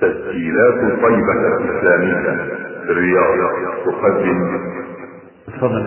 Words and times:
تسجيلات 0.00 0.80
طيبة 1.02 1.42
الإسلامية 1.58 2.36
في 2.86 2.90
الرياض. 2.92 3.38
تقدم 3.86 4.38
تفضل 5.46 5.84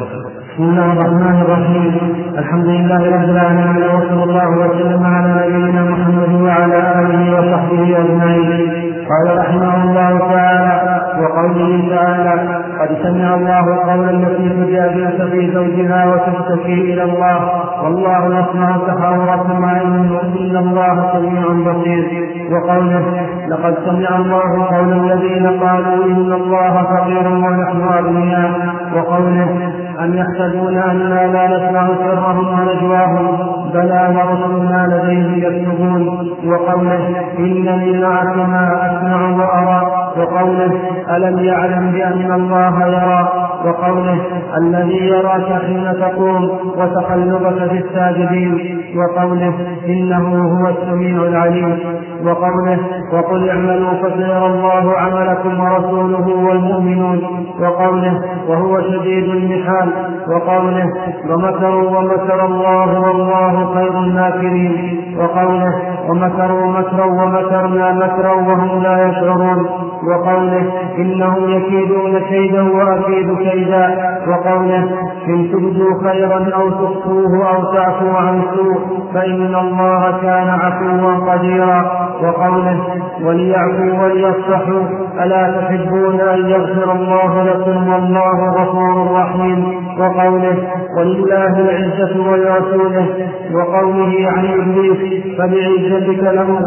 بسم 0.54 0.64
الله 0.64 0.92
الرحمن 0.94 1.42
الرحيم. 1.42 1.94
الحمد 2.38 2.66
لله 2.66 3.02
رب 3.16 3.30
العالمين 3.30 3.84
وصلى 3.84 4.24
الله 4.24 4.50
وسلم 4.50 5.04
على 5.04 5.48
نبينا 5.48 5.82
محمد 5.92 6.42
وعلى 6.42 6.78
آله 7.02 7.22
وصحبه 7.40 8.00
أجمعين. 8.00 8.98
قال 9.10 9.38
رحمه 9.38 9.84
الله 9.84 10.20
تعالى 10.20 10.76
وقوله 11.22 11.96
تعالى 11.96 12.34
قد 12.80 12.90
سمع 13.04 13.36
الله 13.36 13.66
قول 13.76 14.10
التي 14.10 14.50
تجادلك 14.50 15.30
في 15.32 15.52
زوجها 15.54 16.06
وتشتكي 16.06 16.94
إلى 16.94 17.04
الله 17.04 17.67
والله 17.84 18.40
يسمع 18.40 18.78
تحاوركما 18.88 19.82
ان 19.82 20.58
الله 20.58 21.14
سميع 21.14 21.72
بصير. 21.72 22.28
وقوله 22.52 23.06
لقد 23.50 23.76
سمع 23.86 24.18
الله 24.18 24.66
قول 24.66 24.94
الذين 24.94 25.48
قالوا 25.48 26.06
إن 26.06 26.34
الله 26.34 26.84
فقير 26.84 27.28
ونحن 27.28 27.82
أغنياء. 27.82 28.52
وقوله 28.96 29.72
أم 30.00 30.14
يحسبون 30.14 30.78
أنا 30.78 31.28
لا 31.28 31.58
نسمع 31.58 31.88
سرهم 31.88 32.60
ونجواهم؟ 32.60 33.38
بلى 33.74 34.16
ورسلنا 34.16 34.88
لديه 34.92 35.48
يكتبون. 35.48 36.28
وقوله 36.46 37.16
إنني 37.40 38.02
معكما 38.02 38.72
أسمع 38.86 39.30
وأرى. 39.30 40.07
وقوله 40.20 40.72
ألم 41.16 41.40
يعلم 41.40 41.92
بأن 41.92 42.32
الله 42.32 42.88
يرى 42.88 43.48
وقوله 43.66 44.18
الذي 44.58 45.08
يراك 45.08 45.62
حين 45.66 45.94
تقوم 46.00 46.50
وتقلبك 46.78 47.70
في 47.70 47.78
الساجدين 47.78 48.78
وقوله 48.98 49.54
إنه 49.88 50.28
هو 50.60 50.70
السميع 50.70 51.24
العليم 51.24 51.80
وقوله 52.26 52.80
وقل 53.14 53.50
اعملوا 53.50 53.94
فسيرى 53.94 54.46
الله 54.48 54.94
عملكم 54.98 55.60
ورسوله 55.60 56.28
والمؤمنون 56.48 57.22
وقوله 57.62 58.22
وهو 58.50 58.82
شديد 58.82 59.24
المحال 59.30 59.90
وقوله 60.28 60.86
ومكروا 61.30 61.98
ومكر 61.98 62.46
الله 62.46 63.00
والله 63.02 63.74
خير 63.74 64.00
الماكرين 64.00 64.98
وقوله 65.20 65.74
ومكروا 66.10 66.66
مكرا 66.68 67.06
ومكرنا 67.06 67.94
مكرا 67.94 68.32
وهم 68.34 68.84
لا 68.84 69.08
يشعرون 69.08 69.66
وقوله 70.10 70.64
إنهم 70.98 71.50
يكيدون 71.50 72.20
كيدا 72.20 72.62
وأكيد 72.62 73.38
كيدا 73.38 73.98
وقوله 74.28 74.84
إن 75.28 75.52
تبدوا 75.52 76.10
خيرا 76.12 76.50
أو 76.56 76.70
تخفوه 76.70 77.50
أو 77.56 77.74
تعفو 77.74 78.10
عن 78.10 78.42
سوء 78.56 78.80
فإن 79.14 79.56
الله 79.56 80.18
كان 80.22 80.48
عفوا 80.50 81.32
قديرا 81.34 82.08
وقوله 82.24 82.80
وليعفوا 83.26 84.04
وليصفحوا 84.04 84.84
ألا 85.24 85.62
تحبون 85.62 86.20
أن 86.20 86.50
يغفر 86.50 86.92
الله 86.92 87.44
لكم 87.44 87.90
والله 87.94 88.50
غفور 88.62 89.12
رحيم 89.12 89.88
وقوله 90.00 90.56
ولله 90.98 91.60
العزة 91.60 92.30
ولرسوله 92.32 93.08
وقوله 93.54 94.28
عن 94.30 94.46
إبليس 94.46 95.24
فبعزتك 95.38 96.24
لهم 96.24 96.58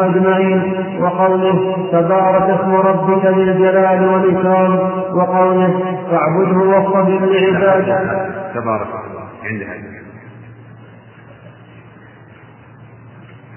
أجمعين 0.00 0.62
وقوله 1.02 1.76
تبارك 1.92 2.37
اسم 2.42 2.74
ربك 2.74 3.26
ذي 3.26 3.42
الجلال 3.42 4.08
والإكرام 4.08 4.74
وقوله 5.16 6.06
فاعبده 6.10 6.58
واصطبر 6.58 7.26
لعباده. 7.26 7.98
تبارك 8.54 8.88
عند 9.44 9.62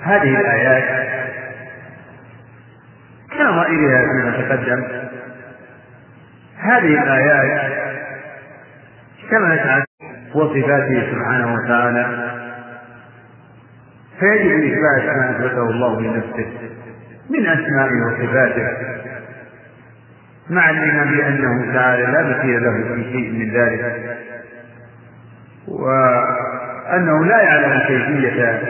هذه. 0.04 0.40
الآيات 0.40 0.84
كنظائرها 3.38 4.02
فيما 4.08 4.32
تقدم. 4.42 4.84
هذه 6.58 7.04
الآيات 7.04 7.72
كما 9.32 9.56
تعلم 9.56 9.86
وصفاته 10.36 11.12
سبحانه 11.12 11.54
وتعالى 11.54 12.32
فيجب 14.20 14.52
إثبات 14.64 15.16
ما 15.16 15.30
أثبته 15.32 15.70
الله 15.70 16.02
لنفسه. 16.02 16.48
من 17.30 17.46
أسمائه 17.46 18.06
وصفاته 18.06 18.68
مع 20.50 20.72
بأنه 21.04 21.74
تعالى 21.74 22.04
لا 22.04 22.24
مثيل 22.24 22.64
له 22.64 22.96
في 22.96 23.04
شيء 23.04 23.32
من 23.32 23.52
ذلك 23.54 24.18
وأنه 25.68 27.26
لا 27.26 27.42
يعلم 27.42 27.80
كيفية 27.88 28.62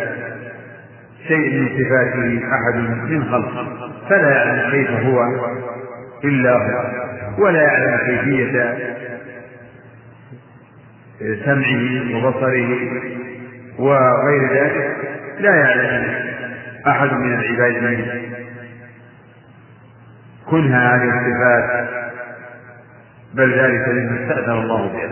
شيء 1.28 1.60
من 1.60 1.68
صفاته 1.68 2.42
أحد 2.56 2.76
من 3.10 3.24
خلقه 3.32 3.92
فلا 4.10 4.30
يعلم 4.30 4.72
كيف 4.72 4.90
هو 4.92 5.24
إلا 6.24 6.52
هو 6.52 6.86
ولا 7.38 7.62
يعلم 7.62 7.98
كيفية 7.98 8.78
سمعه 11.46 12.16
وبصره 12.18 12.78
وغير 13.80 14.54
ذلك 14.54 14.96
لا 15.40 15.56
يعلم 15.56 16.32
أحد 16.88 17.14
من 17.14 17.34
العباد 17.34 17.84
منه 17.84 18.22
كنها 20.50 20.96
هذه 20.96 21.10
الصفات 21.10 21.90
بل 23.34 23.54
ذلك 23.60 23.88
مما 23.88 24.24
استأثر 24.24 24.62
الله 24.62 24.88
بها. 24.88 25.12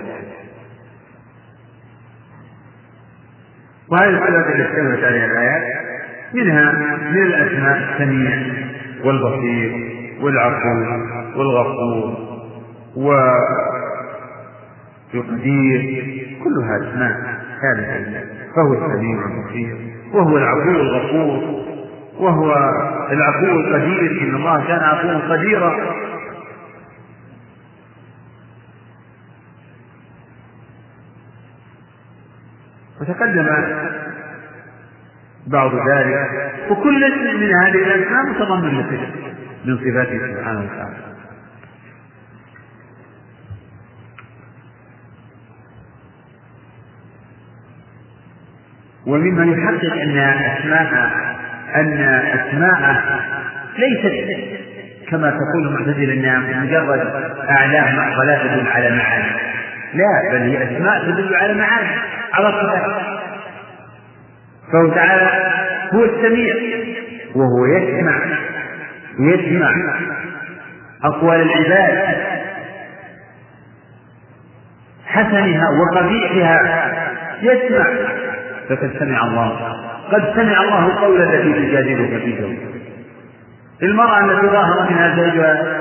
وهذه 3.92 4.10
الصفات 4.10 4.48
التي 4.48 4.62
اشتملت 4.70 5.04
عليها 5.04 5.26
الآيات 5.26 5.64
منها 6.34 6.72
من 7.12 7.24
الأسماء 7.24 7.78
السميع 7.78 8.38
والبصير 9.04 9.72
والعفو 10.22 10.84
والغفور 11.36 12.18
والقدير 15.14 15.82
كلها 16.44 16.78
أسماء 16.78 17.40
هذه 17.62 18.24
فهو 18.56 18.74
السميع 18.74 19.26
البصير 19.26 19.78
وهو 20.14 20.38
العفو 20.38 20.70
الغفور. 20.70 21.59
وهو 22.20 22.52
العفو 23.12 23.46
القدير 23.46 24.22
إن 24.22 24.36
الله 24.36 24.68
كان 24.68 24.80
عفوا 24.80 25.36
قديرا. 25.36 25.76
وتقدم 33.02 33.48
بعض 35.48 35.72
ذلك 35.76 36.52
وكل 36.70 37.02
من 37.38 37.52
هذه 37.64 37.76
الأسماء 37.76 38.26
متضمن 38.26 38.80
لصفة 38.80 39.08
من 39.66 39.78
صفاته 39.78 40.36
سبحانه 40.36 40.60
وتعالى. 40.60 41.10
وممن 49.06 49.48
يحقق 49.48 49.94
أن 49.94 50.18
أسماء 50.18 51.29
أن 51.76 52.22
أسماء 52.34 53.04
ليست 53.78 54.60
كما 55.10 55.30
تقول 55.30 55.68
المعتزلة 55.68 56.14
أنها 56.14 56.62
مجرد 56.64 57.34
أعلام 57.50 57.98
ولا 58.20 58.38
تدل 58.44 58.68
على 58.68 58.90
معاني. 58.90 59.32
لا 59.94 60.32
بل 60.32 60.42
هي 60.42 60.64
أسماء 60.64 61.04
تدل 61.04 61.36
على 61.36 61.54
معاني. 61.54 61.88
على 62.34 62.48
صفات 62.48 63.02
فهو 64.72 64.94
تعالى 64.94 65.30
هو 65.94 66.06
السميع 66.06 66.56
وهو 67.36 67.66
يسمع. 67.66 68.16
يسمع 69.20 69.72
أقوال 71.04 71.42
العباد. 71.42 72.18
حسنها 75.06 75.66
وقبيحها 75.70 76.92
يسمع. 77.42 77.86
فقد 78.70 78.92
سمع 79.00 79.24
الله. 79.24 79.89
قد 80.12 80.34
سمع 80.36 80.62
الله 80.62 80.96
قول 81.02 81.22
التي 81.22 81.54
تجادلك 81.54 82.24
في 82.24 82.42
زوجها 82.42 82.70
المرأة 83.84 84.26
التي 84.26 84.48
ظاهر 84.48 84.90
منها 84.90 85.16
زوجها 85.16 85.80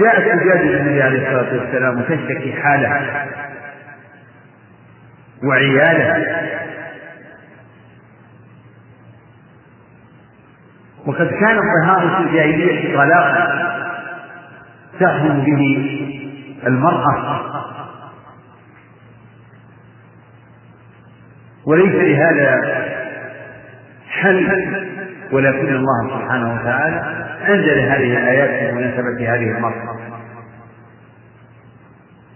جاءت 0.00 0.22
تجادل 0.22 0.76
النبي 0.76 1.02
عليه 1.02 1.18
الصلاة 1.18 1.60
والسلام 1.60 2.00
وتشتكي 2.00 2.52
حالها 2.52 3.26
وعيالها 5.44 6.42
وقد 11.06 11.26
كان 11.26 11.58
الطهارة 11.58 12.16
في 12.16 12.28
الجاهلية 12.28 12.96
طلاقا 12.96 13.72
تحرم 15.00 15.40
به 15.40 15.98
المرأة. 16.66 17.61
وليس 21.66 21.94
لهذا 21.94 22.60
حل 24.10 24.48
ولكن 25.32 25.74
الله 25.74 26.18
سبحانه 26.18 26.54
وتعالى 26.54 27.02
أنزل 27.48 27.78
هذه 27.78 28.18
الآيات 28.18 28.50
في 28.50 28.72
مناسبة 28.76 29.34
هذه 29.34 29.56
المرأة 29.56 29.96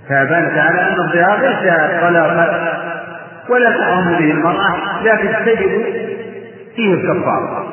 فأبان 0.08 0.54
تعالى 0.54 0.80
أن 0.80 1.00
الظهار 1.00 1.38
ليس 1.40 1.72
طلاقا 2.00 2.76
ولا 3.48 3.70
تحرم 3.70 4.06
به 4.06 4.30
المرأة 4.30 5.02
لكن 5.04 5.28
تجد 5.44 5.82
فيه 6.76 6.94
الكفارة 6.94 7.66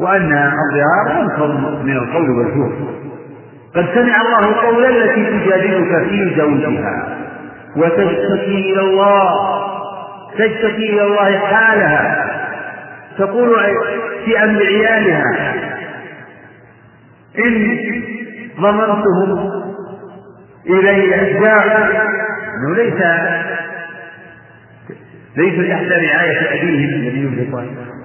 وأن 0.00 0.32
الظهار 0.32 1.22
أنكر 1.22 1.46
من 1.82 1.96
القول 1.96 2.30
والزور 2.30 2.72
قد 3.76 3.86
سمع 3.94 4.20
الله 4.20 4.60
قول 4.62 4.84
التي 4.84 5.24
تجادلك 5.24 6.08
في 6.08 6.34
زوجها 6.36 7.16
وتشتكي 7.76 8.72
إلى 8.72 8.80
الله. 8.80 9.65
تشتكي 10.38 10.90
إلى 10.92 11.02
الله 11.02 11.38
حالها 11.38 12.26
تقول 13.18 13.56
في 14.24 14.44
أمر 14.44 14.62
عيالها 14.62 15.22
إن 17.44 17.76
ضمنتهم 18.60 19.50
إلي 20.66 21.14
أتباعا 21.14 21.90
أنه 22.54 22.74
ليس 22.76 23.02
ليس 25.36 25.68
تحت 25.70 25.84
رعاية 25.92 26.62
أبيهم 26.62 26.88
الذي 26.94 27.18
يملك 27.20 27.54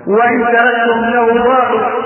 وإن 0.07 0.39
تركتهم 0.42 1.06
له 1.10 1.44
ضاعوا 1.44 2.01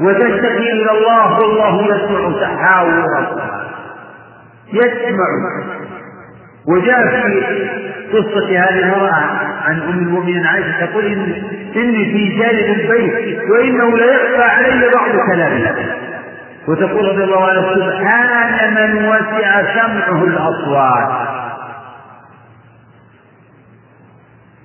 وتشتكي 0.00 0.72
إلى 0.72 0.90
الله 0.90 1.40
والله 1.40 1.82
يسمع 1.86 2.40
تحاوركم 2.40 3.40
يسمع. 4.72 5.28
وجاء 6.66 7.08
في 7.08 7.68
قصة 8.12 8.48
هذه 8.48 8.78
المرأة 8.82 9.22
عن 9.64 9.80
أم 9.80 9.98
المؤمنين 9.98 10.46
عائشة 10.46 10.86
تقول 10.86 11.04
إن 11.06 11.42
إني 11.76 12.04
في 12.04 12.38
جانب 12.38 12.80
البيت 12.80 13.40
وإنه 13.50 13.96
لا 13.96 14.04
يخفى 14.04 14.42
علي 14.42 14.90
بعض 14.94 15.10
كلامها 15.32 15.74
وتقول 16.68 17.08
رضي 17.08 17.24
الله 17.24 17.48
عنها 17.48 17.74
سبحان 17.74 18.74
من 18.74 19.04
وسع 19.08 19.62
سمعه 19.74 20.24
الأصوات. 20.24 21.28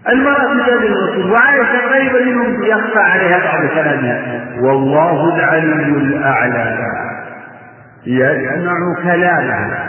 المرأة 0.10 0.64
تجادل 0.64 0.94
الرسول 0.94 1.32
وعائشة 1.32 1.88
قريبة 1.90 2.26
منهم 2.26 2.64
يخفى 2.64 3.00
عليها 3.00 3.38
بعض 3.38 3.70
كلامها. 3.70 4.46
والله 4.62 5.36
العلي 5.36 5.98
الأعلى. 5.98 6.78
يسمع 8.06 8.74
كلامها. 9.04 9.87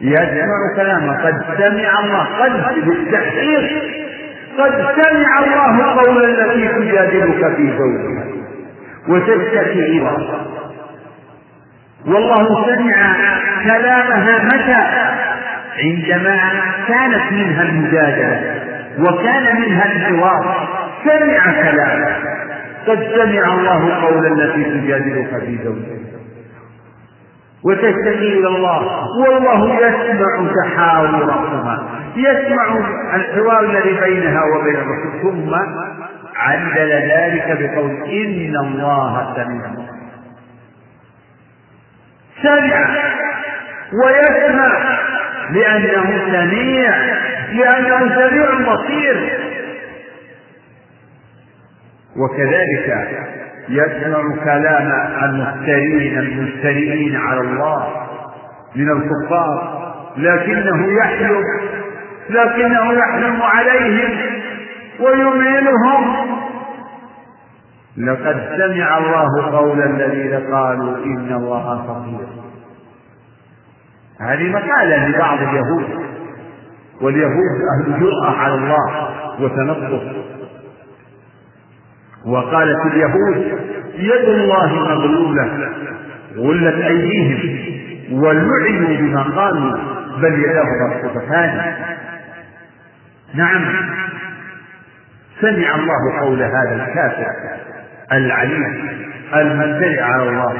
يسمع 0.00 0.74
كلامه 0.76 1.12
قد 1.24 1.42
سمع 1.58 2.00
الله 2.00 2.24
قد 2.24 2.74
بالتحقيق. 2.84 3.82
قد 4.58 4.72
سمع 4.72 5.38
الله 5.44 5.94
قول 5.94 6.24
التي 6.24 6.68
تجادلك 6.68 7.56
في 7.56 7.72
زوجها 7.78 8.24
وتشتكي 9.08 9.78
إلى 9.78 10.08
الله 10.08 10.46
والله 12.06 12.66
سمع 12.66 13.16
كلامها 13.64 14.44
متى؟ 14.44 15.10
عندما 15.84 16.38
كانت 16.88 17.32
منها 17.32 17.62
المجادلة 17.62 18.54
وكان 18.98 19.60
منها 19.60 19.84
الحوار. 19.84 20.68
سمع 21.04 21.52
كلامها. 21.62 22.16
قد 22.86 22.98
سمع 23.14 23.54
الله 23.54 23.94
قول 24.06 24.26
التي 24.26 24.64
تجادلك 24.64 25.44
في 25.46 25.58
زوجها. 25.64 26.19
وتشتكي 27.64 28.38
إلى 28.38 28.48
الله. 28.48 29.06
والله 29.20 29.74
يسمع 29.74 30.52
تحاوركما 30.64 31.88
يسمع 32.16 32.78
الحوار 33.14 33.60
الذي 33.64 34.00
بينها 34.00 34.44
وبين 34.44 34.76
الرسول 34.76 35.22
ثم 35.22 35.54
علل 36.36 36.92
ذلك 37.12 37.58
بقول 37.60 37.90
إن 37.90 38.56
الله 38.56 39.34
سميع. 39.36 39.70
سمع. 42.42 42.88
ويسمع. 44.04 44.98
لأنه 45.50 46.32
سميع. 46.32 46.96
لأنه 47.52 47.98
سميع 47.98 48.74
بصير. 48.74 49.38
وكذلك 52.16 53.39
يسمع 53.70 54.44
كلام 54.44 54.92
المفترين 55.24 56.18
المفترين 56.18 57.16
على 57.16 57.40
الله 57.40 57.88
من 58.76 58.90
الكفار 58.90 59.80
لكنه 60.16 60.86
يحلم 60.98 61.42
لكنه 62.30 62.92
يحلم 62.92 63.42
عليهم 63.42 64.10
ويمهلهم 65.00 66.30
لقد 67.96 68.48
سمع 68.56 68.98
الله 68.98 69.58
قول 69.58 69.82
الذين 69.82 70.54
قالوا 70.54 70.96
إن 70.96 71.32
الله 71.32 71.86
فقير. 71.86 72.28
هذه 74.20 74.52
مقالة 74.52 75.08
لبعض 75.08 75.38
اليهود 75.38 75.84
واليهود 77.00 77.60
أهل 77.74 78.00
جرأة 78.00 78.30
على 78.30 78.54
الله 78.54 79.08
وتنصف 79.40 80.02
وقالت 82.26 82.86
اليهود 82.86 83.58
يد 83.94 84.28
الله 84.28 84.74
مغلولة 84.74 85.70
غلت 86.36 86.84
أيديهم 86.84 87.60
ولعنوا 88.12 88.96
بما 88.96 89.22
قالوا 89.22 89.76
بل 90.18 90.32
يداه 90.38 90.64
مبسوطتان 90.86 91.74
نعم. 93.34 93.64
سمع 95.40 95.74
الله 95.74 96.20
قول 96.20 96.42
هذا 96.42 96.74
الكافر 96.74 97.26
العليم 98.12 98.88
الممتلئ 99.34 100.00
على 100.02 100.22
الله 100.22 100.52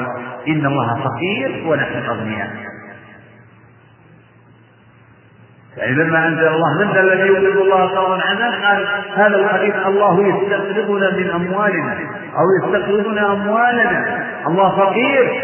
إن 0.48 0.66
الله 0.66 1.04
فقير 1.04 1.64
ونحن 1.66 1.98
أغنياء. 2.08 2.50
يعني 5.76 5.94
لما 5.94 6.26
أنزل 6.26 6.48
الله 6.48 6.84
من 6.84 6.92
ذا 6.92 7.00
الذي 7.00 7.28
يقرض 7.28 7.56
الله 7.62 7.86
قرضا 7.86 8.20
حسنا 8.20 8.68
قال 8.68 8.86
هذا 9.14 9.36
الحديث 9.36 9.74
الله 9.86 10.20
يستقرضنا 10.28 11.16
من 11.16 11.30
أموالنا 11.30 11.98
أو 12.38 12.44
يستقرضنا 12.58 13.32
أموالنا. 13.32 14.26
الله 14.46 14.76
فقير. 14.76 15.42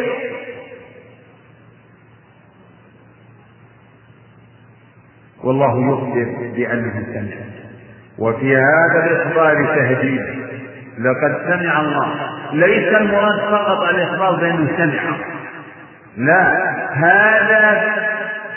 والله 5.44 5.92
يخبر 5.92 6.52
بأنه 6.56 7.06
سمع. 7.14 7.36
وفي 8.18 8.56
هذا 8.56 9.10
الإخبار 9.10 9.76
تهديد 9.76 10.22
لقد 10.98 11.38
سمع 11.48 11.80
الله. 11.80 12.14
ليس 12.52 12.94
المراد 12.94 13.40
فقط 13.40 13.82
الإخبار 13.82 14.36
بأنه 14.36 14.76
سمع. 14.76 15.16
لا 16.16 16.70
هذا 16.92 18.05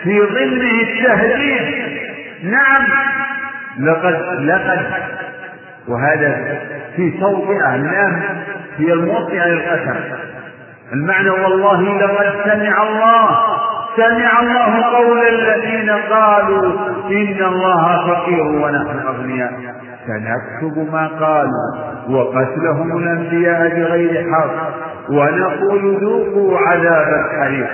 في 0.04 0.20
ضمنه 0.20 0.82
التهديد. 0.82 2.00
نعم. 2.44 2.88
لقد 3.80 4.16
لقد 4.40 4.80
وهذا 5.88 6.60
في 6.96 7.12
توطئة 7.20 7.76
اللام 7.76 8.24
هي 8.78 8.94
الموطئة 8.94 9.46
للقسم 9.46 9.96
المعنى 10.94 11.30
والله 11.30 11.98
لقد 11.98 12.34
سمع 12.44 12.84
الله. 12.84 13.40
سمع 13.98 14.40
الله 14.40 14.84
قول 14.84 15.28
الذين 15.28 15.90
قالوا 15.90 16.74
إن 17.12 17.44
الله 17.44 18.08
فقير 18.08 18.44
ونحن 18.44 19.00
أغنياء. 19.08 19.52
سنكتب 20.08 20.94
ما 20.94 21.08
قالوا 21.08 21.74
وقتلهم 22.10 22.98
الأنبياء 22.98 23.70
بغير 23.70 24.26
حق 24.34 24.70
ونقول 25.10 25.98
ذوقوا 26.02 26.60
عذاب 26.60 27.08
الحريق. 27.08 27.70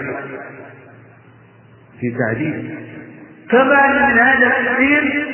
في 2.02 2.18
تعديل 2.20 2.76
كما 3.52 3.88
من 3.88 4.20
هذا 4.20 4.48
التفسير 4.48 5.26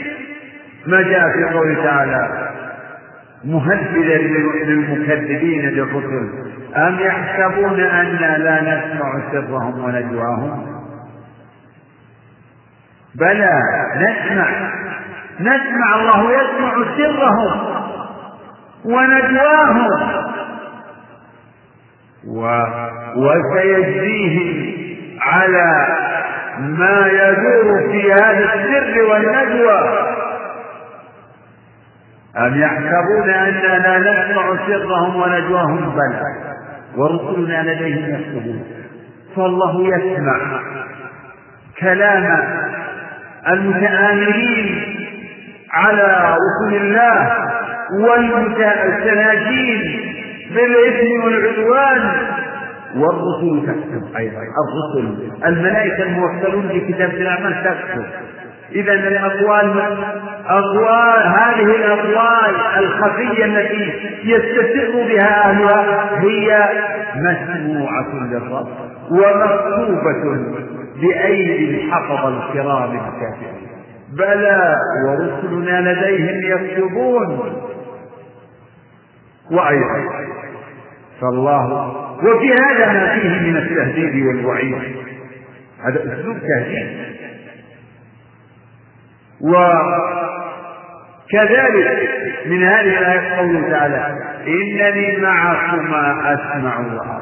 ما 0.88 1.02
جاء 1.02 1.32
في 1.32 1.44
قوله 1.54 1.84
تعالى 1.84 2.52
مهددا 3.46 4.18
للمكذبين 4.64 5.62
للرسل 5.62 6.30
أم 6.76 7.00
يحسبون 7.00 7.80
أنا 7.80 8.38
لا 8.38 8.62
نسمع 8.62 9.32
سرهم 9.32 9.84
ونجواهم؟ 9.84 10.82
بلى 13.16 13.62
نسمع. 13.96 14.72
نسمع 15.40 15.96
الله 15.96 16.32
يسمع 16.32 16.74
سرهم 16.98 17.62
ونجواهم. 18.86 19.88
و... 22.28 22.64
وسيجزيهم 23.16 24.72
على 25.22 25.88
ما 26.60 27.08
يدور 27.08 27.92
في 27.92 28.14
هذا 28.14 28.54
السر 28.54 29.04
والنجوى. 29.10 29.80
أم 32.38 32.62
يحسبون 32.62 33.30
أننا 33.30 33.98
لا 33.98 34.30
نسمع 34.30 34.68
سرهم 34.68 35.16
ونجواهم؟ 35.16 35.96
بلى 35.96 36.22
ورسلنا 36.98 37.72
لديهم 37.72 38.06
يكتبون. 38.16 38.64
فالله 39.36 39.74
يسمع 39.88 40.40
كلام 41.80 42.26
المتآمرين 43.48 44.70
على 45.74 46.36
رسل 46.36 46.76
الله 46.76 47.18
والمتناجين 48.04 49.82
بالإثم 50.56 51.24
والعدوان 51.24 52.02
والرسل 52.96 53.68
تكتب 53.68 54.16
أيضا. 54.18 54.42
الرسل 54.64 55.32
الملائكة 55.46 56.04
الموكلون 56.04 56.68
في 56.68 56.94
كتاب 56.94 57.10
الأعمال 57.10 57.64
تكتب. 57.64 58.06
إذا 58.72 58.94
الأقوال 58.94 59.82
أقوال 60.48 61.24
هذه 61.26 61.76
الأقوال 61.76 62.56
الخفية 62.78 63.46
التي 63.46 63.94
يستسر 64.24 65.08
بها 65.08 65.50
أهلها 65.50 66.20
هي 66.20 66.70
مسموعة 67.16 68.14
للرب 68.32 68.68
ومكتوبة 69.12 70.46
بأيدي 71.02 71.82
الحفظ 71.82 72.26
الكرام 72.26 72.92
الكاتبين 72.92 73.68
بلى 74.18 74.76
ورسلنا 75.08 75.92
لديهم 75.92 76.44
يكتبون. 76.44 77.54
وأيضا 79.52 79.98
فالله 81.22 81.66
وفي 82.24 82.54
هذا 82.54 82.94
ما 82.94 83.20
فيه 83.20 83.30
من 83.30 83.58
التهديد 83.58 84.26
والوعيد. 84.26 84.96
هذا 85.86 86.00
أسلوب 86.14 86.38
تهديد 86.38 86.88
وكذلك 91.32 92.10
من 92.46 92.64
هذه 92.64 93.00
الآية 93.00 93.36
قوله 93.38 93.70
تعالى 93.70 94.18
إنني 94.48 95.18
معكما 95.18 96.34
أسمع 96.34 96.80
وأرى 96.80 97.22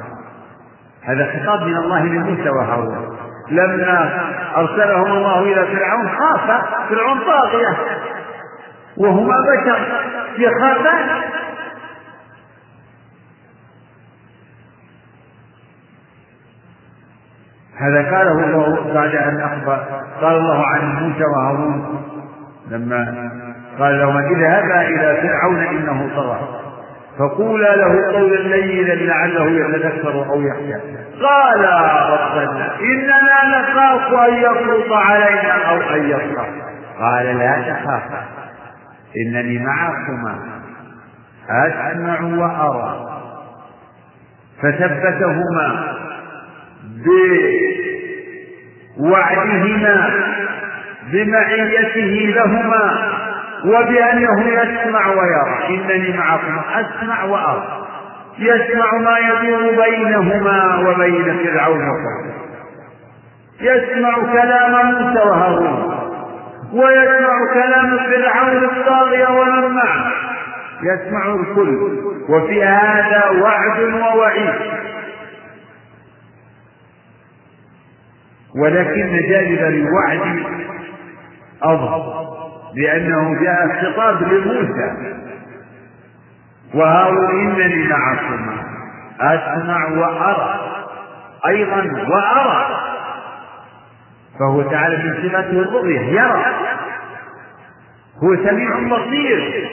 هذا 1.03 1.25
خطاب 1.25 1.67
من 1.67 1.75
الله 1.77 2.03
لموسى 2.05 2.49
وهارون. 2.49 3.17
لما 3.51 3.99
أرسلهم 4.55 5.11
الله 5.11 5.41
إلى 5.41 5.65
فرعون 5.75 6.09
خاف. 6.09 6.61
فرعون 6.89 7.19
طاغية. 7.19 7.77
وهما 8.97 9.35
بشر 9.35 9.79
يخافان 10.37 11.21
هذا 17.79 18.12
قاله 18.12 18.45
الله 18.45 18.93
بعد 18.93 19.15
أن 19.15 19.41
أخبر. 19.41 19.79
قال 20.21 20.38
الله 20.38 20.65
عن 20.65 20.95
موسى 20.95 21.24
وهارون 21.36 22.03
لما 22.69 23.31
قال 23.79 24.00
لهما 24.00 24.19
اذهبا 24.19 24.81
إلى 24.81 25.21
فرعون 25.21 25.59
إنه 25.59 26.09
طغى. 26.15 26.39
فقولا 27.19 27.75
له 27.75 28.13
قولا 28.13 28.36
لينا 28.36 28.93
لعله 28.93 29.45
يتذكر 29.50 30.25
أو 30.29 30.41
يخشى. 30.41 30.74
قال 31.24 31.65
ربنا 32.12 32.71
إننا 32.81 33.59
نخاف 33.59 34.13
أن 34.13 34.33
يفرط 34.33 34.91
علينا 34.91 35.69
أو 35.69 35.95
أن 35.95 36.09
يطغى 36.09 36.48
قال 37.00 37.25
لا 37.38 37.62
تخافا 37.62 38.24
إنني 39.17 39.65
معكما. 39.65 40.39
أسمع 41.50 42.21
وأرى. 42.21 43.09
فثبتهما. 44.62 46.00
بوعدهما 48.97 49.95
بمعيته 51.11 52.33
لهما 52.35 52.85
وبأنه 53.65 54.39
يسمع 54.47 55.07
ويرى. 55.07 55.57
إنني 55.69 56.17
معكم 56.17 56.55
أسمع 56.75 57.23
وأرى. 57.23 57.85
يسمع 58.39 58.97
ما 58.97 59.17
يدور 59.19 59.63
بينهما 59.85 60.57
وبين 60.89 61.37
فرعون 61.43 61.81
وقومه. 61.89 62.33
يسمع 63.61 64.13
كلام 64.33 64.73
موسى 64.85 65.19
وهارون 65.29 65.99
ويسمع 66.73 67.35
كلام 67.53 67.97
فرعون 67.97 68.63
الطاغية 68.63 69.29
ومن 69.39 69.75
معه 69.75 70.11
يسمع 70.83 71.35
الكل. 71.35 71.77
وفي 72.29 72.63
هذا 72.63 73.29
وعد 73.41 73.79
ووعيد. 73.79 74.53
ولكن 78.55 79.19
جانب 79.29 79.59
الوعد 79.59 80.43
أظهر 81.63 82.29
لأنه 82.75 83.43
جاء 83.43 83.65
الخطاب 83.65 84.23
لموسى. 84.23 85.15
وهارون 86.73 87.39
إنني 87.41 87.87
معكما 87.87 88.63
أسمع 89.21 89.87
وأرى 89.87 90.59
أيضا 91.47 92.05
وأرى. 92.09 92.79
فهو 94.39 94.61
تعالى 94.61 94.97
من 94.97 95.13
صفته 95.13 95.51
الرؤية 95.51 95.99
يرى. 95.99 96.45
هو 98.23 98.35
سميع 98.35 98.79
بصير. 98.97 99.69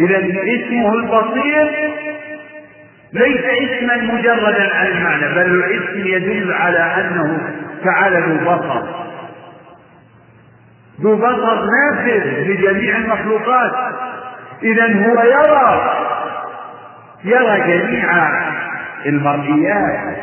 إذا 0.00 0.18
اسمه 0.18 0.94
البصير 0.94 1.92
ليس 3.12 3.44
اسما 3.44 3.96
مجردا 3.96 4.74
عن 4.74 4.86
المعنى 4.86 5.34
بل 5.34 5.64
الاسم 5.64 6.06
يدل 6.06 6.52
على 6.52 6.78
أنه 6.78 7.40
تعالى 7.84 8.18
ذو 8.18 8.38
بصر. 8.38 8.82
ذو 11.00 11.16
بصر 11.16 11.64
نافذ 11.64 12.26
لجميع 12.26 12.96
المخلوقات. 12.96 13.72
اذا 14.62 14.84
هو 14.84 15.22
يرى 15.22 15.96
يرى 17.24 17.60
جميع 17.60 18.28
المرئيات. 19.06 20.16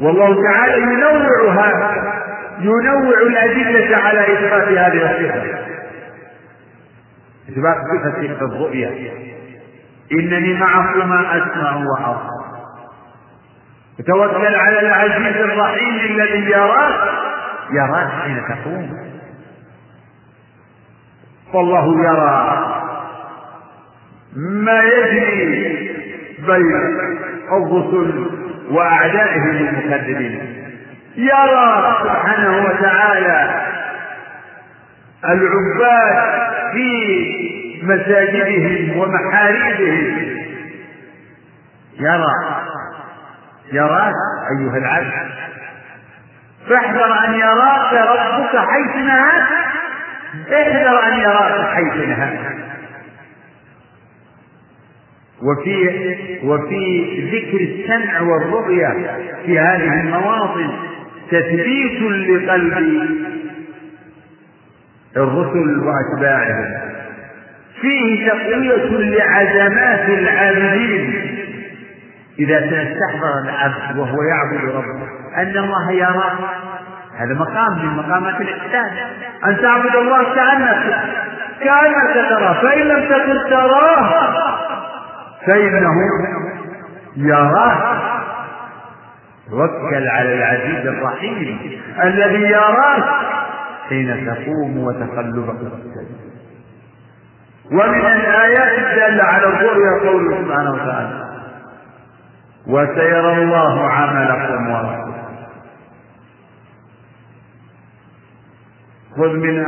والله 0.00 0.42
تعالى 0.42 0.82
ينوع 0.82 1.52
هذا 1.52 2.12
ينوع 2.58 3.18
الأدلة 3.22 3.96
على 3.96 4.20
إثبات 4.20 4.68
هذه 4.68 5.10
الصفة. 5.10 5.69
إثبات 7.48 7.76
صفة 7.76 8.44
الرؤيا 8.44 9.12
إنني 10.12 10.54
معكما 10.54 11.36
أسمع 11.36 11.76
وأرى. 11.76 12.28
توكل 14.06 14.54
على 14.54 14.80
العزيز 14.80 15.36
الرحيم 15.36 15.94
الذي 15.94 16.50
يراك. 16.50 17.10
يراك 17.70 18.08
حين 18.22 18.42
تقوم. 18.48 19.10
فالله 21.52 22.04
يرى 22.04 22.66
ما 24.36 24.82
يجري 24.82 25.90
بين 26.46 27.00
الرسل 27.52 28.26
وأعدائهم 28.70 29.50
المكذبين. 29.50 30.56
يرى 31.16 31.96
سبحانه 32.02 32.64
وتعالى 32.64 33.70
العباد 35.24 36.40
في 36.72 36.90
مساجدهم 37.82 38.98
ومحاريبهم. 38.98 40.36
يرى 42.00 42.32
يراك 43.72 44.14
أيها 44.58 44.76
العبد. 44.76 45.30
فاحذر 46.68 47.24
أن 47.26 47.34
يراك 47.34 47.92
ربك 47.92 48.56
حيث 48.56 48.96
نهاك. 48.96 49.48
احذر 50.52 51.12
أن 51.12 51.18
يراك 51.18 51.74
حيث 51.74 52.08
نهاك. 52.08 52.60
وفي 55.42 55.88
وفي 56.44 57.04
ذكر 57.32 57.60
السمع 57.60 58.20
والرؤيا 58.20 59.16
في 59.46 59.58
هذه 59.58 60.00
المواطن 60.00 60.70
تثبيت 61.30 62.02
لقلب 62.02 62.76
الرسل 65.16 65.78
وأتباعهم. 65.78 66.80
فيه 67.80 68.28
تقوية 68.28 68.86
لعزمات 68.86 70.08
العابدين. 70.08 71.36
إذا 72.38 72.60
تستحضر 72.60 73.38
العبد 73.44 73.98
وهو 73.98 74.22
يعبد 74.22 74.74
ربه 74.74 75.08
أن 75.36 75.56
الله 75.56 75.92
يرى. 75.92 76.38
هذا 77.18 77.34
مقام 77.34 77.78
من 77.78 77.96
مقامات 77.96 78.40
الإحسان. 78.40 78.90
أن 79.46 79.56
تعبد 79.62 79.96
الله 79.96 80.34
كأنك 80.34 81.04
كأنك 81.60 82.28
تراه. 82.28 82.62
فإن 82.62 82.88
لم 82.88 83.04
تكن 83.04 83.50
تراه 83.50 84.10
فإنه 85.46 85.94
يراك 87.16 88.00
توكل 89.50 90.08
على 90.08 90.34
العزيز 90.34 90.86
الرحيم 90.86 91.58
الذي 92.02 92.42
يراك. 92.42 93.04
حين 93.90 94.26
تقوم 94.26 94.78
وتقلبك. 94.78 95.58
في 95.58 95.64
السجن 95.66 96.30
ومن 97.72 98.06
الآيات 98.06 98.78
الدالة 98.78 99.24
على 99.24 99.46
الرؤيا 99.46 100.10
قوله 100.10 100.42
سبحانه 100.42 100.72
وتعالى. 100.72 101.30
وسيرى 102.66 103.42
الله 103.42 103.90
عملكم 103.90 104.70
ورسوله. 104.70 105.10
خذ 109.16 109.32
من 109.36 109.64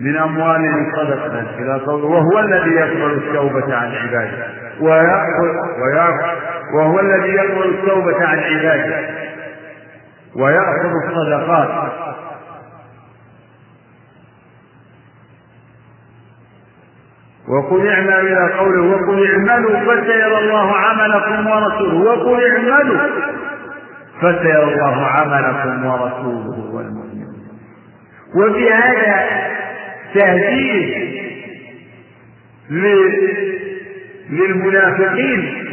من 0.00 0.16
أموالهم 0.16 0.92
صدقة 0.96 1.40
إلى 1.58 1.74
قوله 1.86 2.04
وهو 2.04 2.38
الذي 2.40 2.70
يقبل 2.70 3.12
التوبة 3.12 3.76
عن 3.76 3.92
عباده. 3.92 4.46
ويأخذ 4.80 5.54
وهو 6.74 7.00
الذي 7.00 7.28
يقبل 7.28 7.68
التوبة 7.68 8.26
عن 8.26 8.38
عباده. 8.38 9.08
ويأخذ 10.36 10.92
الصدقات. 11.06 11.92
وقل 17.48 17.88
اعملوا 17.88 18.20
إلى 18.20 18.54
قوله 18.58 18.82
وقل 18.82 19.30
اعملوا 19.30 19.80
فسيرى 19.80 20.38
الله 20.38 20.72
عملكم 20.76 21.46
ورسوله. 21.46 21.94
وقل 21.94 22.40
اعملوا 22.50 22.98
فسيرى 24.20 24.62
الله 24.62 25.06
عملكم 25.06 25.86
ورسوله 25.86 26.74
والمؤمنون 26.74 27.34
وفي 28.36 28.72
هذا 28.72 29.14
تهديد 30.14 31.14
للمنافقين 34.30 35.64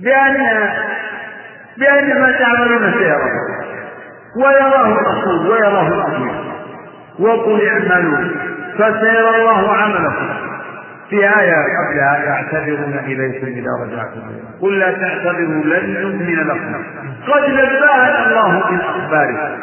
بأن 0.00 0.36
بأن 1.78 2.20
ما 2.20 2.32
تعملون 2.32 2.92
سيرى 2.92 3.30
ويراه 4.36 4.86
الرسول 4.92 5.50
ويراه 5.50 5.88
الأمير 5.88 6.34
وقل 7.18 7.68
اعملوا. 7.68 8.39
فسيرى 8.80 9.28
الله 9.36 9.76
عملكم 9.76 10.28
في 11.10 11.16
آية 11.16 11.54
قبلها 11.54 12.18
يعتذرون 12.24 12.98
إليكم 13.04 13.46
إذا 13.46 13.70
رجعتم 13.82 14.20
قل 14.60 14.78
لا 14.78 14.90
تعتذروا 14.90 15.64
لن 15.64 16.02
نؤمن 16.02 16.48
لكم. 16.48 16.84
قد 17.28 17.50
نبأنا 17.50 18.26
الله 18.26 18.70
من 18.70 18.80
أخباركم 18.80 19.60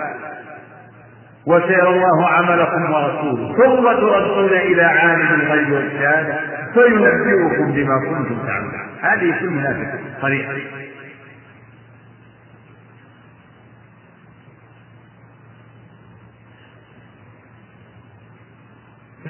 وسيرى 1.47 1.89
الله 1.89 2.29
عملكم 2.29 2.91
ورسوله. 2.93 3.55
ثم 3.55 3.83
تردون 3.83 4.49
إلى 4.49 4.83
عالم 4.83 5.41
الغيب 5.41 5.71
والشهادة. 5.71 6.33
فينبئكم 6.73 7.71
بما 7.71 7.99
كنتم 7.99 8.37
تعملون. 8.47 8.87
هذه 9.01 9.39
المنافق 9.41 9.99
صريحة 10.21 10.53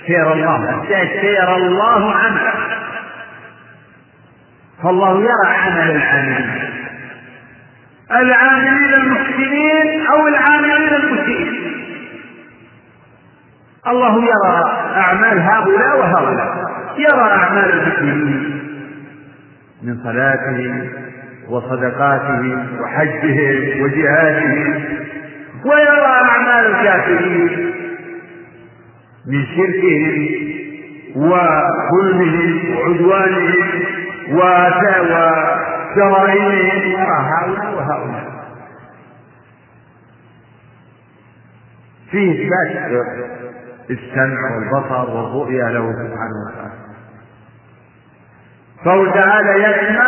سير 0.07 0.33
الله. 0.33 0.85
سير 1.21 1.55
الله 1.55 2.13
عمله 2.15 2.53
فالله 4.83 5.21
يرى 5.21 5.55
عمل 5.57 5.91
العاملين. 5.91 6.59
العاملين 8.11 8.93
المحسنين 8.93 10.07
أو 10.07 10.27
العاملين 10.27 10.93
المسيئين. 10.93 11.73
الله 13.87 14.23
يرى 14.23 14.63
أعمال 14.95 15.39
هؤلاء 15.39 15.99
وهؤلاء. 15.99 16.57
يرى 16.97 17.31
أعمال 17.31 17.71
المسلمين 17.71 18.61
من 19.83 20.03
صلاتهم 20.03 20.89
وصدقاتهم 21.49 22.67
وحجهم 22.81 23.81
وجهادهم. 23.83 24.83
ويرى 25.65 26.05
أعمال 26.05 26.65
الكافرين. 26.75 27.66
من 29.27 29.45
شركهم 29.45 30.15
وظلمهم 31.15 32.77
وعدوانهم 32.77 33.69
وجرائمهم 35.97 36.95
هؤلاء 37.31 37.69
وهؤلاء. 37.75 38.25
فيه 42.11 42.27
إثبات 42.31 42.71
السمع 43.89 44.55
والبصر 44.55 45.09
والرؤيا 45.09 45.65
له 45.69 45.85
سبحانه 45.91 46.37
وتعالى. 46.47 46.77
فهو 48.85 49.05
تعالى 49.05 49.53
يسمع 49.63 50.07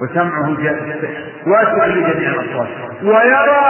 وسمعه 0.00 0.48
واسع 1.46 1.86
لجميع 1.86 2.30
الأصوات 2.30 2.68
ويرى 3.02 3.62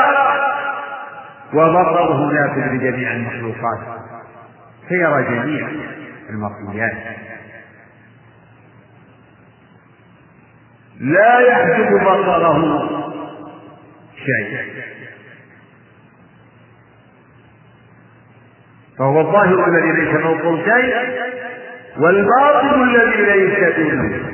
وبصره 1.54 2.32
نافذ 2.32 2.72
لجميع 2.72 3.12
المخلوقات. 3.12 3.78
سيرى 4.88 5.22
جميع 5.22 5.68
المرئيات 6.30 6.96
لا 11.00 11.40
يحجب 11.40 11.94
بصره 11.94 12.88
شيء. 14.16 14.72
فهو 18.98 19.20
الظاهر 19.20 19.68
الذي 19.68 19.92
ليس 19.92 20.16
فوقه 20.16 20.64
شيء 20.64 20.94
والباطن 21.98 22.82
الذي 22.82 23.22
ليس 23.22 23.76
دونه. 23.76 24.28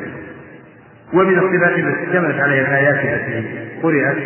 ومن 1.15 1.39
الصفات 1.39 1.79
التي 1.79 2.05
اشتملت 2.05 2.41
عليها 2.41 2.69
الآيات 2.69 3.05
التي 3.05 3.69
قرأت 3.83 4.17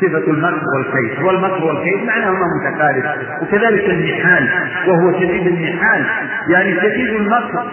صفة 0.00 0.30
المكر 0.30 0.62
والكيد 0.76 1.22
والمكر 1.22 1.64
والكيد 1.64 2.04
معناهما 2.04 2.46
متقارب 2.60 3.04
وكذلك 3.42 3.90
النحال 3.90 4.48
وهو 4.88 5.12
شديد 5.12 5.46
النحال. 5.46 6.04
يعني 6.48 6.80
شديد 6.80 7.08
المكر 7.14 7.64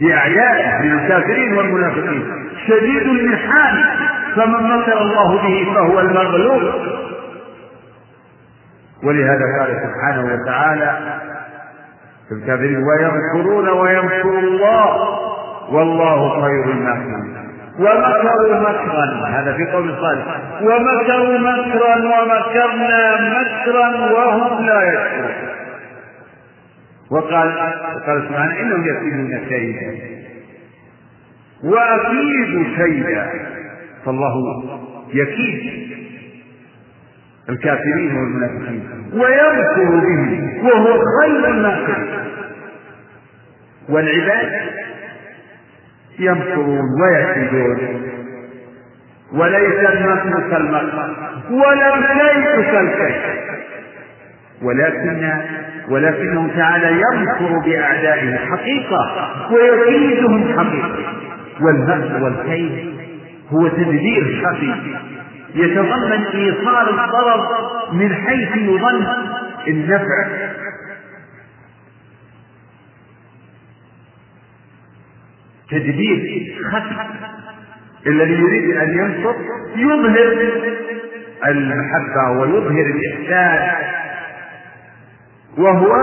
بأعدائه 0.00 0.82
من 0.82 0.98
الكافرين 0.98 1.52
والمنافقين. 1.54 2.24
شديد 2.66 3.02
النحال 3.02 3.84
فمن 4.36 4.78
مكر 4.78 5.00
الله 5.02 5.42
به 5.42 5.74
فهو 5.74 6.00
المغلوب. 6.00 6.62
ولهذا 9.04 9.44
قال 9.60 9.76
سبحانه 9.82 10.34
وتعالى 10.34 10.98
في 12.28 12.34
الكافرين 12.34 12.82
ويمكرون 12.82 13.68
ويمكر 13.68 14.38
الله 14.38 15.18
والله 15.72 16.42
خير 16.42 16.64
الماكرين 16.64 17.37
ومكروا 17.78 18.60
مكرا. 18.60 19.26
هذا 19.28 19.52
في 19.56 19.72
قول 19.72 19.94
صالح. 20.00 20.40
ومكروا 20.62 21.38
مكرا 21.38 21.96
ومكرنا 21.96 23.20
مكرا 23.40 23.88
وهم 24.12 24.66
لا 24.66 24.82
يشعرون 24.92 25.48
وقال 27.10 27.58
قال 28.06 28.22
سبحانه 28.28 28.60
إنهم 28.60 28.86
يكيدون 28.86 29.38
كيدا 29.48 29.96
وأكيد 31.64 32.66
كيدا 32.76 33.30
فالله 34.04 34.34
يكيد. 35.14 35.88
الكافرين 37.48 38.16
والمنافقين. 38.16 39.10
ويمكر 39.12 39.84
بهم. 39.84 40.66
وهو 40.66 40.98
خير 41.20 41.48
الماكرين. 41.48 42.08
والعباد 43.88 44.50
يمكرون 46.18 46.84
ويكيدون 47.02 47.78
وليس 49.32 49.90
المكر 49.90 50.50
كالمكر 50.50 51.10
ولا 51.50 51.94
الكيد 51.94 52.64
كالكيد 52.64 53.48
ولكن 54.62 55.32
ولكنه 55.88 56.50
تعالى 56.56 56.90
يمكر 56.90 57.58
بأعدائه 57.64 58.36
حقيقة 58.36 59.30
ويكيدهم 59.52 60.58
حقيقة. 60.58 60.98
والمكر 61.60 62.22
والكيد 62.24 62.94
هو 63.52 63.68
تدبير 63.68 64.42
حقيقي. 64.44 65.00
يتضمن 65.54 66.24
إيصال 66.34 66.88
الضرر 66.88 67.46
من 67.92 68.14
حيث 68.14 68.56
يظن 68.56 69.06
النفع 69.68 70.26
تدبير 75.70 76.54
خفي 76.72 76.96
الذي 78.06 78.32
يريد 78.34 78.76
أن 78.76 78.98
ينصر 78.98 79.34
يظهر 79.76 80.52
المحبة 81.48 82.30
ويظهر 82.30 82.86
الإحسان 82.86 83.84
وهو 85.58 85.96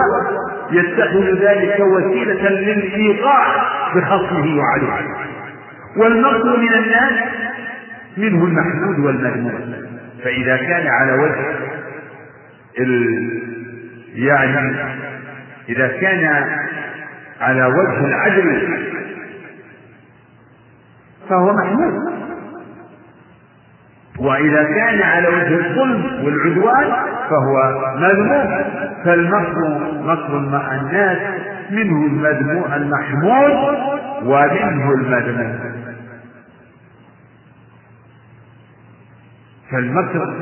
يتخذ 0.71 1.45
ذلك 1.45 1.79
وسيلة 1.79 2.49
للإيقاع 2.49 3.47
بخصمه 3.95 4.57
وعدوه 4.57 4.99
والمكر 5.97 6.57
من 6.57 6.73
الناس 6.73 7.13
منه 8.17 8.45
المحمود 8.45 8.99
والمذموم. 8.99 9.75
فإذا 10.23 10.57
كان 10.57 10.87
على 10.87 11.13
وجه 11.13 11.45
ال... 12.79 13.29
يعني 14.15 14.75
إذا 15.69 15.87
كان 15.87 16.45
على 17.41 17.65
وجه 17.65 18.05
العدل 18.05 18.77
فهو 21.29 21.53
محمود 21.53 21.93
وإذا 24.19 24.63
كان 24.63 25.01
على 25.01 25.27
وجه 25.27 25.55
الظلم 25.67 26.25
والعدوان 26.25 26.91
فهو 27.29 27.81
مذموم. 27.97 28.63
فالمكر 29.05 29.91
مكر 30.03 30.39
مع 30.39 30.75
الناس 30.75 31.17
منه 31.71 32.05
المذموم 32.05 32.73
المحمود 32.73 33.77
ومنه 34.23 34.91
المذموم. 34.91 35.59
فالمكر 39.71 40.33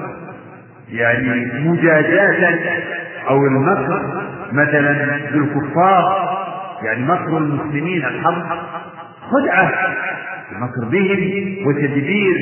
يعني 0.89 1.45
مجازاة 1.69 2.59
أو 3.29 3.37
المكر 3.45 4.23
مثلا 4.51 5.19
بالكفار 5.31 6.33
يعني 6.83 7.03
مكر 7.05 7.37
المسلمين 7.37 8.05
الحرب 8.05 8.43
خدعة. 9.31 9.71
بهم 10.91 11.67
وتدبير 11.67 12.35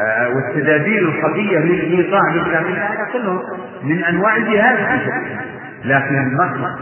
آه 0.00 0.28
والتدابير 0.28 1.02
الخفية 1.08 1.58
للإيقاع 1.58 2.20
بالكامل 2.34 2.72
هذا 2.78 3.08
كله 3.12 3.42
من 3.82 4.04
أنواع 4.04 4.36
الجهاد. 4.36 5.00
لكن 5.84 6.14
المكر 6.14 6.78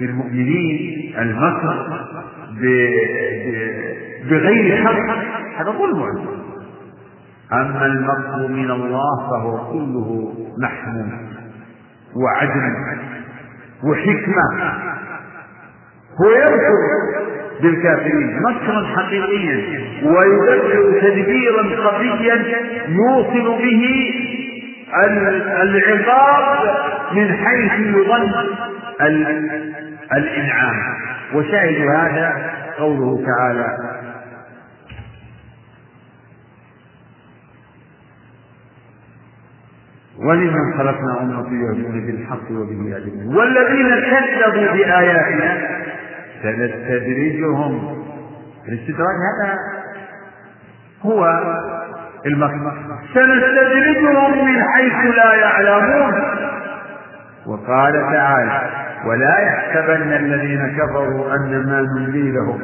بالمؤمنين 0.00 1.14
المكر 1.18 1.86
بغير 4.30 4.84
حق 4.84 4.98
هذا 5.56 5.70
ظلم. 5.70 6.02
أما 7.52 7.86
المكر 7.86 8.48
من 8.48 8.70
الله 8.70 9.30
فهو 9.30 9.72
كله 9.72 10.34
محمود 10.58 11.10
وعدل 12.16 12.74
وحكمة. 13.84 14.74
هو 16.20 16.30
يذكر 16.30 16.74
بالكافرين 17.62 18.42
مكرا 18.42 18.86
حقيقيا 18.96 19.80
ويدبر 20.04 21.00
تدبيرا 21.00 21.62
خفيا 21.62 22.44
يوصل 22.88 23.58
به 23.62 23.82
العقاب 25.62 26.58
من 27.12 27.34
حيث 27.36 27.72
يظن 27.86 28.32
الإنعام. 30.12 30.76
وشاهد 31.34 31.80
هذا 31.96 32.50
قوله 32.78 33.24
تعالى 33.26 33.76
ولمن 40.24 40.78
خلقنا 40.78 41.22
أمة 41.22 41.46
يهدون 41.46 42.06
بالحق 42.06 42.50
وبه 42.50 42.90
يعدلون. 42.90 43.36
والذين 43.36 43.88
كذبوا 43.88 44.72
بآياتنا 44.72 45.58
سنستدرجهم. 46.42 47.96
الاستدراج 48.68 49.16
هذا 49.28 49.58
هو 51.02 51.20
المكر 52.26 52.72
سنستدرجهم 53.14 54.46
من 54.46 54.62
حيث 54.62 55.16
لا 55.16 55.34
يعلمون. 55.34 56.14
وقال 57.46 57.92
تعالى 57.92 58.62
ولا 59.06 59.38
يحسبن 59.38 60.12
الذين 60.12 60.76
كفروا 60.78 61.34
أنما 61.36 61.80
نملي 61.80 62.32
لهم 62.32 62.60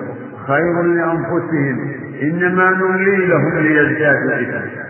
خير 0.46 0.82
لأنفسهم 0.82 1.76
إنما 2.22 2.70
نملي 2.70 3.26
لهم 3.26 3.58
ليزدادوا 3.58 4.34
إثما. 4.34 4.85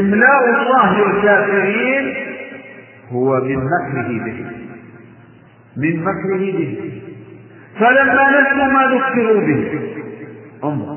إملاء 0.00 0.48
الله 0.48 0.98
للكافرين 0.98 2.14
هو 3.12 3.40
من 3.40 3.56
مكره 3.56 4.24
به. 4.24 4.46
من 5.76 6.02
مكره 6.02 6.52
به. 6.58 7.02
فلما 7.80 8.40
نسوا 8.40 8.66
ما 8.72 8.86
ذكروا 8.94 9.40
به 9.40 9.80
انظر 10.64 10.96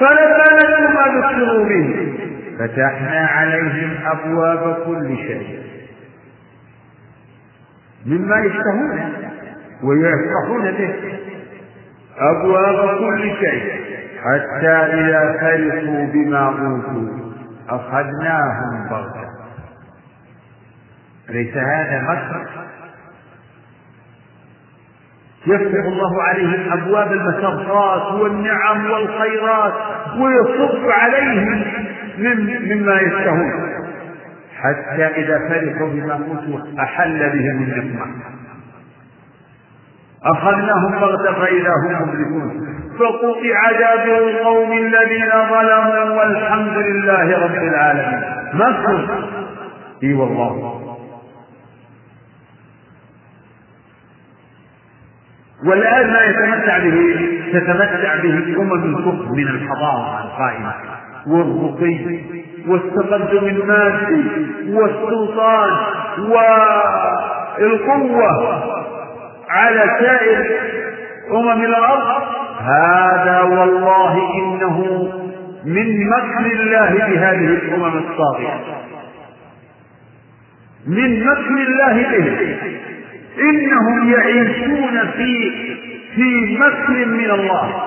فلما 0.00 0.46
نسوا 0.58 0.88
ما 0.88 1.04
ذكروا 1.18 1.64
به 1.64 2.12
فتحنا 2.58 3.26
عليهم 3.26 3.90
أبواب 4.04 4.76
كل 4.86 5.16
شيء. 5.16 5.62
مما 8.06 8.36
يشتهون 8.44 9.00
ويفرحون 9.82 10.70
به. 10.70 10.94
أبواب 12.18 12.98
كل 12.98 13.22
شيء. 13.22 13.62
حتى 14.22 14.68
إذا 14.68 15.38
فرحوا 15.40 16.06
بما 16.12 16.46
أوتوا. 16.46 17.31
أخذناهم 17.68 18.88
بغتة. 18.90 19.28
ليس 21.28 21.56
هذا 21.56 22.02
مكر 22.02 22.46
يفتح 25.46 25.84
الله 25.84 26.22
عليهم 26.22 26.72
أبواب 26.72 27.12
المسرات 27.12 28.12
والنعم 28.12 28.90
والخيرات 28.90 29.74
ويصب 30.16 30.88
عليهم 30.90 31.64
من 32.18 32.36
مما 32.72 33.00
يشتهون. 33.00 33.72
حتى 34.56 35.06
إذا 35.06 35.38
فرحوا 35.48 35.88
بما 35.88 36.12
أوتوا 36.12 36.82
أحل 36.82 37.18
بهم 37.18 37.62
النقمة. 37.62 38.06
أخذناهم 40.24 41.00
بغتة 41.00 41.34
فإذا 41.34 41.70
هم 41.84 42.08
مبلسون 42.08 42.81
فقطع 42.98 43.70
دابر 43.78 44.28
القوم 44.28 44.72
الذين 44.72 45.30
ظلموا 45.30 46.04
والحمد 46.18 46.76
لله 46.76 47.44
رب 47.44 47.54
العالمين. 47.54 48.22
مكر 48.54 49.24
إي 50.02 50.14
والله. 50.14 50.78
والآن 55.66 56.10
ما 56.12 56.24
يتمتع 56.24 56.78
به 56.78 57.28
تتمتع 57.52 58.16
به 58.16 58.56
أمم 58.60 58.96
الكفر 58.96 59.32
من 59.36 59.48
الحضارة 59.48 60.24
القائمة 60.24 60.72
والرقي 61.26 62.20
والتقدم 62.68 63.46
المادي 63.46 64.24
والسلطان 64.72 65.70
والقوة 67.58 68.32
على 69.50 69.82
سائر 70.00 70.46
أمم 71.30 71.64
الأرض. 71.64 72.22
هذا 72.62 73.40
والله 73.40 74.14
إنه 74.38 74.78
من 75.64 76.08
مكر 76.08 76.46
الله 76.46 76.90
بهذه 76.90 77.46
الأمم 77.46 77.98
الطاغية 77.98 78.60
من 80.86 81.24
مكر 81.24 81.56
الله 81.68 81.94
به. 82.02 82.56
إنهم 83.38 84.12
يعيشون 84.12 85.10
في 85.10 85.50
في 86.14 86.58
مكر 86.58 87.06
من 87.06 87.30
الله. 87.30 87.86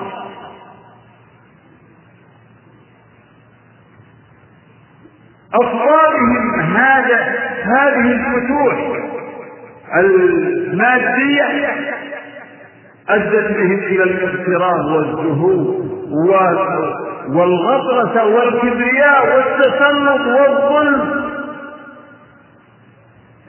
أصوابهم 5.54 6.60
هذا 6.60 7.18
هذه 7.62 8.12
الفتوح 8.12 8.96
المادية 9.96 11.44
أدت 13.08 13.56
بهم 13.56 13.78
إلى 13.78 14.02
الاغتراب 14.02 14.84
والزهور 14.84 15.86
والغطرسة 17.28 18.24
والكبرياء 18.24 19.36
والتسلط 19.36 20.20
والظلم 20.26 21.26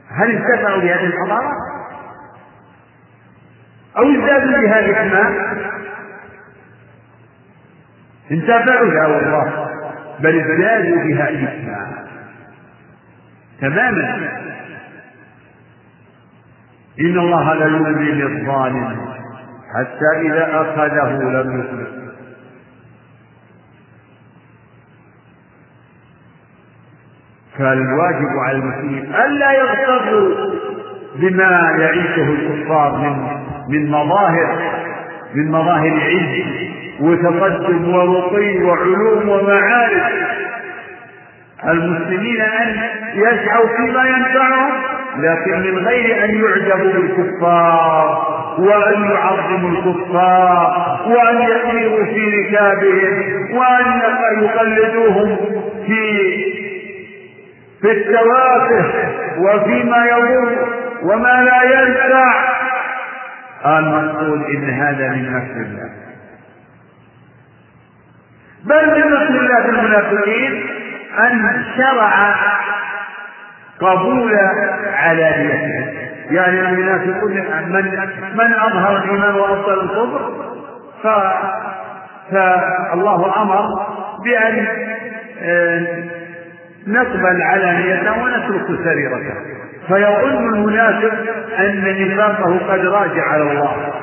هل 0.09 0.31
انتفعوا 0.31 0.81
بهذه 0.81 1.05
الحضارة؟ 1.05 1.51
أو 3.97 4.03
ازدادوا 4.03 4.61
بهذه 4.61 5.01
الماء؟ 5.03 5.31
انتفعوا 8.31 8.85
لا 8.85 9.05
والله 9.07 9.67
بل 10.19 10.39
ازدادوا 10.39 11.03
بها 11.03 11.29
إثما 11.29 12.07
تماما 13.61 14.29
إن 16.99 17.19
الله 17.19 17.53
لا 17.53 17.65
يملي 17.65 18.11
للظالم 18.11 19.07
حتى 19.75 20.27
إذا 20.27 20.61
أخذه 20.61 21.09
لم 21.09 21.59
يفلح 21.59 22.07
فالواجب 27.57 28.37
على 28.45 28.57
المسلمين 28.57 29.15
ألا 29.15 29.51
يغتروا 29.51 30.35
بما 31.15 31.75
يعيشه 31.79 32.29
الكفار 32.29 32.97
من 32.97 33.37
من 33.69 33.91
مظاهر 33.91 34.57
من 35.35 35.51
مظاهر 35.51 35.91
عز 35.91 36.67
وتقدم 36.99 37.93
ورقي 37.95 38.63
وعلوم 38.63 39.29
ومعارف. 39.29 40.03
المسلمين 41.65 42.41
أن 42.41 42.75
يسعوا 43.15 43.67
فيما 43.77 44.03
ينفعهم 44.03 44.96
لكن 45.19 45.59
من 45.59 45.87
غير 45.87 46.23
أن 46.25 46.29
يعجبوا 46.35 46.91
بالكفار 46.93 48.37
وأن 48.59 49.03
يعظموا 49.11 49.69
الكفار 49.69 50.99
وأن 51.07 51.41
يسيروا 51.41 52.05
في 52.05 52.35
ركابهم 52.39 53.57
وأن 53.57 54.01
يقلدوهم 54.43 55.37
في 55.87 56.27
في 57.81 57.91
التوافه 57.91 58.85
وفيما 59.39 60.05
يضر 60.05 60.67
وما 61.03 61.43
لا 61.43 61.63
ينفع. 61.63 62.33
المقصود 63.65 64.43
إن 64.43 64.69
هذا 64.69 65.09
من 65.09 65.33
مكر 65.33 65.61
الله. 65.61 65.89
بل 68.65 68.85
من 68.85 69.11
مكر 69.13 69.39
الله 69.39 69.61
في 69.63 69.69
المنافقين 69.69 70.65
أن 71.19 71.63
شرع 71.77 72.35
قبول 73.81 74.35
علانيته 74.93 76.07
يعني 76.31 76.59
المنافقون 76.59 77.33
من 77.69 77.85
من 78.35 78.53
أظهر 78.53 78.97
الإيمان 78.97 79.35
وأبطل 79.35 79.79
الكفر؟ 79.79 80.31
فالله 82.31 83.41
أمر 83.41 83.85
بأن 84.23 84.67
آه، 85.41 86.03
نقبل 86.87 87.41
علانيته 87.41 88.23
ونترك 88.23 88.79
سريرته. 88.83 89.33
فيظن 89.87 90.53
المنافق 90.53 91.13
أن 91.59 92.07
نفاقه 92.07 92.59
قد 92.71 92.85
راجع 92.85 93.23
على 93.23 93.41
الله 93.41 93.93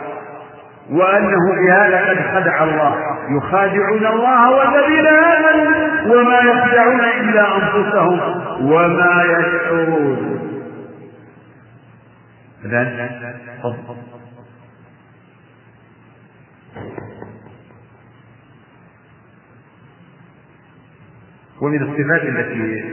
وأنه 0.91 1.53
بهذا 1.67 2.09
قد 2.09 2.19
خدع 2.35 2.65
الله. 2.65 2.97
يخادعون 3.39 4.07
الله 4.07 4.51
والذين 4.51 5.07
آمنوا 5.07 5.94
وما 6.05 6.39
يخدعون 6.39 7.01
إلا 7.01 7.57
أنفسهم 7.57 8.21
وما 8.73 9.25
يشعرون. 9.25 10.41
ومن 21.61 21.83
الصفات 21.83 22.23
التي 22.23 22.85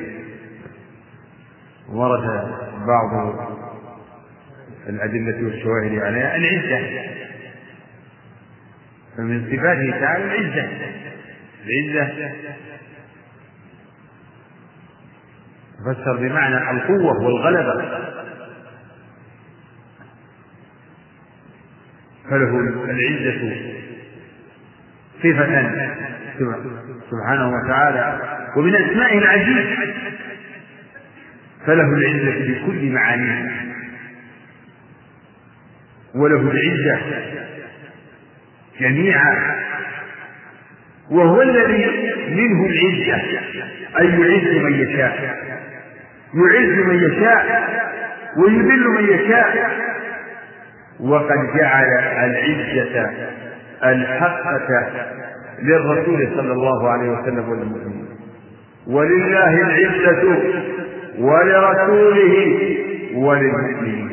ورد 1.90 2.26
بعض 2.88 3.36
الأدلة 4.90 5.46
والشواهد 5.46 6.00
عليها 6.00 6.36
العزة. 6.36 6.80
فمن 9.18 9.46
صفاته 9.46 10.00
تعالى 10.00 10.26
العزة. 10.26 10.70
العزة. 11.66 12.32
تفسر 15.86 16.18
بمعنى 16.18 16.72
القوة 16.72 17.24
والغلبة. 17.24 18.02
فله 22.30 22.60
العزة 22.90 23.56
صفة 25.18 25.72
سبحانه 27.12 27.52
وتعالى 27.54 28.20
ومن 28.58 28.76
أسمائه 28.76 29.18
العزيز. 29.18 29.78
فله 31.66 31.94
العزة 31.98 32.54
بكل 32.54 32.92
معانيها 32.92 33.52
وله 36.16 36.52
العزة 36.52 37.02
جميعا. 38.80 39.62
وهو 41.10 41.42
الذي 41.42 41.86
منه 42.30 42.66
العزة 42.66 43.40
أي 44.00 44.08
يعز 44.08 44.64
من 44.64 44.74
يشاء. 44.74 45.61
يعز 46.34 46.86
من 46.88 46.96
يشاء 46.96 47.70
ويذل 48.38 48.88
من 48.88 49.04
يشاء. 49.16 49.70
وقد 51.00 51.58
جعل 51.58 51.86
العزة 52.26 53.10
الحقة 53.84 54.90
للرسول 55.62 56.30
صلى 56.36 56.52
الله 56.54 56.90
عليه 56.90 57.10
وسلم 57.10 57.50
وللمؤمنين 57.50 58.06
ولله 58.88 59.62
العزة 59.62 60.38
ولرسوله 61.20 62.34
وللمؤمنين. 63.16 64.10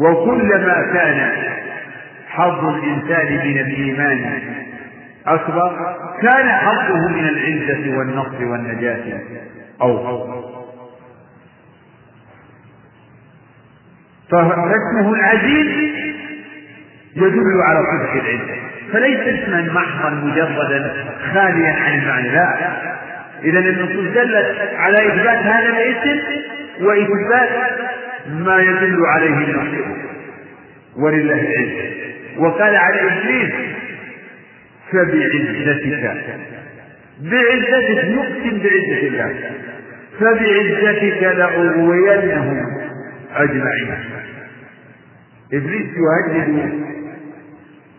وكلما 0.00 0.92
كان 0.92 1.30
حظ 2.28 2.64
الإنسان 2.64 3.26
من 3.48 3.58
الإيمان 3.58 4.40
أكبر 5.26 5.96
كان 6.22 6.48
حظه 6.48 7.08
من 7.08 7.28
العزة 7.28 7.98
والنصر 7.98 8.44
والنجاة 8.44 9.20
أوفر 9.82 10.61
فاسمه 14.40 15.14
العزيز 15.14 15.66
يدل 17.16 17.62
على 17.62 17.78
صدق 17.78 18.12
العزة 18.12 18.54
فليس 18.92 19.20
اسما 19.20 19.60
محضا 19.72 20.10
مجردا 20.10 20.94
خاليا 21.34 21.72
عن 21.72 21.98
المعنى. 21.98 22.28
لا. 22.28 22.72
إذا 23.44 23.58
النصوص 23.58 24.14
دلت 24.14 24.70
على 24.76 25.06
إثبات 25.06 25.38
هذا 25.38 25.68
الاسم 25.68 26.20
وإثبات 26.80 27.48
ما 28.28 28.58
يدل 28.58 29.06
عليه 29.06 29.28
النص 29.28 29.86
ولله 30.96 31.40
العزة 31.40 31.90
وقال 32.38 32.76
على 32.76 33.00
إبليس 33.00 33.52
فبعزتك. 34.92 36.36
بعزتك 37.20 38.04
نقسم 38.04 38.58
بعزة 38.58 39.06
الله 39.08 39.34
فبعزتك 40.20 41.22
لأغوينهم 41.22 42.66
أجمعين. 43.36 44.21
إبليس 45.52 45.90
يهدد 45.96 46.48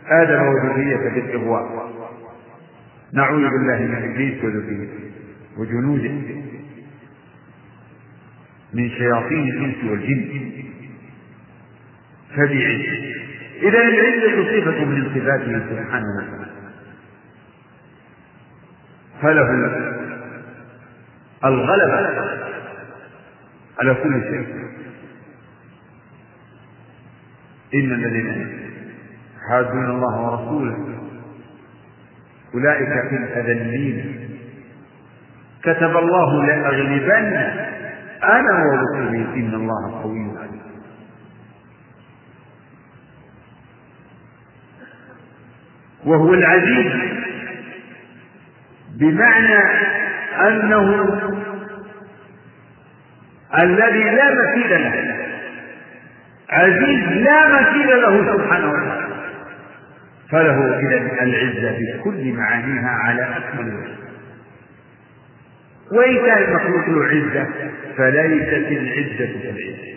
آدم 0.07 0.41
وذريته 0.47 1.13
بالإغواء 1.13 1.93
نعوذ 3.13 3.41
بالله 3.41 3.79
من 3.79 4.11
إبليس 4.11 4.43
وذريته 4.43 5.03
وجنوده. 5.57 6.11
من 8.73 8.89
شياطين 8.89 9.49
الإنس 9.49 9.83
والجن. 9.83 10.63
فبعزة 12.35 13.13
إذا 13.61 13.81
العزة 13.81 14.35
صفة 14.43 14.85
من 14.85 15.09
صفاته 15.15 15.59
سبحانه 15.69 16.05
وتعالى. 16.17 16.51
فله 19.21 19.49
الغلبة 21.45 21.97
على 23.79 23.93
كل 24.03 24.21
شيء. 24.21 24.63
إن 27.75 27.91
الذين 27.93 28.47
حادون 29.49 29.85
الله 29.85 30.21
ورسوله 30.21 30.77
أولئك 32.53 33.09
في 33.09 33.15
الأذلين. 33.15 34.29
كتب 35.63 35.97
الله 35.97 36.45
لأغلبن 36.45 37.33
أنا 38.23 38.63
ورسلي 38.65 39.21
إن 39.35 39.53
الله 39.53 40.01
قوي. 40.03 40.37
عليم 40.37 40.61
وهو 46.05 46.33
العزيز 46.33 46.93
بمعنى 48.95 49.59
أنه 50.47 51.03
الذي 53.61 54.03
لا 54.03 54.33
مثيل 54.33 54.69
له. 54.69 55.12
عزيز 56.53 57.03
لا 57.03 57.61
مثيل 57.61 57.87
له 57.87 58.33
سبحانه 58.33 58.71
وتعالى. 58.71 59.13
فله 60.31 60.79
إذا 60.79 61.23
العزة 61.23 61.77
بكل 61.97 62.33
معانيها 62.33 62.89
على 62.89 63.37
أكمل 63.37 63.75
وجه. 63.75 64.03
وإن 65.91 66.15
كان 66.25 66.43
المخلوق 66.43 66.89
له 66.89 67.05
عزة 67.05 67.47
فليست 67.97 68.67
العزة 68.71 69.41
كالعزة 69.43 69.93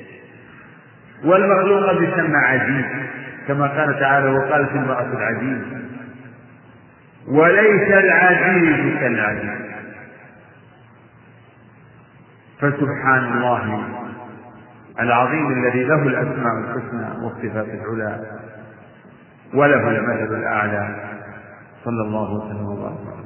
والمخلوق 1.25 2.03
يسمى 2.03 2.37
عزيز 2.37 2.85
كما 3.49 3.66
قال 3.66 4.01
تعالى 4.01 4.29
وقالت 4.29 4.71
المرأة 4.71 5.12
العزيز. 5.12 5.62
وليس 7.29 7.92
العزيز 7.92 8.99
كالعزيز. 9.01 9.66
فسبحان 12.61 13.33
الله. 13.33 14.06
العظيم 15.01 15.53
الذي 15.53 15.85
له 15.85 16.03
الأسماء 16.03 16.59
الحسنى 16.59 17.25
والصفات 17.25 17.67
العلى 17.67 18.21
وله 19.55 19.89
المثل 19.89 20.35
الأعلى. 20.35 20.97
صلى 21.85 22.03
الله 22.03 22.35
وسلم 22.35 22.67
وبارك 22.67 23.17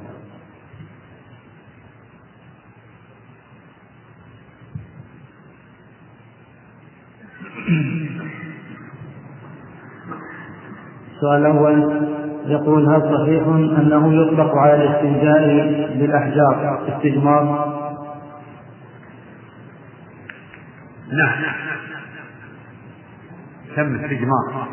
السؤال 11.15 11.41
الأول 11.41 12.07
يقول 12.45 12.89
هل 12.89 13.01
صحيح 13.01 13.43
أنه 13.79 14.13
يطلق 14.13 14.57
على 14.57 14.75
الاستنجاء 14.75 15.41
بالأحجار 15.99 16.81
استجمار؟ 16.87 17.70
نعم. 21.11 21.53
تم 23.75 23.95
استجمار 23.95 24.67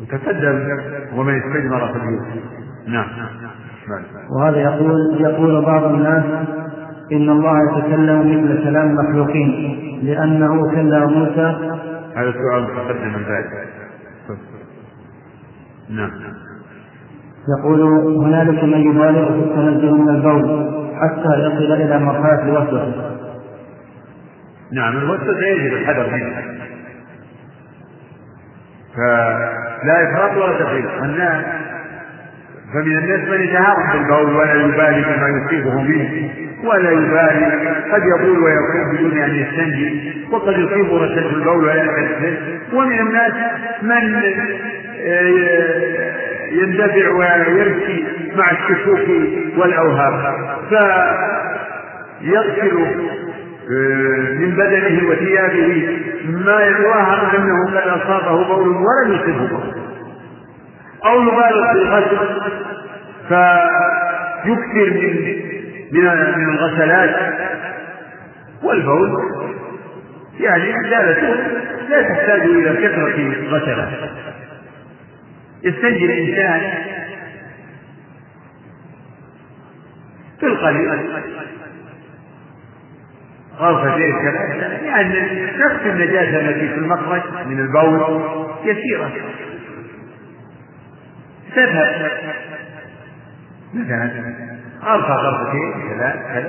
وتقدم 0.00 0.56
ومن 1.14 1.34
استجمر 1.40 1.82
البيوت. 1.86 2.26
نعم. 2.86 3.06
وهذا 4.30 4.60
يقول 4.60 5.20
يقول 5.20 5.64
بعض 5.64 5.84
الناس 5.84 6.24
إن 7.12 7.30
الله 7.30 7.58
يتكلم 7.64 8.18
مثل 8.20 8.64
كلام 8.64 8.90
المخلوقين 8.90 10.00
لأنه 10.02 10.70
كلم 10.70 11.10
موسى. 11.12 11.78
هذا 12.16 12.32
سؤال 12.32 12.66
تقدم 12.66 13.08
من 13.08 13.22
ذلك 13.22 13.68
نعم. 15.88 16.10
يقول 17.58 17.80
هنالك 18.24 18.64
من 18.64 18.80
يبالغ 18.80 19.28
في 19.32 19.38
التنزه 19.38 19.94
من 19.94 20.08
البول. 20.08 20.80
حتى 21.02 21.40
يصل 21.40 21.72
إلى 21.72 21.98
مرحلة 21.98 22.42
الوسوسة 22.42 23.10
نعم 24.72 24.96
الوسوسة 24.98 25.46
يجب 25.46 25.72
الحذر 25.72 26.06
منها. 26.12 26.42
فلا 28.96 30.10
إفراط 30.12 30.36
ولا 30.36 30.58
تفريط. 30.64 31.02
الناس 31.02 31.44
فمن 32.74 32.98
الناس 32.98 33.28
من 33.28 33.40
يتهاون 33.40 33.86
بالبول 33.92 34.36
ولا 34.36 34.54
يبالي 34.54 35.02
بما 35.02 35.28
يصيبه 35.28 35.80
منه 35.82 36.30
ولا 36.64 36.90
يبالي 36.90 37.46
قد 37.92 38.02
يقول 38.04 38.38
ويقول 38.38 38.96
بدون 38.96 39.18
أن 39.18 39.34
يستنجي 39.34 40.12
وقد 40.32 40.52
يصيبه 40.58 41.04
رشد 41.04 41.18
البول 41.18 41.64
ولا 41.64 41.74
يستنجي 41.84 42.36
ومن 42.72 43.00
الناس 43.00 43.32
من 43.82 44.22
يندفع 46.50 47.08
ويبكي 47.08 48.06
مع 48.36 48.50
الشكوك 48.50 49.08
والأوهام. 49.56 50.14
فيغسل 52.20 52.74
من 54.38 54.50
بدنه 54.56 55.08
وثيابه 55.08 55.98
ما 56.28 56.66
يتوهم 56.66 57.20
أنه 57.36 57.58
قد 57.80 57.88
أصابه 57.88 58.36
بول 58.44 58.68
ولم 58.68 59.10
يصبه 59.12 59.46
بول. 59.48 59.74
أو 61.06 61.22
يبالغ 61.22 61.72
في 61.72 61.78
الغسل 61.78 62.18
فيكثر 63.28 64.88
من 65.92 66.04
من 66.36 66.48
الغسلات. 66.48 67.14
والبول 68.62 69.10
يعني 70.40 70.64
ازالته 70.80 71.30
لا 71.88 72.02
تحتاج 72.02 72.40
إلى 72.40 72.88
كثرة 72.88 73.18
غسلات. 73.50 73.88
يستنجي 75.64 76.04
الانسان 76.04 76.60
في 80.40 80.46
القليل 80.46 80.90
غرفتين 83.58 84.12
ثلاثة 84.22 84.84
يعني 84.86 85.44
نفس 85.58 85.86
النجاسة 85.86 86.40
التي 86.40 86.68
في 86.68 86.74
المخرج 86.74 87.22
من 87.46 87.60
البول 87.60 88.22
يسيرة. 88.64 89.10
تذهب. 91.54 92.10
مثلا 93.74 94.10
غرفة 94.82 95.14
غرفتين 95.14 95.88
ثلاث 95.88 96.44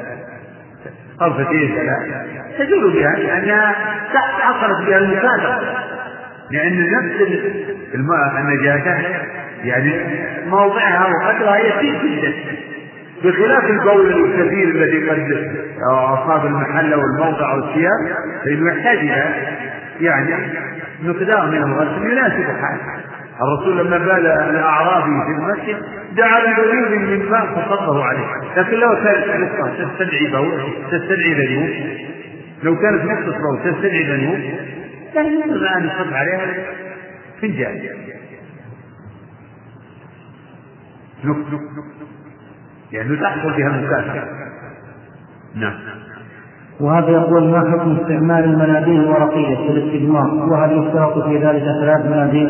غرفتين 1.22 1.76
ثلاث 1.76 2.58
تزول 2.60 2.94
بها 2.94 3.16
لأنها 3.16 3.76
تعطلت 4.14 4.88
بها 4.88 4.98
المسافة 4.98 5.60
لأن 6.52 6.86
نفس 6.92 7.22
النجاسة 7.96 8.98
يعني 9.64 9.94
موضعها 10.48 11.08
وقدرها 11.08 11.58
يسير 11.58 11.96
جدا 12.04 12.34
بخلاف 13.24 13.64
البول 13.70 14.26
الكثير 14.26 14.68
الذي 14.68 15.10
قد 15.10 15.52
أصاب 15.92 16.46
المحل 16.46 16.96
والموضع 16.96 17.54
والثياب 17.54 18.16
فإنه 18.46 18.74
يحتاج 18.74 18.98
إلى 18.98 19.34
يعني 20.00 20.36
مقدار 21.04 21.50
من 21.52 21.58
الغسل 21.58 22.12
يناسب 22.12 22.46
حاله. 22.62 23.02
الرسول 23.42 23.78
لما 23.78 23.98
بال 23.98 24.28
الأعرابي 24.28 25.12
في 25.26 25.32
المسجد 25.32 25.86
دعا 26.18 26.40
ببليغ 26.40 26.90
من 26.90 27.30
ماء 27.30 27.46
فصبه 27.46 28.04
عليه. 28.04 28.26
لكن 28.58 28.78
لو 28.78 28.96
كانت 29.04 29.28
نقطة 29.28 29.70
تستدعي 29.70 30.32
بول 30.32 30.62
تستدعي 30.92 31.34
ذنوب 31.34 31.70
لو 32.64 32.76
كانت 32.76 33.04
نقطة 33.04 33.38
بول 33.40 33.74
تستدعي 33.74 34.04
ذنوب 34.04 34.40
كان 35.14 35.26
ينبغي 35.26 35.70
أن 35.78 35.84
يصب 35.86 36.14
عليها. 36.14 36.56
فنجان 37.42 37.76
نك 41.24 41.38
نك 41.38 41.54
نك 41.54 41.62
لأنه 42.92 43.22
تحصل 43.22 43.58
بها 43.58 43.68
المكافأة. 43.68 44.28
نعم. 45.56 45.74
وهذا 46.80 47.10
يقول 47.10 47.52
ما 47.52 47.72
حكم 47.72 47.98
استعمال 48.02 48.44
المناديل 48.44 49.02
الورقية 49.02 49.56
في 49.56 49.72
الاستجمار؟ 49.72 50.28
وهل 50.34 50.72
يشترط 50.72 51.28
في 51.28 51.38
ذلك 51.38 51.64
ثلاث 51.64 52.06
مناديل؟ 52.06 52.48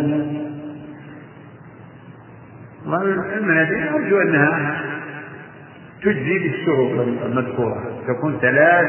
المناديل 3.37 3.87
أرجو 3.87 4.21
أنها 4.21 4.81
تجزي 6.03 6.39
بالشروط 6.39 7.07
المذكورة. 7.25 7.83
تكون 8.07 8.37
ثلاث 8.41 8.87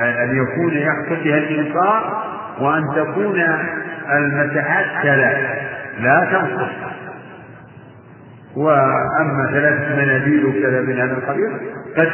أن 0.00 0.36
يكون 0.36 0.72
يحصل 0.72 1.24
بها 1.24 1.38
الإنكار 1.38 2.24
وأن 2.60 2.82
تكون 2.96 3.40
المساحات 4.12 4.86
ثلاث 5.02 5.58
لا 6.00 6.28
تنقص. 6.32 6.70
وأما 8.56 9.50
ثلاثة 9.52 9.96
مناديل 9.96 10.46
وكذا 10.46 10.80
من 10.80 11.00
هذا 11.00 11.12
القبيل 11.12 11.50
قد 11.96 12.06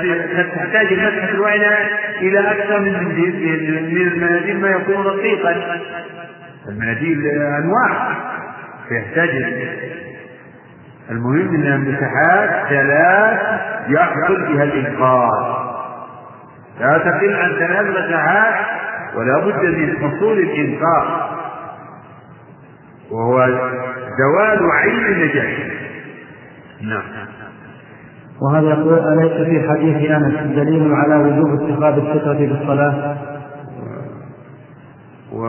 تحتاج 0.56 0.92
المسحه 0.92 1.28
الواحده 1.28 1.78
إلى 2.20 2.50
أكثر 2.50 2.80
من 2.80 2.92
من 3.94 4.08
المناديل 4.12 4.60
ما 4.60 4.68
يكون 4.70 5.06
رقيقا. 5.06 5.54
المناديل 6.68 7.26
أنواع 7.36 8.14
فيحتاج 8.88 9.30
المهم 11.10 11.54
أن 11.54 11.72
المساحات 11.72 12.68
ثلاث 12.68 13.40
يحصل 13.88 14.52
بها 14.52 14.62
الإنقاذ. 14.62 15.64
لا 16.80 16.98
تقل 16.98 17.34
عن 17.34 17.52
ثلاث 17.58 17.86
مساحات 17.86 18.54
ولا 19.16 19.38
بد 19.38 19.64
من 19.64 19.96
حصول 19.98 20.38
الإنقاذ. 20.38 21.33
وهو 23.10 23.46
زوال 24.18 24.70
عين 24.72 25.04
النجاسه 25.06 25.70
نعم 26.82 27.02
وهذا 28.42 28.68
يقول 28.68 28.98
أليس 28.98 29.48
في 29.48 29.68
حديث 29.68 30.10
أنس 30.10 30.34
دليل 30.56 30.92
على 30.92 31.16
وجوب 31.16 31.54
اتخاذ 31.54 31.94
السترة 31.94 32.34
في 32.36 32.44
الصلاة؟ 32.44 33.16
و 35.32 35.46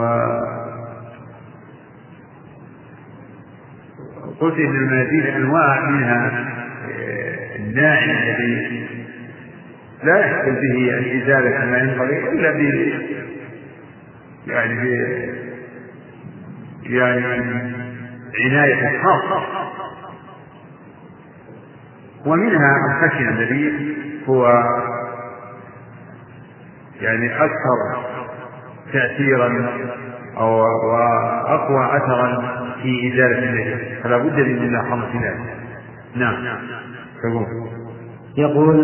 قلت 4.40 4.60
إن 4.60 4.76
المناديل 4.76 5.28
أنواع 5.28 5.90
منها 5.90 6.46
الناعم 7.60 8.10
الذي 8.10 8.86
لا 10.04 10.20
يحصل 10.20 10.52
به 10.52 10.98
الإزالة 10.98 11.50
كما 11.58 11.78
ينبغي 11.78 12.30
إلا 12.30 12.52
ب 12.52 12.60
يعني 14.48 14.74
ب 14.74 15.45
يعني 16.86 17.26
عناية 18.46 19.04
خاصه 19.04 19.44
ومنها 22.26 22.76
الخشن 22.90 23.28
الذي 23.28 23.96
هو 24.28 24.64
يعني 27.02 27.36
أكثر 27.36 28.06
تأثيرا 28.94 29.70
أو 30.38 30.60
وأقوى 30.92 31.98
أثرا 31.98 32.42
في 32.84 33.14
إزالة 33.14 33.50
النجس 33.50 34.04
فلا 34.04 34.18
بد 34.18 34.40
من 34.40 34.70
ملاحظة 34.70 35.14
ذلك. 35.14 35.58
نعم. 36.16 36.36
تقول. 37.24 37.46
يقول 38.38 38.78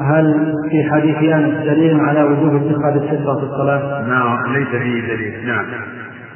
هل 0.00 0.54
في 0.70 0.90
حديث 0.90 1.32
أنس 1.32 1.64
دليل 1.64 2.00
على 2.00 2.22
وجوب 2.22 2.56
اتخاذ 2.56 2.96
الستره 2.96 3.34
في 3.38 3.42
الصلاة؟ 3.42 4.02
نعم 4.08 4.52
ليس 4.52 4.68
فيه 4.68 5.14
دليل. 5.14 5.46
نعم. 5.46 5.66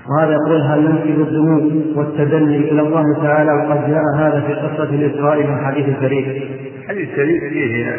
وهذا 0.08 0.32
يقول 0.32 0.60
هل 0.60 0.80
ننسب 0.80 1.20
الذنوب 1.20 1.96
والتدني 1.96 2.56
إلى 2.56 2.80
الله 2.80 3.22
تعالى 3.22 3.52
وقد 3.52 3.90
جاء 3.90 4.02
هذا 4.16 4.40
في 4.40 4.54
قصة 4.54 4.94
الاسراء 4.94 5.46
من 5.46 5.64
حديث 5.66 5.88
الشريف. 5.88 6.26
حديث 6.88 7.08
الشريف 7.10 7.44
فيه 7.44 7.94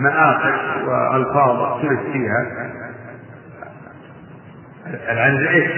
مآخذ 0.00 0.52
وألفاظ 0.86 1.62
اختلف 1.62 2.00
فيها 2.12 2.70
العنز 5.10 5.46
إيش؟ 5.46 5.70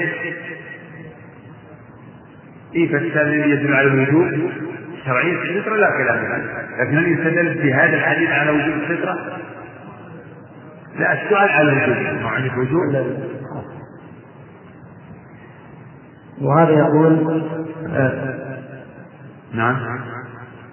اي 2.77 2.89
فالذي 2.89 3.51
يدل 3.51 3.75
على 3.75 3.87
الوجوب 3.87 4.51
شرعيا 5.05 5.39
في 5.39 5.59
السترة 5.59 5.77
لا 5.77 5.91
كلام 5.91 6.19
فيه 6.19 6.83
لكن 6.83 6.97
هل 6.97 7.13
يستدل 7.13 7.63
في 7.63 7.75
هذا 7.75 7.97
الحديث 7.97 8.31
على 8.31 8.51
وجوب 8.51 8.75
السترة؟ 8.91 9.19
لا 10.99 11.13
السؤال 11.13 11.49
على 11.49 11.73
الوجوب 11.73 12.23
ما 12.23 12.29
عندك 12.29 12.59
وجوب 12.59 12.83
وهذا 16.43 16.71
يقول 16.71 17.43
آه 17.89 18.35
نعم. 19.55 19.77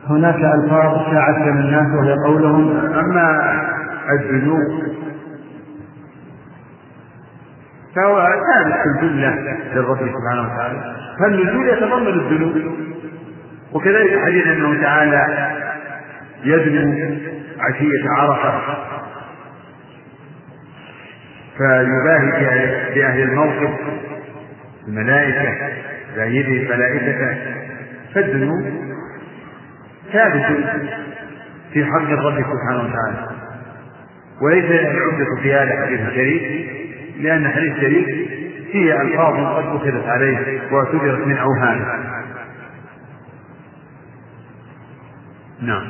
هناك 0.09 0.35
ألفاظ 0.35 1.11
شاعت 1.11 1.37
من 1.37 1.59
الناس 1.61 1.87
وهي 1.97 2.15
قولهم. 2.25 2.77
أما 2.77 3.53
الذنوب 4.11 4.83
فهو 7.95 8.27
ثابت 8.27 8.73
في 8.73 8.89
الجملة 8.89 9.57
للرب 9.73 9.97
سبحانه 9.97 10.41
وتعالى. 10.53 10.95
فالنزول 11.19 11.69
يتضمن 11.69 12.07
الذنوب 12.07 12.55
وكذلك 13.73 14.19
حديث 14.25 14.47
أنه 14.47 14.81
تعالى 14.81 15.51
يدنو 16.43 16.93
عشية 17.59 18.09
عرفة 18.09 18.61
فيباهي 21.57 22.95
بأهل 22.95 23.21
الموقف. 23.21 23.79
الملائكة 24.87 25.73
زايده 26.15 26.47
الملائكة. 26.47 27.37
فالذنوب 28.15 28.65
ثابت 30.13 30.45
في 31.73 31.85
حق 31.85 32.09
الرب 32.09 32.35
سبحانه 32.35 32.83
وتعالى. 32.83 33.29
وليس 34.41 34.65
العمدة 34.65 35.41
في 35.41 35.53
هذا 35.53 35.73
الحديث 35.73 36.01
الشريف 36.07 36.69
لأن 37.19 37.45
الحديث 37.45 37.75
الشريف 37.75 38.07
فيه 38.71 39.01
ألفاظ 39.01 39.33
قد 39.33 39.75
أخذت 39.75 40.05
عليه 40.07 40.61
واعتبرت 40.71 41.27
من 41.27 41.37
أوهامه. 41.37 41.85
نعم. 45.61 45.83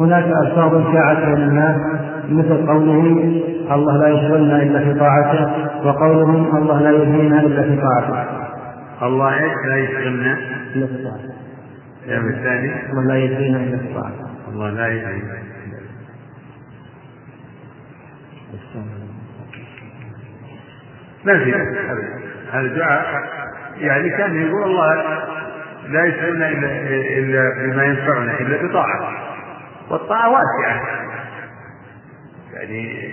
هناك 0.00 0.24
ألفاظ 0.24 0.92
شاعت 0.92 1.16
بين 1.16 1.48
الناس 1.48 1.76
مثل 2.28 2.66
قولهم 2.66 3.42
الله 3.70 3.96
لا 3.96 4.08
يشغلنا 4.08 4.62
إلا 4.62 4.78
في 4.84 4.98
طاعته 4.98 5.70
وقولهم 5.86 6.56
الله 6.56 6.80
لا 6.80 6.90
يهدينا 6.90 7.40
إلا 7.40 7.62
في 7.62 7.80
طاعته. 7.80 8.46
الله 9.02 9.34
إيش 9.44 9.52
لا 9.68 9.76
يشغلنا 9.76 10.38
إلا 10.74 10.86
في 10.86 11.04
طاعته. 11.04 11.32
الكلام 12.02 12.28
الثاني 12.28 12.90
الله 12.90 13.02
لا 13.02 13.16
يهدينا 13.16 13.58
إلا 13.58 13.78
في 13.78 13.94
طاعته. 13.94 14.26
الله 14.48 14.70
لا 14.70 14.88
يهدينا 14.88 15.42
ما 21.24 21.44
في 21.44 21.54
هذا؟ 22.52 22.66
الدعاء 22.66 23.22
يعني 23.76 24.10
كان 24.10 24.42
يقول 24.42 24.62
الله 24.62 24.94
لا 25.88 26.04
يسألنا 26.04 26.48
إلا, 26.48 26.68
إلا 27.18 27.72
بما 27.72 27.84
ينفعنا 27.84 28.40
إلا 28.40 28.68
بطاعة. 28.68 29.12
والطاعة 29.90 30.30
واسعة. 30.30 30.82
يعني 32.52 33.12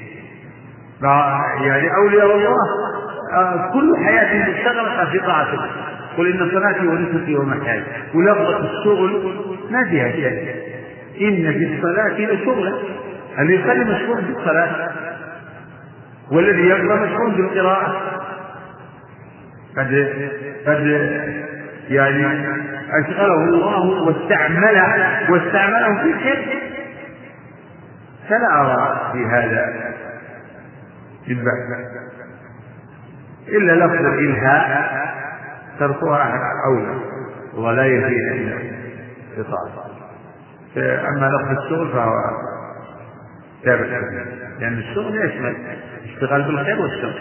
يعني 1.61 1.95
أولياء 1.95 2.35
الله. 2.35 2.55
آه، 3.33 3.71
كل 3.73 4.05
حياتهم 4.05 4.53
اشتغلت 4.53 5.09
في 5.11 5.19
طاعة 5.19 5.53
الله 5.53 5.69
قل 6.17 6.27
إن 6.31 6.51
صلاتي 6.51 6.87
ونسكي 6.87 7.35
ومحياي. 7.35 7.83
ولفظة 8.15 8.59
الشغل 8.59 9.33
ما 9.71 9.89
فيها 9.89 10.11
شيء 10.11 10.55
إن 11.21 11.53
في 11.53 11.75
الصلاة 11.75 12.33
لشغلا 12.33 12.73
اللي 13.39 13.55
يصلي 13.55 13.83
مشغول 13.85 14.21
بالصلاة 14.21 14.89
والذي 16.31 16.61
يقرأ 16.61 17.05
مشغول 17.05 17.31
بالقراءة 17.31 18.01
قد 19.77 20.09
قد 20.67 20.87
يعني 21.89 22.25
أشغله 22.91 23.43
الله 23.43 24.03
واستعمله 24.03 25.31
واستعمله 25.31 26.03
في 26.03 26.19
خير 26.23 26.59
فلا 28.29 28.61
أرى 28.61 29.11
في 29.13 29.25
هذا 29.25 29.93
البأس 31.27 31.89
إلا 33.47 33.85
لفظ 33.85 34.05
الإلهاء 34.05 34.89
تركها 35.79 36.33
أولى 36.65 36.99
ولا 37.55 37.85
يفيد 37.85 38.31
إلا 38.31 38.55
إطاعة. 39.37 39.89
أما 40.77 41.25
لفظ 41.25 41.59
الشغل 41.63 41.91
فهو 41.91 42.13
ثابت 43.65 43.87
لأن 44.59 44.77
الشغل 44.77 45.25
يشمل 45.25 45.55
اشتغال 46.05 46.43
بالخير 46.43 46.81
والشر. 46.81 47.13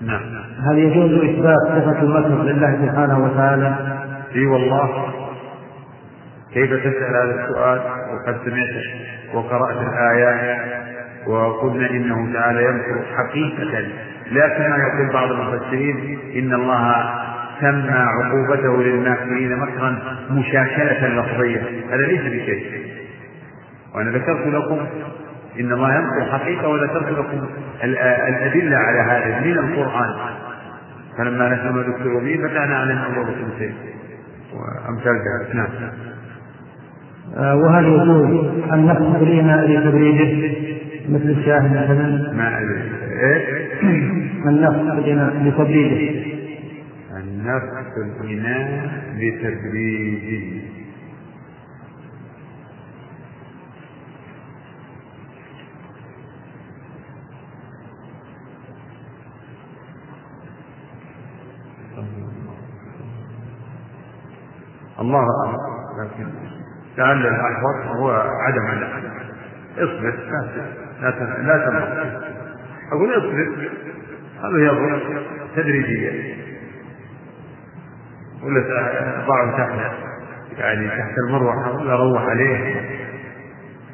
نعم. 0.00 0.22
هل 0.70 0.78
يجوز 0.78 1.24
إثبات 1.24 1.82
صفة 1.82 2.02
المكر 2.02 2.42
لله 2.42 2.86
سبحانه 2.86 3.24
وتعالى؟ 3.24 3.98
إي 4.34 4.46
والله. 4.46 5.14
كيف 6.54 6.70
تسأل 6.70 7.16
هذا 7.16 7.44
السؤال 7.44 7.78
وقد 8.12 8.36
سمعت 8.44 8.84
وقرأت 9.34 9.76
الآيات 9.76 10.83
وقلنا 11.26 11.90
إنه 11.90 12.32
تعالى 12.32 12.64
يمكر 12.64 13.02
حقيقة. 13.16 13.88
لا 14.30 14.48
كما 14.48 14.76
يقول 14.76 15.12
بعض 15.12 15.30
المفسرين 15.30 16.18
إن 16.36 16.54
الله 16.54 17.04
سمى 17.60 17.90
عقوبته 17.90 18.82
للماكرين 18.82 19.56
مكرا 19.58 19.98
مشاكلة 20.30 21.08
لفظية. 21.08 21.62
هذا 21.90 22.06
ليس 22.06 22.20
بشيء. 22.20 22.64
وأنا 23.94 24.10
ذكرت 24.10 24.46
لكم 24.46 24.86
إن 25.60 25.72
الله 25.72 25.94
يمكر 25.94 26.32
حقيقة 26.32 26.68
وذكرت 26.68 27.18
لكم 27.18 27.46
الأدلة 27.84 28.76
على 28.76 28.98
هذا 28.98 29.40
من 29.40 29.58
القرآن. 29.58 30.14
فلما 31.18 31.48
نسوا 31.48 31.70
ما 31.70 31.82
ذكروا 31.82 32.20
به 32.20 32.36
فتحنا 32.36 32.76
عليهم 32.76 32.98
أبواب 32.98 33.26
كل 33.26 33.72
وأمثال 34.54 35.14
ذلك 35.14 35.54
نعم. 35.54 35.68
آه، 37.36 37.56
وهل 37.56 37.84
يجوز 37.84 38.54
أن 38.72 38.86
نقصد 38.86 39.22
الإناء 39.22 39.70
لتبريده؟ 39.70 40.63
مثل 41.08 41.30
الشاهد 41.30 41.70
مثلا؟ 41.70 42.32
ما 42.32 42.58
أدري. 42.58 42.82
إيه؟ 43.20 43.64
النفخ 44.48 44.92
الإناء 44.92 45.36
لتبريده 45.42 46.24
النفخ 47.16 47.96
الإناء 48.20 48.90
لتبريده 49.14 50.64
الله 65.00 65.26
أعلم 65.46 65.58
لكن 65.98 66.26
لعل 66.98 67.26
الأحوط 67.26 67.96
هو 67.96 68.10
عدم 68.10 68.66
النفس 68.72 69.14
اصبر. 69.78 70.83
لا 71.00 71.10
لا 71.42 71.66
تمر 71.66 72.22
أقول 72.92 73.18
اصبر 73.18 73.68
هذا 74.42 74.58
يضر 74.58 75.02
تدريجيا 75.56 76.34
ولا 78.42 78.60
ضعه 79.26 79.56
تحت 79.56 79.94
يعني 80.58 80.88
تحت 80.88 81.18
المروحة 81.28 81.72
ولا 81.72 81.96
روح 81.96 82.22
عليه. 82.22 82.80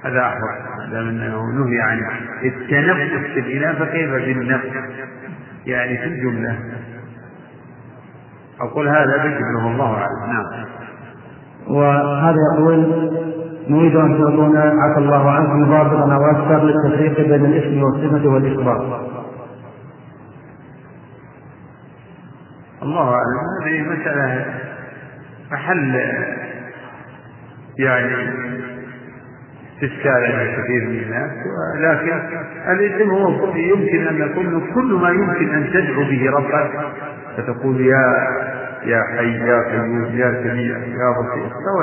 هذا 0.05 0.21
أحوط. 0.21 0.91
دام 0.91 1.09
أنه 1.09 1.43
نهي 1.43 1.81
عن 1.81 2.01
التنفس 2.45 3.33
في 3.35 3.41
الإناء 3.41 3.75
فكيف 3.75 4.11
بالنفس 4.11 4.67
يعني 5.67 5.99
في 5.99 6.05
الجملة. 6.05 6.59
أقول 8.61 8.89
هذا 8.89 9.17
بجبله 9.17 9.73
الله 9.73 9.95
أعلم. 9.95 10.33
نعم. 10.33 10.67
وهذا 11.69 12.37
يقول 12.55 13.30
نريد 13.71 13.97
أن 13.97 14.19
تعطونا 14.19 14.75
عفى 14.83 14.99
الله 14.99 15.31
عنكم 15.31 15.71
ضابطا 15.71 16.15
أو 16.15 16.31
أكثر 16.31 16.65
للتفريق 16.65 17.21
بين 17.29 17.45
الاسم 17.45 17.83
والصفة 17.83 18.29
والإخبار. 18.29 19.01
الله 22.83 23.15
أعلم 23.15 23.41
هذه 23.65 23.83
مسألة 23.83 24.45
محل 25.53 25.95
يعني 27.79 28.31
استشكال 29.75 30.25
عند 30.25 30.61
كثير 30.61 30.89
من 30.89 30.99
الناس 31.03 31.31
لكن 31.77 32.21
الاسم 32.69 33.11
هو 33.11 33.57
يمكن 33.57 34.07
أن 34.07 34.17
يكون 34.17 34.73
كل 34.75 34.95
ما 34.95 35.11
يمكن 35.11 35.55
أن 35.55 35.71
تدعو 35.73 36.05
به 36.05 36.31
ربك 36.31 36.71
فتقول 37.37 37.81
يا 37.81 38.29
يا 38.85 39.03
حي 39.17 39.39
يا 39.39 39.61
قيوم 39.71 40.05
يا 40.15 40.43
سميع 40.43 40.79
يا 40.79 41.11
بصير 41.19 41.49
فهو 41.49 41.83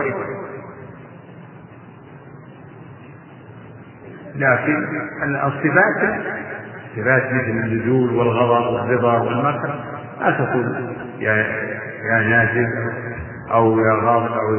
لكن 4.38 4.86
الصفات 5.24 6.22
صفات 6.96 7.24
مثل 7.34 7.50
النزول 7.50 8.14
والغضب 8.14 8.74
والرضا 8.74 9.18
والمكر 9.20 9.76
لا 10.22 10.32
تقول 10.32 10.96
يا 11.20 11.34
يا 12.12 12.20
نازل 12.30 12.68
أو 13.52 13.80
يا 13.80 13.94
غاضب 14.04 14.32
أو 14.32 14.52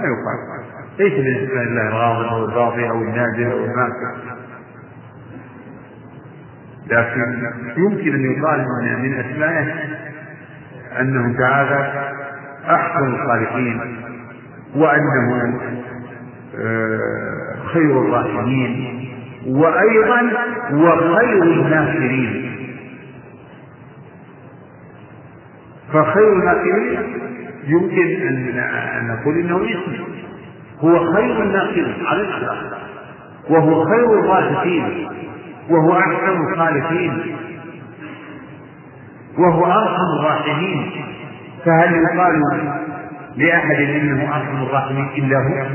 ما 0.00 0.04
يقال. 0.04 0.58
ليس 0.98 1.12
بالنسبة 1.12 1.54
لله 1.62 1.88
الغاضب 1.88 2.28
أو 2.28 2.44
الباطي 2.44 2.88
أو 2.90 3.02
النازل 3.02 3.50
أو 3.50 3.64
الماكر 3.64 4.16
لكن 6.86 7.50
يمكن 7.76 8.14
أن 8.14 8.32
يقال 8.32 8.66
من 9.02 9.14
اسمائه 9.20 9.74
أنه 11.00 11.38
تعالى 11.38 12.10
أحسن 12.70 13.06
الخالقين 13.06 13.96
وأنه 14.76 15.58
آه، 16.60 17.56
خير 17.72 18.00
الراحمين. 18.00 18.97
وأيضا 19.48 20.20
وخير 20.72 21.42
الناصرين. 21.42 22.56
فخير 25.92 26.32
الناصرين 26.32 26.98
يمكن 27.66 28.26
أن 28.26 29.08
نقول 29.08 29.38
إنه 29.38 29.56
اسم. 29.56 30.04
هو 30.80 31.12
خير 31.12 31.42
الناصرين 31.42 31.94
على 32.06 32.20
الإطلاق. 32.22 32.78
وهو 33.50 33.84
خير 33.84 34.20
الراشدين 34.20 35.08
وهو 35.70 35.98
أحسن 35.98 36.50
الخالقين. 36.50 37.36
وهو 39.38 39.66
أرحم 39.66 40.18
الراحمين. 40.20 40.90
فهل 41.64 41.94
يقال 41.94 42.42
لأحد 43.36 43.76
إنه 43.76 44.36
أرحم 44.36 44.62
الراحمين 44.62 45.08
إلا 45.16 45.36
هو؟ 45.36 45.66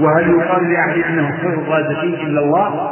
وهل 0.00 0.30
يقال 0.30 0.72
لأحد 0.72 0.98
إنه 1.08 1.36
خير 1.42 1.54
الرازقين 1.54 2.14
إلا 2.14 2.40
الله؟ 2.40 2.90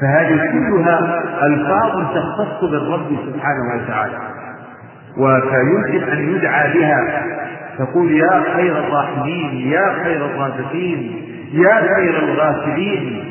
فهذه 0.00 0.36
كلها 0.52 1.22
ألفاظ 1.46 1.92
تختص 2.14 2.70
بالرب 2.70 3.06
سبحانه 3.26 3.82
وتعالى. 3.84 4.18
وفيمكن 5.18 6.08
أن 6.12 6.34
يدعى 6.36 6.72
بها 6.78 7.22
تقول 7.78 8.12
يا 8.12 8.42
خير 8.56 8.78
الراحمين 8.78 9.70
يا 9.72 9.94
خير 10.04 10.26
الرازقين 10.26 11.24
يا 11.52 11.74
خير 11.94 12.18
الغافلين 12.18 13.24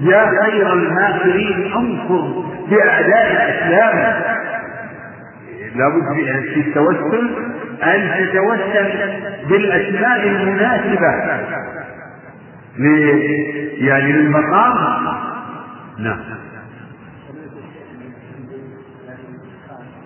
يا 0.00 0.26
خير 0.42 0.72
الماكرين 0.72 1.72
انصر 1.76 2.28
بأعداء 2.70 3.32
الإسلام. 3.32 4.22
لابد 5.74 6.14
في 6.54 6.60
التوسل 6.60 7.30
أن 7.82 8.26
تتوسل 8.26 8.88
بالأسماء 9.48 10.28
المناسبة. 10.28 11.10
يعني 13.78 14.12
للمقام. 14.12 14.74
نعم. 15.98 16.20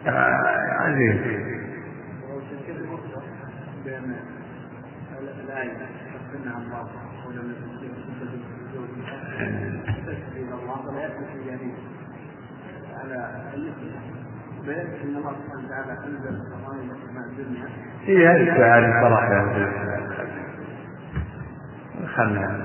عزيز 0.07 1.17
على 12.95 13.45
بيان 14.67 14.87
إن 15.05 15.17
الله 15.17 15.33
هي 18.07 18.29
هذه 18.29 18.53
السؤال 18.53 18.93
صراحة 19.03 19.47
خلنا 22.17 22.65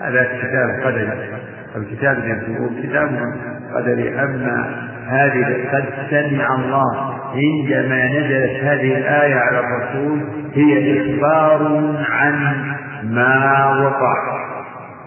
هذا 0.00 0.24
كتاب 0.24 0.70
قدري. 0.84 1.38
الكتاب 1.76 2.18
يقول 2.18 2.82
كتاب 2.82 3.32
قدري. 3.74 4.20
أما 4.20 4.86
هذه 5.06 5.68
قد 5.72 5.84
سمع 6.10 6.54
الله 6.54 7.14
عندما 7.34 8.06
نزلت 8.06 8.64
هذه 8.64 8.98
الآية 8.98 9.34
على 9.34 9.60
الرسول 9.60 10.20
هي 10.54 11.00
إخبار 11.00 11.94
عن 12.10 12.64
ما 13.02 13.66
وقع. 13.82 14.44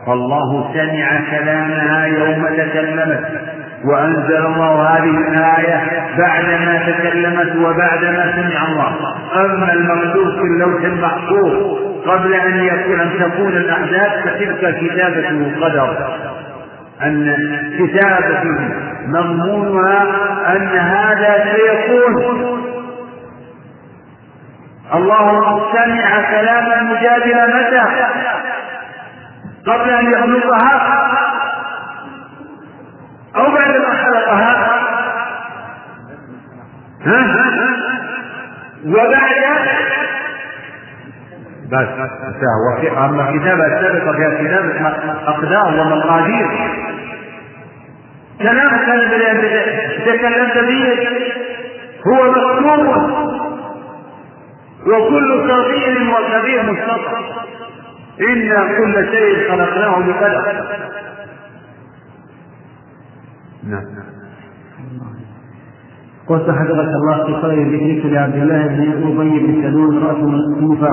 فالله 0.06 0.74
سمع 0.74 1.32
كلامها 1.32 2.06
يوم 2.06 2.46
تكلمت 2.48 3.57
وأنزل 3.86 4.46
الله 4.46 4.82
هذه 4.90 5.18
الآية 5.28 6.08
بعدما 6.18 6.84
تكلمت 6.88 7.56
وبعدما 7.56 8.34
سمع 8.36 8.68
الله. 8.68 8.96
أما 9.36 9.74
المكتوب 9.74 10.28
في 10.36 10.42
اللوح 10.42 10.84
المحفوظ 10.84 11.78
قبل 12.08 12.34
أن 12.34 12.60
يكون 12.60 13.00
أن 13.00 13.12
تكون 13.20 13.48
الأحداث 13.48 14.24
فتلك 14.24 14.76
كتابة 14.80 15.52
قدر 15.62 16.08
أن 17.04 17.36
كتابة 17.80 18.44
مضمونها 19.08 20.04
أن 20.56 20.68
هذا 20.68 21.46
سيكون. 21.56 22.48
الله 24.94 25.62
سمع 25.74 26.22
كلام 26.32 26.72
المجادلة 26.80 27.46
متى؟ 27.46 27.84
قبل 29.68 29.90
أن 29.90 30.12
يخلقها؟ 30.12 30.98
أو 33.38 33.52
بعد 33.52 33.78
ما 33.78 34.04
خلقها. 34.04 34.54
ها؟ 37.06 37.20
وبعد 38.86 39.38
بس 41.72 41.88
وفي 42.68 42.88
أما 42.98 43.30
الكتابة 43.30 43.66
السابقة 43.66 44.12
فيها 44.18 44.30
كتابة 44.30 44.88
أقدار 45.28 45.68
ومقادير. 45.80 46.48
كلام 48.42 48.70
كان 48.86 49.00
تكلمت 50.06 50.58
به 50.58 50.84
هو 52.08 52.32
مكتوب 52.32 52.86
وكل 54.88 55.30
صغير 55.50 55.98
وكبير 56.14 56.64
مستطر 56.64 57.18
إنا 58.22 58.60
كل 58.78 59.08
شيء 59.12 59.52
خلقناه 59.52 60.00
بقدر. 60.00 60.44
نعم. 63.64 63.84
قلت 66.28 66.50
حفظك 66.50 66.90
الله 67.02 67.26
في 67.26 67.34
قول 67.34 67.76
ذكرك 67.76 68.06
لعبد 68.06 68.36
الله 68.36 68.68
بن 68.68 68.82
أبي 69.20 69.40
بن 69.40 69.62
سلول 69.62 70.04
رأس 70.04 70.18
الكوفة. 70.18 70.88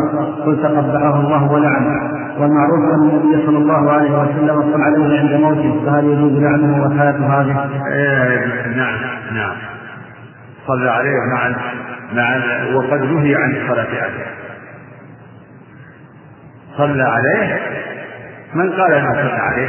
قلت 0.44 0.66
قبحه 0.66 1.20
الله 1.20 1.52
ولعنه. 1.52 2.24
والمعروف 2.38 2.94
أن 2.94 3.08
النبي 3.08 3.46
صلى 3.46 3.58
الله 3.58 3.92
عليه 3.92 4.10
وسلم 4.20 4.72
صلى 4.72 4.84
عليه 4.84 5.20
عند 5.20 5.40
موته. 5.40 5.84
فهل 5.86 6.04
يجوز 6.04 6.32
لعنه 6.32 6.82
وحياته 6.82 7.40
هذه؟ 7.40 7.70
إيه 7.86 8.76
نعم 8.76 8.94
نعم. 9.34 9.56
صلى 10.66 10.90
عليه 10.90 11.16
مع 11.34 11.56
مع 12.12 12.36
وقد 12.76 13.02
نهي 13.02 13.34
عن 13.34 13.50
الصلاة 13.50 14.02
عليه 14.02 14.26
صلى 16.76 17.02
عليه؟ 17.02 17.60
من 18.54 18.72
قال 18.72 18.92
أنه 18.92 19.12
صلى 19.12 19.38
عليه؟ 19.38 19.68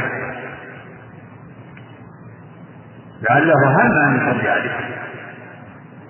لعله 3.22 3.54
هم 3.54 3.92
أن 3.92 4.16
يصلي 4.16 4.48
عليه. 4.48 4.70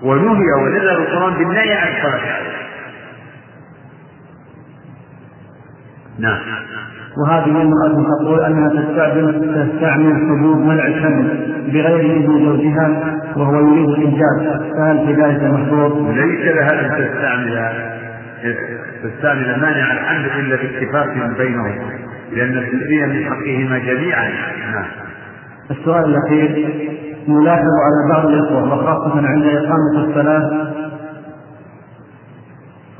ونهي 0.02 0.52
ونزل 0.62 0.88
القرآن 0.88 1.34
بالنهي 1.34 1.72
عن 1.72 1.88
الصلاة 1.88 2.32
عليه. 2.32 2.56
نعم. 6.18 6.38
وهذه 7.16 7.44
المرأة 7.44 8.06
تقول 8.20 8.44
أنها 8.44 8.68
تستعمل 8.68 9.32
تستعمل 9.40 10.14
حبوب 10.14 10.58
منع 10.58 10.86
الحمل 10.86 11.54
بغير 11.72 12.00
إذن 12.00 12.44
زوجها 12.44 13.16
وهو 13.36 13.54
يريد 13.54 13.88
الإنجاب 13.88 14.62
فهل 14.76 15.06
في 15.06 15.22
ذلك 15.22 15.42
محظور؟ 15.42 16.12
ليس 16.12 16.54
لها 16.54 16.80
أن 16.80 17.04
تستعمل 17.04 17.72
تستعمل 19.02 19.60
مانع 19.60 19.92
الحمل 19.92 20.30
إلا 20.40 20.56
باتفاق 20.56 21.36
بينهم 21.38 21.90
لأن 22.32 22.58
التسلية 22.58 23.06
من 23.06 23.24
حقهما 23.24 23.78
جميعا. 23.78 24.28
نعم. 24.72 24.84
السؤال 25.70 26.04
الأخير 26.04 26.76
نلاحظ 27.28 27.70
على 27.84 28.12
بعض 28.12 28.26
الإخوة 28.26 28.74
وخاصة 28.74 29.26
عند 29.26 29.44
إقامة 29.44 30.08
الصلاة. 30.08 30.66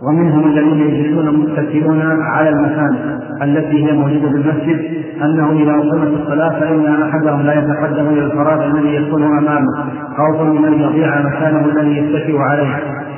ومنهم 0.03 0.47
الذين 0.47 0.81
يجلسون 0.81 1.41
متكئون 1.41 2.23
على 2.23 2.49
المكان 2.49 3.21
التي 3.43 3.87
هي 3.87 3.93
موجودة 3.93 4.29
في 4.29 4.35
المسجد 4.37 5.05
أنه 5.23 5.53
إذا 5.53 5.71
أقيمت 5.71 6.21
الصلاة 6.21 6.61
فإن 6.61 7.03
أحدهم 7.03 7.43
لا 7.43 7.55
يتقدم 7.55 8.09
إلى 8.09 8.25
الفراغ 8.25 8.65
الذي 8.65 8.95
يكون 8.95 9.23
أمامه. 9.23 9.85
خوفا 10.17 10.45
من 10.45 10.65
أن 10.65 10.73
يضيع 10.73 11.21
مكانه 11.21 11.65
الذي 11.65 11.97
يتكئ 11.97 12.39
عليه. 12.39 12.77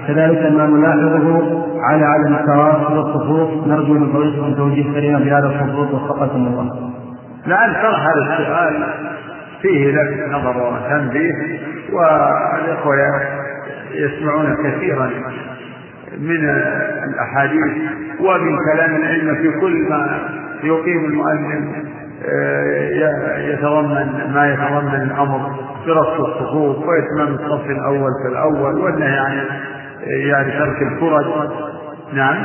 كذلك 0.09 0.53
ما 0.53 0.67
نلاحظه 0.67 1.43
على 1.91 2.05
عدم 2.05 2.35
التواصل 2.35 2.99
والصفوف 2.99 3.67
نرجو 3.67 3.95
من 3.95 4.13
فضيلتكم 4.13 4.55
توجيه 4.55 4.93
كريما 4.93 5.19
بهذا 5.19 5.47
الخطوط 5.47 5.95
وفقكم 5.95 6.47
الله. 6.47 6.91
شرح 7.83 8.07
هذا 8.07 8.39
السؤال. 8.39 8.75
فيه 9.63 9.91
لفت 9.93 10.29
نظر 10.29 10.57
وتنبيه 10.73 11.33
والإخوة 11.93 12.97
يسمعون 13.93 14.57
كثيرا 14.65 15.11
من 16.19 16.49
الأحاديث 17.05 17.77
ومن 18.21 18.57
كلام 18.73 18.97
العلم 18.97 19.35
في 19.35 19.61
كل 19.61 19.89
ما 19.89 20.29
يقيم 20.63 21.05
المؤذن 21.05 21.85
يتضمن 23.53 24.33
ما 24.35 24.53
يتضمن 24.53 25.03
الأمر 25.03 25.51
برص 25.87 26.21
الصفوف 26.21 26.77
وإتمام 26.89 27.35
الصف 27.35 27.67
الأول 27.71 28.11
في 28.23 28.29
الأول 28.29 28.81
والنهي 28.81 29.19
عن 29.19 29.45
يعني 30.07 30.53
ترك 30.53 30.83
الفرج. 30.83 31.25
نعم. 32.13 32.37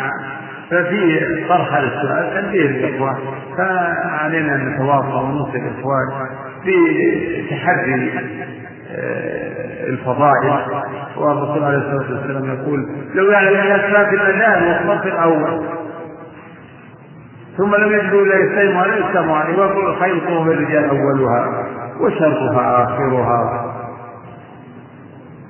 ففي 0.69 1.19
طرح 1.49 1.73
هذا 1.73 1.87
السؤال 1.87 2.43
تنبيه 2.43 2.67
للإخوة 2.67 3.17
فعلينا 3.57 4.55
أن 4.55 4.69
نتواصل 4.69 5.23
ونوصي 5.25 5.57
الإخوان 5.57 6.07
بتحري 6.65 8.11
الفضائل. 9.87 10.83
والرسول 11.17 11.63
عليه 11.63 11.77
الصلاة 11.77 12.19
والسلام 12.19 12.45
يقول 12.45 12.87
لو 13.15 13.31
يعلم 13.31 13.59
الناس 13.59 13.91
ما 13.91 14.09
في 14.09 14.15
الأذان 14.15 14.63
والصف 14.63 15.05
الأول 15.05 15.65
ثم 17.57 17.75
لم 17.75 17.91
يجدوا 17.91 18.21
إلا 18.21 18.35
يستيموا 18.35 18.81
عليه 18.81 19.05
يستموا 19.05 19.37
عليه 19.37 19.57
ويقول 19.57 19.95
خير 19.95 20.19
قوم 20.27 20.49
الرجال 20.49 20.89
أولها 20.89 21.67
وشرها 21.99 22.83
آخرها. 22.83 23.65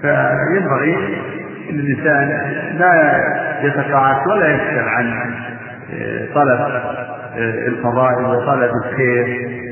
فينبغي 0.01 0.95
إن 1.69 1.79
الإنسان 1.79 2.29
لا 2.77 3.23
يتقاعس 3.63 4.27
ولا 4.27 4.55
يسال 4.55 4.87
عن 4.87 5.33
طلب 6.35 6.59
الفضائل 7.67 8.25
وطلب 8.25 8.71
الخير. 8.85 9.62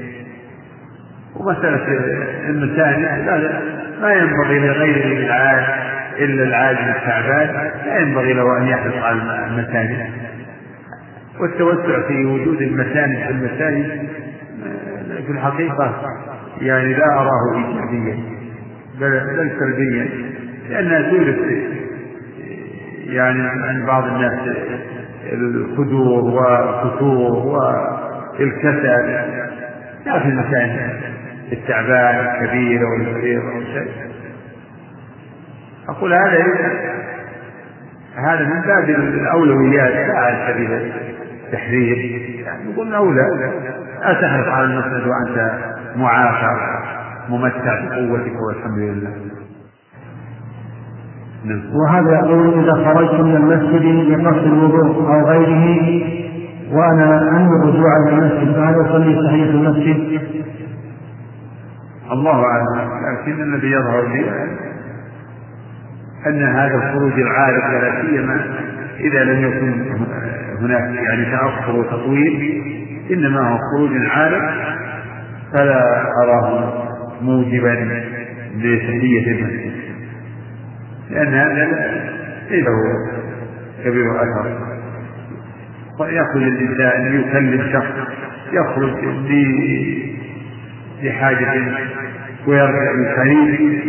ومسألة 1.42 1.86
المساجد 2.50 3.02
ما 4.02 4.14
ينبغي 4.14 4.60
لغير 4.60 5.18
العاد 5.26 5.64
إلا 6.20 6.44
العاجل 6.44 6.90
التعبان 6.90 7.72
لا 7.86 8.00
ينبغي 8.00 8.34
له 8.34 8.58
أن 8.58 8.68
يحرص 8.68 9.04
على 9.04 9.48
المساجد 9.48 10.10
والتوسع 11.40 12.08
في 12.08 12.26
وجود 12.26 12.62
المساجد 12.62 13.18
في 13.28 13.32
المساجد 13.32 14.10
في 15.26 15.32
الحقيقة 15.32 16.02
يعني 16.62 16.94
لا 16.94 17.06
أراه 17.06 17.56
إيجابيا 17.56 18.18
بل, 19.00 19.52
سلبيا 19.60 20.10
لأنها 20.70 21.12
تورث 21.12 21.38
يعني 23.06 23.42
عند 23.48 23.86
بعض 23.86 24.04
الناس 24.04 24.40
الخدور 25.34 26.24
والفتور 26.24 27.32
والكسل 28.40 28.84
لا 30.06 30.20
في 30.20 30.26
المساجد 30.28 31.11
التعبان 31.52 32.26
الكبير 32.26 32.86
والكبير 32.86 33.42
أو 33.42 33.62
شيء. 33.62 33.92
أقول 35.90 36.14
هذا 36.14 36.46
هذا 38.16 38.46
من 38.46 38.62
باب 38.62 38.90
الأولويات 38.90 40.16
على 40.16 40.54
سبيل 40.54 40.72
التحرير 41.46 41.98
يعني 42.46 42.74
نقول 42.74 42.94
أولى. 42.96 43.52
لا 44.02 44.14
تحرص 44.14 44.48
على 44.48 44.66
المسجد 44.66 45.08
وأنت 45.08 45.52
معافى 45.96 46.82
ممتع 47.30 47.86
بقوتك 47.86 48.42
والحمد 48.48 48.78
لله. 48.78 49.10
نعم. 51.46 51.62
وهذا 51.76 52.12
يقول 52.12 52.64
إذا 52.64 52.74
خرجت 52.74 53.20
من 53.22 53.36
المسجد 53.36 53.86
لقصد 54.12 54.44
الوضوء 54.44 55.14
أو 55.14 55.28
غيره 55.28 56.04
وأنا 56.72 57.30
أنوي 57.38 57.56
الرجوع 57.64 57.98
إلى 58.08 58.16
المسجد 58.16 58.56
فهل 58.56 58.82
أصلي 58.82 59.28
صحيح 59.28 59.48
المسجد؟ 59.48 60.22
الله 62.12 62.44
أعلم. 62.46 62.92
لكن 63.12 63.42
الذي 63.42 63.72
يظهر 63.72 64.08
لي 64.08 64.26
أن 66.28 66.44
هذا 66.44 66.76
الخروج 66.76 67.14
العارف 67.14 67.64
ولا 67.70 68.02
سيما 68.02 68.46
إذا 69.00 69.24
لم 69.24 69.44
يكن 69.46 69.96
هناك 70.62 70.96
يعني 70.96 71.26
تأخر 71.26 71.76
وتطويل 71.76 72.64
إنما 73.12 73.40
هو 73.50 73.58
خروج 73.58 73.92
عارف 74.08 74.44
فلا 75.54 76.04
أراه 76.24 76.74
موجبا 77.22 78.02
لتحية 78.56 79.32
المسجد. 79.32 79.72
لأن 81.10 81.34
هذا 81.34 81.66
ليس 82.50 82.66
هو 82.68 82.94
كبير 83.86 84.16
أثر. 84.16 84.58
ويخرج 86.00 86.44
الإنسان 86.44 87.20
يكلم 87.20 87.72
شخص 87.74 87.94
يخرج 88.52 89.04
لحاجة 91.04 91.54
ويرجع 92.48 92.92
بقليل 92.96 93.82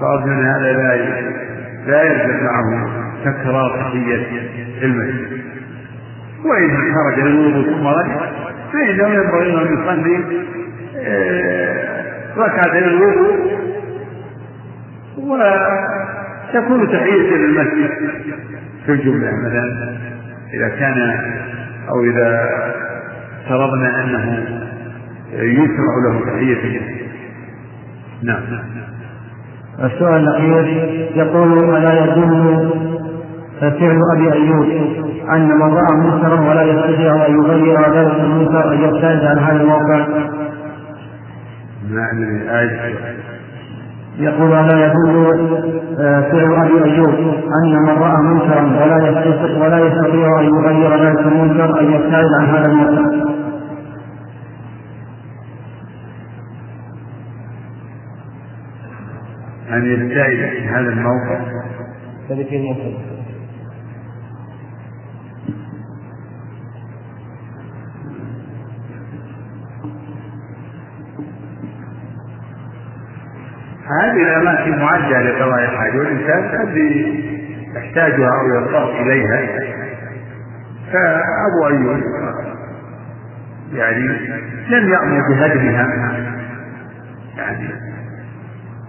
فأظن 0.00 0.44
هذا 0.44 0.72
لا 0.72 0.96
لا 1.86 2.02
يلزم 2.02 2.44
معه 2.44 2.88
تكرار 3.24 3.76
تحية 3.80 4.26
المسجد. 4.82 5.42
وإن 6.44 6.76
خرج 6.94 7.20
للوضوء 7.20 7.64
ثم 7.64 7.86
رجع 7.86 8.30
فإنه 8.72 9.08
ينبغي 9.08 9.62
أن 9.62 9.74
يصلي 9.74 10.24
آه، 10.96 12.04
ركعتين 12.36 12.84
الوضوء. 12.84 13.58
وتكون 15.18 16.88
تحية 16.92 17.36
للمسجد 17.36 17.90
في 18.86 18.92
الجملة 18.92 19.30
مثلا 19.36 19.96
إذا 20.54 20.68
كان 20.68 21.20
أو 21.88 22.04
إذا 22.04 22.48
افترضنا 23.42 24.04
أنه 24.04 24.57
يشرع 25.32 25.94
له 26.04 26.20
تحية. 26.20 26.80
نعم. 28.22 28.42
السؤال 29.84 30.28
الأخير 30.28 30.64
يقول 31.14 31.76
ألا 31.76 32.04
يدل 32.04 32.70
فعل 33.60 34.00
أبي 34.14 34.32
أيوب 34.32 34.66
أن 35.30 35.48
من 35.48 35.74
رأى 35.74 35.96
منكرا 35.96 36.40
ولا 36.40 36.62
يستطيع 36.62 37.26
أن 37.26 37.34
يغير 37.34 37.80
ذلك 37.80 38.20
المنكر 38.20 38.72
أن 38.72 38.82
يبتعد 38.82 39.24
عن 39.24 39.38
هذا 39.38 39.60
الموقع 39.62 40.06
معنى 41.90 42.58
آية 42.60 42.94
يقول 44.18 44.52
ألا 44.52 44.86
يدل 44.86 45.26
آه، 46.00 46.20
فعل 46.20 46.54
أبي 46.54 46.84
أيوب 46.84 47.14
أن 47.64 47.82
من 47.82 47.88
رأى 47.88 48.22
منكرا 48.22 48.62
ولا 48.62 49.08
يستطيع 49.08 49.64
ولا 49.64 49.78
يستطيع 49.78 50.40
أن 50.40 50.44
يغير 50.44 51.04
ذلك 51.04 51.26
المنكر 51.26 51.80
أن 51.80 51.92
يبتعد 51.92 52.26
عن 52.40 52.46
هذا 52.46 52.66
الموقع 52.66 53.47
أن 59.72 59.84
يبتعد 59.86 60.36
عن 60.36 60.68
هذا 60.68 60.88
الموقع. 60.88 61.40
هذه 74.02 74.22
الأماكن 74.22 74.78
معدة 74.78 75.22
لقضاء 75.22 75.64
الحاجة 75.64 75.98
والإنسان 75.98 76.48
قد 76.48 76.76
يحتاجها 77.76 78.30
أو 78.40 78.46
يضطر 78.56 79.02
إليها. 79.02 79.40
فأبو 80.92 81.66
أيوب 81.68 82.02
يعني 83.72 84.08
لم 84.68 84.92
يأمر 84.92 85.20
بهدمها. 85.28 85.86
يعني 87.36 87.87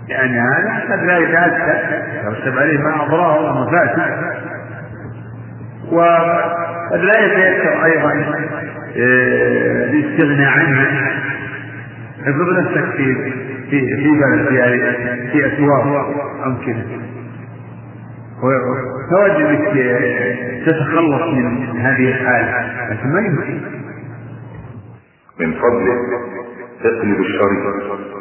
لأن 0.10 0.38
هذا 0.38 0.94
قد 0.94 1.04
لا 1.04 1.18
يتأتى 1.18 2.04
يرتب 2.26 2.58
عليه 2.58 2.78
ما 2.78 3.04
أضرار 3.04 3.40
ومفاسد 3.40 4.00
وقد 5.92 7.00
لا 7.00 7.20
يتيسر 7.20 7.86
أيضا 7.86 8.12
آه، 8.98 9.86
الاستغناء 9.90 10.50
عنها 10.50 11.12
افرض 12.22 12.60
نفسك 12.60 12.96
في 12.98 13.16
في 13.70 13.96
في 13.96 14.10
بلد 14.10 14.48
في 14.48 15.30
في 15.32 15.48
أسواق 15.48 15.86
امكنه 16.46 17.10
فوجد 18.42 19.46
انك 19.46 20.66
تتخلص 20.66 21.34
من 21.34 21.80
هذه 21.82 22.10
الحالة 22.10 22.90
لكن 22.92 23.10
ما 23.10 23.20
يمكن. 23.20 23.62
من 25.40 25.54
فضلك 25.54 25.98
اقلب 26.86 27.20
الشريط. 27.20 28.19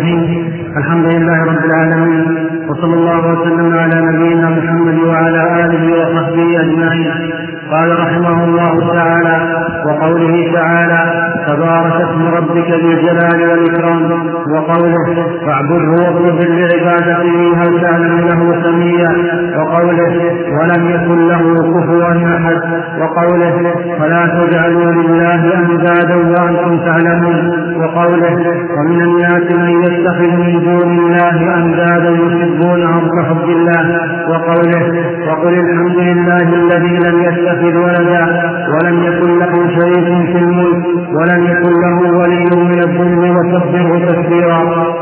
الرحيم. 0.00 0.52
الحمد 0.76 1.04
لله 1.04 1.44
رب 1.44 1.64
العالمين. 1.64 2.24
وصلى 2.68 2.94
الله 2.94 3.32
وسلم 3.32 3.78
على 3.78 4.00
نبينا 4.00 4.50
محمد 4.50 4.98
وعلى 4.98 5.64
آله 5.64 5.84
وصحبه 6.00 6.60
أجمعين. 6.60 7.10
قال 7.70 7.98
رحمه 8.00 8.44
الله 8.44 8.92
تعالى 8.94 9.36
وقوله 9.86 10.52
تعالى 10.54 11.29
تبارك 11.54 11.92
اسم 11.92 12.28
ربك 12.36 12.68
ذي 12.70 12.92
الجلال 12.94 13.48
والإكرام 13.50 14.02
وقوله 14.54 15.26
فاعبده 15.46 15.90
واطلب 16.02 16.40
لعبادته 16.40 17.62
هل 17.62 17.80
تعلم 17.82 18.18
له 18.28 18.62
سميا 18.64 19.12
وقوله 19.58 20.14
ولم 20.60 20.90
يكن 20.90 21.28
له 21.28 21.42
كفوا 21.72 22.04
أحد 22.36 22.60
وقوله 23.00 23.74
فلا 23.98 24.26
تجعلوا 24.26 24.92
لله 24.92 25.54
أندادا 25.58 26.16
وأنتم 26.16 26.78
تعلمون 26.84 27.70
وقوله 27.80 28.36
ومن 28.78 29.00
الناس 29.02 29.42
من 29.50 29.82
يتخذ 29.84 30.30
من 30.36 30.60
دون 30.64 30.98
الله 30.98 31.56
أندادا 31.56 32.10
يحبونهم 32.10 33.10
كحب 33.16 33.48
الله 33.48 34.00
وقوله 34.30 34.82
وقل 35.28 35.52
الحمد 35.52 35.96
لله 35.98 36.42
الذي 36.42 36.96
لم 37.08 37.22
يتخذ 37.22 37.76
ولدا 37.76 38.50
ولم 38.74 39.02
يكن 39.04 39.38
له 39.38 39.52
شريك 39.80 40.26
في 40.32 40.38
الملك 40.38 40.84
ولم 41.14 41.39
يكن 41.46 41.72
له 41.84 42.18
ولي 42.18 42.44
من 42.70 42.78
الذل 42.78 43.36
وكبره 43.36 44.12
تكبيرا. 44.12 44.58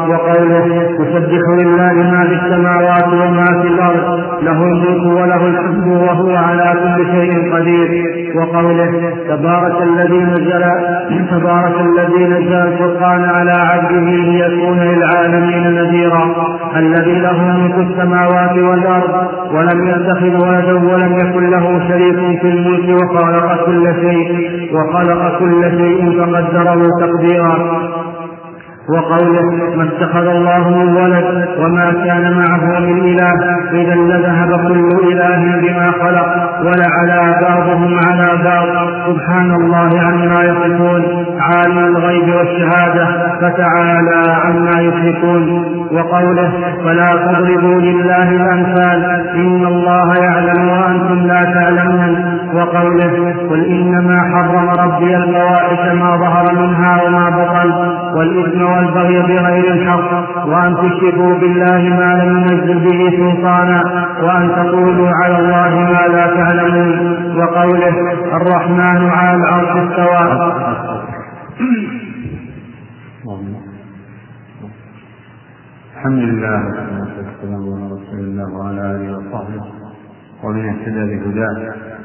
وقوله 0.09 0.66
يسبح 1.01 1.43
لله 1.59 1.93
ما 2.12 2.24
في 2.28 2.34
السماوات 2.34 3.09
وما 3.09 3.47
في 3.62 3.68
الأرض 3.68 4.20
له 4.43 4.62
الملك 4.62 5.07
وله 5.18 5.47
الحمد 5.47 5.86
وهو 5.86 6.36
على 6.36 6.74
كل 6.82 7.07
شيء 7.07 7.55
قدير. 7.55 7.89
وقوله 8.37 9.12
تبارك 9.29 9.83
الذي 9.83 10.18
نزل 10.18 10.64
تبارك 11.31 11.81
الذي 11.81 12.24
نزل 12.24 12.55
الفرقان 12.55 13.24
على 13.24 13.53
عبده 13.53 13.99
ليكون 14.11 14.79
للعالمين 14.79 15.74
نذيرا. 15.74 16.24
الذي 16.76 17.20
له 17.20 17.43
ملك 17.43 17.89
السماوات 17.91 18.57
والأرض 18.59 19.29
ولم 19.55 19.87
يتخذ 19.87 20.35
ولدا 20.47 20.72
ولم 20.72 21.12
يكن 21.18 21.51
له 21.51 21.89
شريك 21.89 22.41
في 22.41 22.49
الملك 22.49 23.03
وخلق 23.03 23.66
كل 23.66 23.95
شيء 24.01 24.51
وخلق 24.74 25.39
كل 25.39 25.62
شيء 25.70 26.18
فقدره 26.18 26.89
تقديرا. 27.01 27.55
وقوله 28.89 29.76
ما 29.76 29.84
اتخذ 29.84 30.26
الله 30.26 30.68
من 30.68 30.97
ولد 30.97 31.49
وما 31.59 31.93
كان 32.05 32.39
معه 32.39 32.80
من 32.80 32.99
إله 32.99 33.32
إذا 33.72 33.95
لذهب 33.95 34.68
كل 34.68 35.12
إله 35.12 35.61
بما 35.62 35.93
خلق 36.03 36.28
ولعلى 36.66 37.39
بعضهم 37.43 37.99
على 38.07 38.28
بعض. 38.45 38.66
سبحان 39.07 39.51
الله 39.55 40.01
عما 40.01 40.43
يصفون 40.45 41.03
عالم 41.41 41.78
الغيب 41.78 42.34
والشهادة 42.34 43.07
فتعالى 43.41 44.32
عما 44.45 44.80
يشركون. 44.80 45.64
وقوله 45.93 46.53
فلا 46.84 47.12
تضربوا 47.16 47.80
لله 47.80 48.30
الأمثال 48.30 49.05
إن 49.34 49.66
الله 49.66 50.14
يعلم 50.14 50.68
وأنتم 50.68 51.26
لا 51.26 51.45
تعلمون. 51.45 52.39
وقوله 52.55 53.34
قل 53.51 53.64
إنما 53.64 54.18
حرم 54.20 54.68
ربي 54.70 55.16
الفواحش 55.16 55.95
ما 55.95 56.16
ظهر 56.16 56.55
منها 56.55 57.03
وما 57.03 57.28
بطن 57.30 57.70
والإثم 58.16 58.62
والبغي 58.79 59.22
بغير 59.22 59.72
الحق 59.72 60.47
وأن 60.47 60.76
تشركوا 60.76 61.35
بالله 61.35 61.83
ما 62.01 62.11
لم 62.22 62.39
ينزل 62.39 62.79
به 62.87 63.01
سلطانا 63.16 63.81
وأن 64.22 64.45
تقولوا 64.57 65.11
على 65.22 65.37
الله 65.39 65.72
ما 65.93 66.03
لا 66.14 66.26
تعلمون. 66.35 66.99
وقوله 67.39 67.97
الرحمن 68.37 69.01
على 69.11 69.37
العرش 69.37 69.72
استوى. 69.76 70.22
الحمد 75.97 76.18
لله 76.18 76.57
والصلاة 76.66 77.14
والسلام 77.18 77.62
على 77.74 77.85
رسول 77.93 78.20
الله 78.20 78.49
وعلى 78.59 78.81
آله 78.81 79.09
وصحبه 79.18 79.64
ومن 80.45 80.64
اهتدى 80.68 81.03
بهداه. 81.11 81.97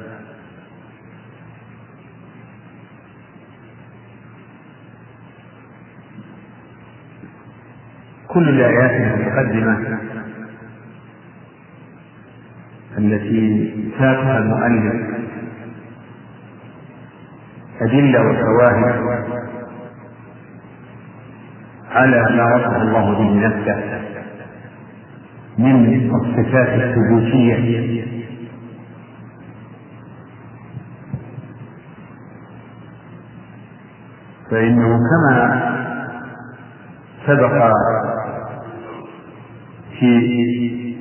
كل 8.34 8.50
الآيات 8.50 8.92
المتقدمة 8.92 10.00
التي 12.98 13.74
ساقها 14.00 14.38
المؤلف 14.38 15.14
أدلة 17.82 18.22
وشواهد 18.22 18.96
على 21.92 22.36
ما 22.38 22.56
وصف 22.56 22.76
الله 22.82 23.14
به 23.18 23.48
نفسه 23.48 23.84
من 25.58 26.12
الصفات 26.16 26.68
الثبوتية. 26.70 28.04
فإنه 34.52 34.88
كما 34.88 35.62
سبق 37.28 37.72
في 40.04 40.94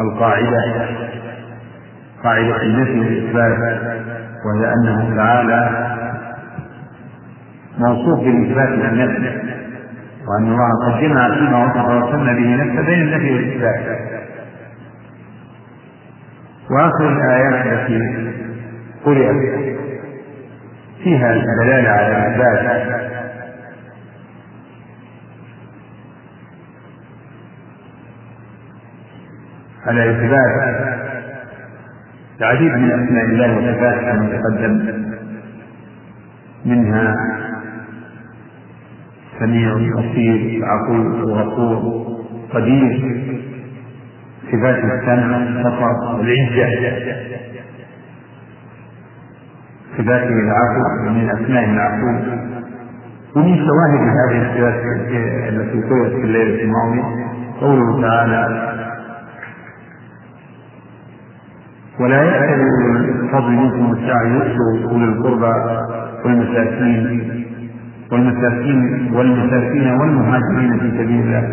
القاعدة 0.00 0.88
قاعدة 2.24 2.62
النفي 2.62 3.00
والإثبات 3.00 3.58
وهي 4.44 4.72
أنه 4.74 5.16
تعالى 5.16 5.92
موصوف 7.78 8.20
بالإثبات 8.24 8.68
والنفي 8.68 9.52
وأن 10.28 10.46
الله 10.52 10.68
قد 10.86 11.00
جمع 11.00 11.34
فيما 11.34 11.64
وصف 11.64 11.84
وسمى 12.08 12.34
به 12.34 12.64
نفسه 12.64 12.86
بين 12.86 13.02
النفي 13.02 13.32
والإثبات. 13.32 13.98
وآخر 16.70 17.08
الآيات 17.08 17.66
التي 17.66 18.32
قرأت 19.04 19.36
فيها 21.04 21.32
الدلالة 21.32 21.88
على 21.90 22.16
الإثبات 22.16 23.11
على 29.86 30.10
إثبات 30.10 30.52
العديد 32.40 32.72
من 32.72 32.90
أسماء 32.90 33.24
الله 33.24 33.56
وصفاته 33.56 34.12
كما 34.12 34.38
تقدم. 34.38 35.02
منها 36.66 37.16
سميع 39.40 39.74
بصير 39.74 40.64
عقول 40.64 41.24
غفور 41.32 42.06
قدير 42.52 43.22
صفات 44.52 44.78
السمع 44.84 45.36
البصر 45.36 46.16
والعزة 46.18 47.02
صفاته 49.98 50.28
العفو 50.28 51.10
من 51.10 51.30
أسماء 51.30 51.64
العفو. 51.64 52.06
ومن 53.36 53.56
شواهد 53.56 54.02
هذه 54.18 54.42
الصفات 54.42 54.74
التي 55.48 55.82
قرأت 55.88 56.12
في 56.12 56.24
الليلة 56.24 56.62
الماضية 56.62 57.04
قوله 57.60 58.02
تعالى 58.02 58.71
ولا 62.02 62.22
يأتل 62.22 62.60
أولو 62.60 62.96
الفضل 62.96 63.50
منكم 63.50 63.90
والسعي 63.90 64.30
يؤتوا 64.30 64.90
أولي 64.90 65.04
القربى 65.04 65.52
والمساكين 66.24 67.02
والمساكين 68.12 69.10
والمساكين 69.14 69.90
والمهاجرين 70.00 70.78
في 70.78 70.90
سبيل 70.90 71.20
الله. 71.20 71.44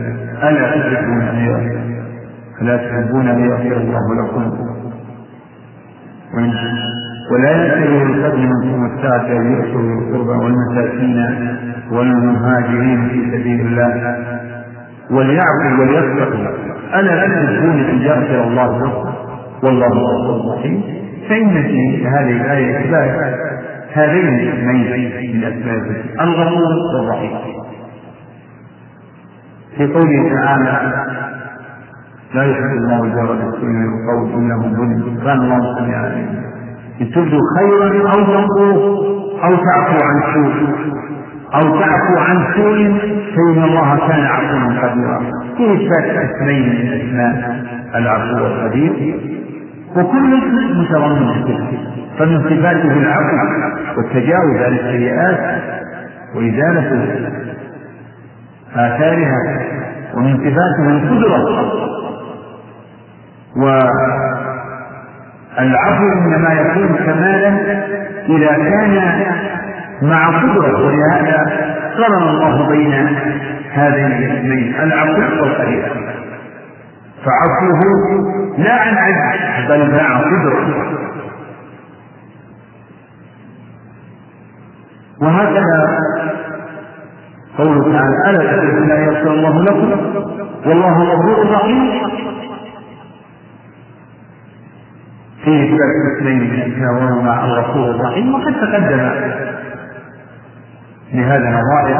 ألا 0.49 0.65
تحبون 0.71 1.21
أن 1.21 1.37
ألا 2.61 2.77
تحبون 2.77 3.27
أن 3.27 3.39
يغفر 3.39 3.77
الله 3.77 4.15
لكم؟ 4.15 4.43
ولا 7.31 7.49
يأتل 7.49 7.93
الفضل 7.93 8.39
منكم 8.39 8.83
والسعة 8.83 9.27
أن 9.37 9.51
يؤتوا 9.51 9.81
أولي 9.81 9.93
القربى 9.93 10.45
والمساكين 10.45 11.17
والمهاجرين 11.91 13.09
في 13.09 13.31
سبيل 13.31 13.59
الله. 13.67 14.17
وليعفوا 15.11 15.79
وليصدقوا 15.79 16.47
ألا 16.95 17.27
تحبون 17.27 17.79
أن 17.79 17.97
يغفر 18.01 18.43
الله 18.47 18.87
لكم؟ 18.87 19.18
والله 19.63 19.87
غفور 19.87 20.55
رحيم. 20.57 20.83
فإن 21.29 21.63
في 21.63 22.07
هذه 22.07 22.31
الآية 22.41 22.79
إثبات 22.79 23.35
هذين 23.93 24.27
الاسمين 24.27 25.33
من 25.33 25.43
أسماء 25.43 26.03
الغفور 26.21 26.71
والرحيم 26.95 27.37
في 29.77 29.87
قوله 29.93 30.29
تعالى 30.35 31.05
لا 32.33 32.43
يحب 32.43 32.71
الله 32.77 33.01
بالسوء 33.01 33.65
من 33.69 33.85
القول 33.85 34.33
إنه 34.33 34.61
ظلم 34.61 35.19
كان 35.23 35.37
الله 35.37 35.75
سميعا 35.79 36.01
عليما 36.01 36.43
إن 37.01 37.11
تبدوا 37.11 37.41
خيرا 37.59 38.11
أو 38.11 38.23
تنقوه 38.25 39.09
أو 39.43 39.55
تعفو 39.55 39.97
عن 40.05 40.33
سوء 40.33 40.69
أو 41.55 41.79
تعفو 41.79 42.17
عن 42.17 42.53
سوء 42.55 42.99
فإن 43.35 43.63
الله 43.63 43.97
كان 44.07 44.25
عفوا 44.25 44.89
قديرا. 44.89 45.19
في 45.57 45.73
إثبات 45.73 46.29
اسمين 46.29 46.69
من 46.69 47.01
أسماء 47.01 47.65
العفو 47.95 48.43
والقدير. 48.43 49.38
وكل 49.95 50.37
متضمن 50.75 51.29
فمن 52.19 52.39
صفاته 52.43 52.93
العفو 52.93 53.37
والتجاوز 53.97 54.55
عن 54.55 54.73
السيئات 54.73 55.39
وإزالة 56.35 57.05
آثارها 58.75 59.59
ومن 60.13 60.37
صفاته 60.37 60.87
القدرة 60.89 61.39
والعفو 65.57 66.03
إنما 66.13 66.53
يكون 66.53 66.95
كمالا 67.05 67.49
إذا 68.29 68.47
كان 68.69 68.93
مع 70.01 70.27
قدرة. 70.39 70.85
ولهذا 70.85 71.39
قرن 71.97 72.23
الله 72.29 72.67
بين 72.69 72.93
هذين 73.73 74.05
الاسمين 74.05 74.75
العفو 74.83 75.41
والقدير 75.43 75.83
فعفوه 77.25 77.79
لا 78.57 78.73
عن 78.73 78.97
عجز 78.97 79.69
بل 79.69 79.91
مع 79.91 80.19
قدرة. 80.19 80.99
وهكذا 85.21 85.99
قوله 87.57 87.83
تعالى 87.83 88.29
ألا 88.29 88.57
تحبون 88.57 88.87
لا 88.87 89.03
يغفر 89.03 89.31
الله 89.33 89.63
لكم؟ 89.63 89.91
والله 90.65 91.03
غفور 91.03 91.51
رحيم. 91.51 92.01
فيه 95.43 95.71
من 96.21 96.61
اسماء 96.61 97.23
مع 97.23 97.45
الغفور 97.45 97.89
الرحيم 97.89 98.33
وقد 98.33 98.53
تقدم. 98.53 99.11
لهذا 101.13 101.49
نظائر. 101.49 101.97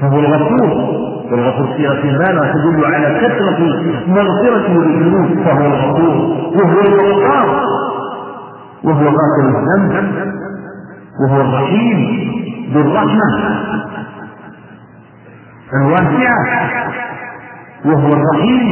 فهو 0.00 0.18
الغفور. 0.18 1.17
والغفور 1.30 1.66
صيغة 1.76 2.02
بالغة 2.02 2.52
تدل 2.52 2.84
على 2.84 3.20
كثرة 3.20 3.58
مغفرته 4.06 4.72
للذنوب؟ 4.72 5.44
فهو 5.44 5.66
الغفور. 5.66 6.16
وهو 6.56 6.80
الغفار. 6.80 7.48
وهو 8.84 9.04
غافر 9.04 9.58
الذنب. 9.58 10.32
وهو 11.20 11.40
الرحيم 11.40 11.98
ذو 12.74 12.80
الرحمة 12.80 13.28
الواسعة. 15.74 16.38
وهو 17.84 18.12
الرحيم 18.12 18.66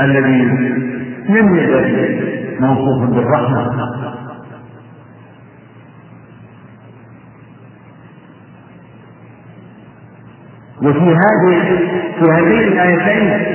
الذي 0.00 0.42
لم 1.28 1.56
يزل 1.56 2.60
موصوفا 2.60 3.06
بالرحمة. 3.06 4.03
وفي 10.84 11.16
هذه 11.22 11.78
في 12.18 12.24
هذين 12.30 12.72
الآيتين 12.72 13.54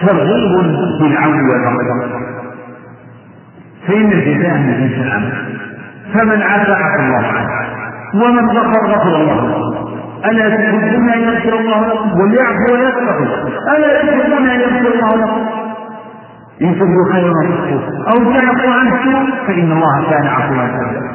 ترغيب 0.00 0.52
بالعون 1.00 1.48
والرحمة 1.50 2.24
فإن 3.88 4.12
الجزاء 4.12 4.54
من 4.54 4.88
جنس 4.88 5.06
العمل. 5.06 5.32
فمن 6.14 6.42
عفا 6.42 6.72
عفى 6.74 7.00
الله 7.02 7.26
عنه. 7.26 7.48
ومن 8.14 8.48
غفر 8.50 8.86
غفر 8.86 9.16
الله 9.16 9.34
له. 9.34 9.84
ألا 10.30 10.56
تحبون 10.56 11.10
أن 11.10 11.20
يغفر 11.20 11.58
الله 11.58 11.80
لكم 11.86 12.20
وليعفو 12.20 12.72
ويصفحوا 12.72 13.76
ألا 13.76 14.02
تحبون 14.02 14.48
أن 14.48 14.60
يغفر 14.60 14.94
الله 14.94 15.16
لكم. 15.16 15.46
إن 16.62 16.74
تبدوا 16.74 17.12
خيرا 17.12 17.32
أو 18.08 18.32
تعفو 18.32 18.70
عن 18.70 18.90
سوء 19.04 19.46
فإن 19.46 19.72
الله 19.72 20.10
كان 20.10 20.26
عفوا 20.26 20.66
كبيرا 20.66 21.14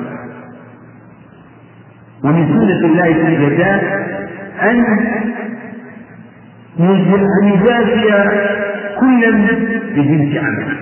ومن 2.24 2.48
سنة 2.48 2.86
الله 2.90 3.14
في 3.14 3.36
الجزاء 3.36 4.10
أن 4.62 4.86
أن 6.80 7.48
يجازي 7.48 8.10
كلا 9.00 9.32
بجنس 9.96 10.38
عمله 10.38 10.78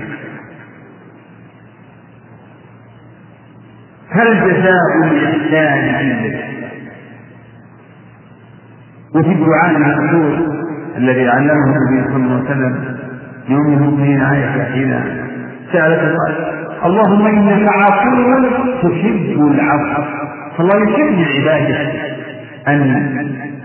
هل 4.11 4.27
جزاء 4.39 4.81
الإحسان 5.03 5.95
عندك؟ 5.95 6.43
وفي 9.15 9.31
الدعاء 9.31 9.71
المأثور 9.75 10.37
الذي 10.97 11.29
علمه 11.29 11.75
النبي 11.77 12.07
صلى 12.07 12.15
الله 12.15 12.35
عليه 12.35 12.45
وسلم 12.49 12.97
يوم 13.49 13.73
المؤمنين 13.73 14.21
عائشة 14.21 14.63
حين 14.73 14.99
سألت 15.73 16.17
اللهم 16.85 17.25
إنك 17.27 17.67
عفو 17.67 18.49
تحب 18.81 19.51
العفو. 19.51 20.03
فالله 20.57 20.75
يحب 20.89 21.17
من 21.17 21.25
عباده 21.25 21.91
أن 22.67 23.56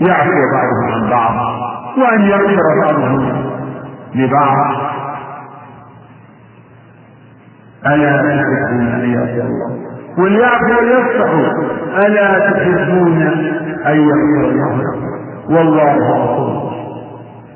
يعفو 0.00 0.40
بعضهم 0.52 0.92
عن 0.94 1.10
بعض 1.10 1.34
وأن 1.98 2.20
يغفر 2.22 2.62
بعضهم 2.84 3.50
لبعض. 4.14 4.56
ألا 7.86 8.16
تحبون 8.16 8.86
أن 8.94 9.10
يغفر 9.10 9.46
الله؟ 9.46 9.70
وليعفوا 10.18 10.76
وليصفحوا 10.80 11.46
ألا 12.06 12.50
تحبون 12.50 13.22
أن 13.86 13.96
يغفر 13.96 14.44
الله 14.50 14.76
لكم؟ 14.76 15.02
والله 15.54 15.92
غفور. 15.96 16.70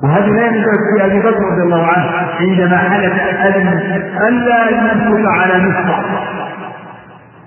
وهذه 0.02 0.30
لا 0.30 0.46
ينبغي 0.46 0.78
في 0.98 1.04
أبي 1.04 1.18
بكر 1.18 1.42
رضي 1.52 1.62
الله 1.62 1.86
عنه 1.86 2.06
عندما 2.40 2.76
حلف 2.76 3.12
أن 3.46 3.66
الا 4.28 4.70
ينفق 4.70 5.30
على 5.30 5.54
مصطفى 5.68 6.04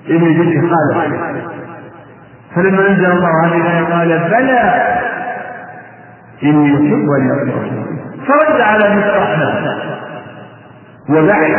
ابن 0.10 0.34
بنت 0.34 0.74
خالد. 0.94 1.57
فلما 2.56 2.88
انزل 2.88 3.12
الله 3.12 3.46
هذه 3.46 3.58
الايه 3.58 3.84
قال 3.94 4.08
بلى 4.30 4.62
إني 6.44 6.74
أحب 6.76 7.10
أن 7.20 7.28
يغفر 7.28 7.72
فرد 8.28 8.62
على 8.62 8.96
مصطفى 8.96 9.78
وبعد. 11.10 11.52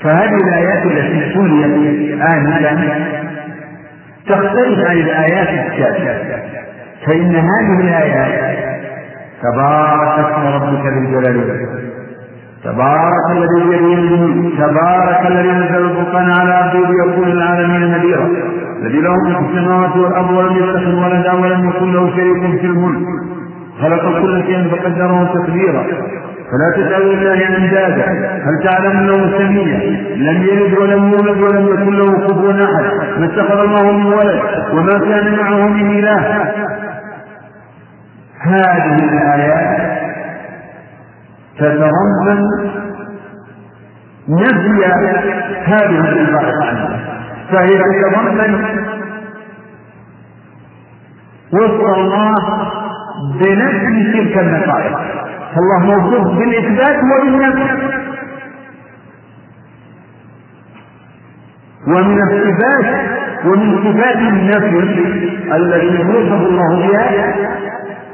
فهذه 0.00 0.34
الآيات 0.34 0.86
التي 0.86 1.34
تليت 1.34 2.22
آنفا 2.22 3.06
تختلف 4.26 4.88
عن 4.88 4.96
الآيات 4.96 5.48
السابقة 5.48 6.42
فإن 7.06 7.36
هذه 7.36 7.80
الآيات 7.80 8.56
تبارك 9.42 10.18
اسم 10.18 10.46
ربك 10.46 10.86
ذي 10.86 10.98
الجلال 10.98 11.36
والإكرام. 11.36 11.85
تبارك 12.64 13.24
الذي 13.32 13.68
بيده 13.68 14.66
تبارك 14.66 15.26
الذي 15.26 15.50
نزل 15.50 15.84
الفرقان 15.84 16.30
على 16.30 16.52
عبده 16.52 16.88
ليكون 16.88 17.28
للعالمين 17.28 17.90
نذيرا. 17.90 18.28
الذي 18.82 19.00
له 19.00 19.14
ملك 19.26 19.38
السماوات 19.50 19.96
والأرض 19.96 20.30
ولم 20.30 20.56
يتخذ 20.56 20.94
ولدا 20.94 21.32
ولم 21.32 21.68
يكن 21.68 21.92
له 21.92 22.10
شريك 22.16 22.60
في 22.60 22.66
الملك. 22.66 23.06
خلق 23.82 24.20
كل 24.20 24.44
شيء 24.46 24.68
فقدره 24.70 25.30
تقديرا. 25.34 25.82
فلا 26.50 26.70
تسألوا 26.76 27.12
الله 27.12 27.56
اندادا 27.58 28.06
هل 28.46 28.64
تعلم 28.64 29.06
له 29.06 29.38
سميا 29.38 29.78
لم 30.16 30.42
يلد 30.42 30.78
ولم 30.78 31.08
يولد 31.12 31.40
ولم 31.40 31.66
يكن 31.66 31.92
له 31.98 32.28
كفوا 32.28 32.52
أحد. 32.52 32.84
ما 33.20 33.26
اتخذ 33.26 33.60
الله 33.60 33.92
من 33.92 34.06
ولد 34.06 34.40
وما 34.72 34.98
كان 34.98 35.36
معه 35.36 35.68
من 35.68 35.98
إله. 35.98 36.20
هذه 38.40 38.98
الآيات 38.98 40.05
تتضمن 41.58 42.40
نفي 44.28 44.84
هذه 45.64 46.00
العبارة 46.00 46.64
عنها 46.64 46.98
فهي 47.52 47.68
تتضمن 47.78 48.64
وصف 51.52 51.98
الله 51.98 52.34
بنفي 53.40 54.12
تلك 54.12 54.38
النصائح 54.38 54.92
فالله 55.54 55.78
موصوف 55.86 56.38
بالإثبات 56.38 56.96
وبالنفي 56.96 57.96
ومن 61.86 62.18
الصفات 62.22 62.86
ومن 63.44 63.84
صفات 63.84 64.16
النفي 64.16 64.78
الذي 65.54 65.86
يوصف 65.86 66.32
الله 66.32 66.88
بها 66.88 67.34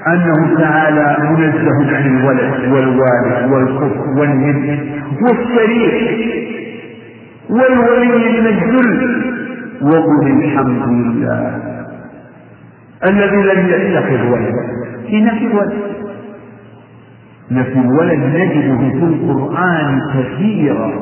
أنه 0.07 0.59
تعالى 0.59 1.16
منزه 1.30 1.96
عن 1.96 2.16
الولد 2.18 2.72
والوالد 2.72 3.53
والكفر 3.53 4.09
والند 4.18 4.78
والشريك 5.22 6.42
والولي 7.50 8.40
من 8.40 8.46
الذل 8.46 9.22
وقل 9.82 10.44
الحمد 10.44 10.82
لله 10.88 11.59
الذي 13.05 13.36
لم 13.42 13.66
يتخذ 13.68 14.30
ولدا. 14.30 14.62
في 15.07 15.20
نفي 15.20 15.46
الولد. 15.46 15.72
نفي 17.50 17.78
الولد 17.78 18.18
نجده 18.18 18.90
في 18.90 19.05
القرآن 19.05 20.00
كثيرا 20.14 20.92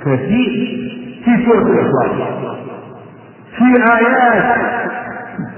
كثير 0.00 0.80
في 1.24 1.44
سورة 1.44 1.62
الإخلاص 1.62 2.10
في 3.56 3.64
آيات 3.92 4.56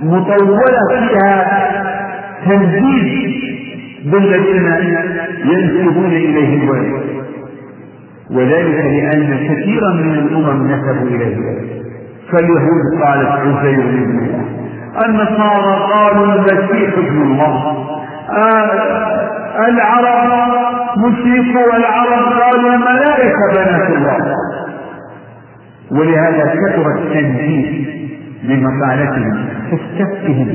مطولة 0.03 0.79
فيها 0.89 1.82
تنزيل 2.45 3.43
بالذين 4.05 4.67
ينسبون 5.45 6.07
إليه 6.07 6.63
الولد 6.63 7.03
وذلك 8.31 8.85
لأن 8.85 9.49
كثيرا 9.49 9.93
من 9.95 10.15
الأمم 10.15 10.73
نسبوا 10.73 11.09
إليه. 11.09 11.37
فاليهود 12.33 13.03
قالت 13.03 13.29
عزير 13.29 13.81
ابن 13.81 14.19
الله 14.19 14.45
النصارى 15.07 15.93
قالوا 15.93 16.25
المسيح 16.35 16.93
ابن 16.99 17.23
الله. 17.23 17.55
آه 18.31 19.69
العرب 19.69 20.53
مشركوا 20.99 21.77
العرب 21.77 22.33
قالوا 22.41 22.75
الملائكة 22.75 23.39
بنات 23.53 23.91
الله. 23.91 24.19
ولهذا 25.91 26.55
كثر 26.55 26.87
التنزيل 26.99 27.89
لمقالتهم 28.45 29.49
فاستفتهم 29.71 30.49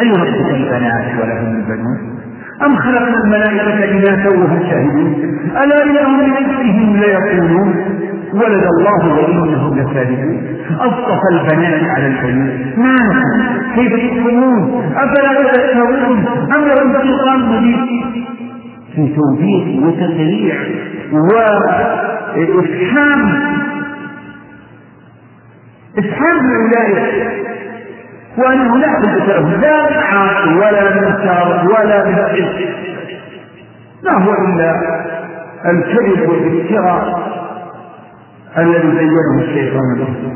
أيربك 0.00 0.50
البنات 0.54 1.06
ولهم 1.22 1.56
البنون؟ 1.56 1.98
أم 2.66 2.76
خلقنا 2.76 3.18
الملائكة 3.24 3.84
إناثا 3.90 4.28
وهم 4.28 4.60
شاهدون 4.70 5.10
ألا 5.62 5.84
إنهم 5.84 6.20
بنفسهم 6.20 6.96
ليقولون 6.96 7.68
ولد 8.34 8.64
الله 8.64 9.02
وإنهم 9.14 9.78
لكاذبون. 9.78 10.38
أصطفى 10.80 11.28
البنات 11.32 11.82
على 11.90 12.06
البنين. 12.06 12.74
ما 12.76 12.96
كيف 13.74 13.92
تحكمون 13.92 14.60
أفلا 14.96 15.32
تذكرون 15.52 15.98
أم 16.54 16.62
لهم 16.64 16.88
سلطان 16.92 17.40
مبين؟ 17.40 17.82
في 18.94 19.02
توبيخ 19.16 19.64
وتسريع 19.84 20.56
وإفحام 22.36 23.20
إفحام. 25.98 26.36
لأولئك 26.50 27.30
وأنه 28.38 28.76
لا 28.76 28.86
له 28.98 29.56
لا 29.56 30.02
عاقل 30.04 30.56
ولا 30.56 30.94
من 30.94 31.14
شر 31.24 31.66
ولا 31.68 32.04
حزب 32.04 32.68
ما 34.04 34.12
هو 34.24 34.32
إلا 34.32 34.74
الكذب 35.70 36.28
والافتراء 36.28 37.20
الذي 38.58 38.88
بينه 38.98 39.38
الشيطان 39.38 39.98
له 39.98 40.32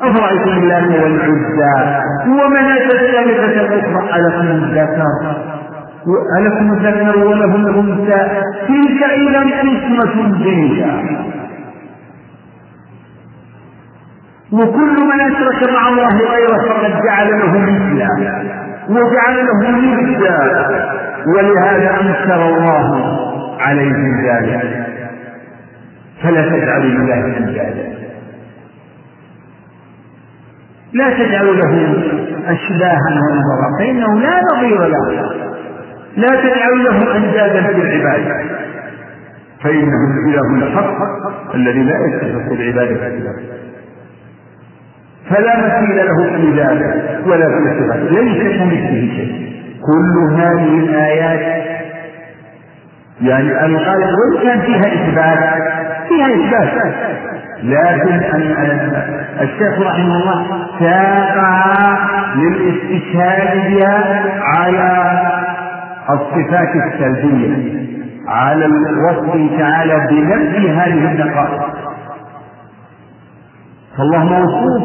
أفرأيتم 0.00 0.50
الله 0.62 1.02
والعزى 1.02 2.00
ومناة 2.26 2.86
الثالثة 2.86 3.44
الأخرى 3.60 4.20
ألكم 4.20 4.46
الذكر. 4.46 5.06
ألكم 6.38 6.72
الذكر 6.72 7.18
ولهم 7.26 7.66
الأنثى. 7.66 8.42
تلك 8.68 9.02
إذا 9.02 9.40
قسمة 9.40 10.38
ضيزى 10.38 10.92
وكل 14.52 14.96
من 15.10 15.20
أشرك 15.20 15.72
مع 15.72 15.88
الله 15.88 16.08
غيره 16.08 16.58
فقد 16.68 17.02
جعل 17.04 17.28
له 17.40 17.58
مثلا. 17.58 18.42
وجعل 18.88 19.46
له 19.46 19.70
ندا 19.70 20.38
ولهذا 21.26 21.90
أنكر 22.00 22.48
الله 22.48 22.86
عليهم 23.60 24.26
ذلك. 24.26 24.86
فلا 26.22 26.42
تجعلوا 26.48 26.84
لله 26.90 27.38
اندادا 27.38 27.90
لا 30.92 31.10
تجعلوا 31.10 31.54
له 31.54 31.72
أشباها 32.46 33.20
ونظرا 33.22 33.78
فإنه 33.78 34.20
لا 34.20 34.40
نظير 34.54 34.86
له. 34.86 35.30
لا 36.16 36.28
تجعلوا 36.28 36.78
له 36.78 37.16
أندادا 37.16 37.62
في 37.62 37.80
العباده 37.82 38.44
فإنه 39.64 39.96
الإله 40.06 40.66
الحق 40.66 40.96
الذي 41.54 41.82
لا 41.82 41.94
يستحق 42.06 42.52
العباده 42.52 43.06
الا 43.06 43.59
فلا 45.30 45.56
مثيل 45.66 45.96
له 45.96 46.36
في 46.36 46.60
ذلك 46.60 47.26
ولا 47.26 47.46
في 47.46 47.80
صفاته 47.80 48.20
ليس 48.22 48.58
كمثله 48.58 49.08
شيء. 49.16 49.50
كل 49.86 50.34
هذه 50.34 50.78
الآيات 50.78 51.62
يعني 53.22 53.64
الغالب 53.66 54.08
وإن 54.18 54.42
كان 54.42 54.60
فيها 54.60 54.86
إثبات 54.86 55.62
فيها 56.08 56.26
إثبات. 56.26 56.94
لكن 57.62 58.20
الشيخ 59.40 59.80
رحمه 59.80 60.16
الله 60.16 60.46
ساقها 60.80 61.98
للاستشهاد 62.36 63.70
بها 63.70 64.22
على 64.42 65.10
الصفات 66.10 66.68
السلبية 66.76 67.80
على 68.28 68.66
الوصف 68.66 69.58
تعالى 69.58 70.06
بنفي 70.10 70.70
هذه 70.70 71.12
النقائص 71.12 71.62
فالله 73.98 74.24
موصوف 74.24 74.82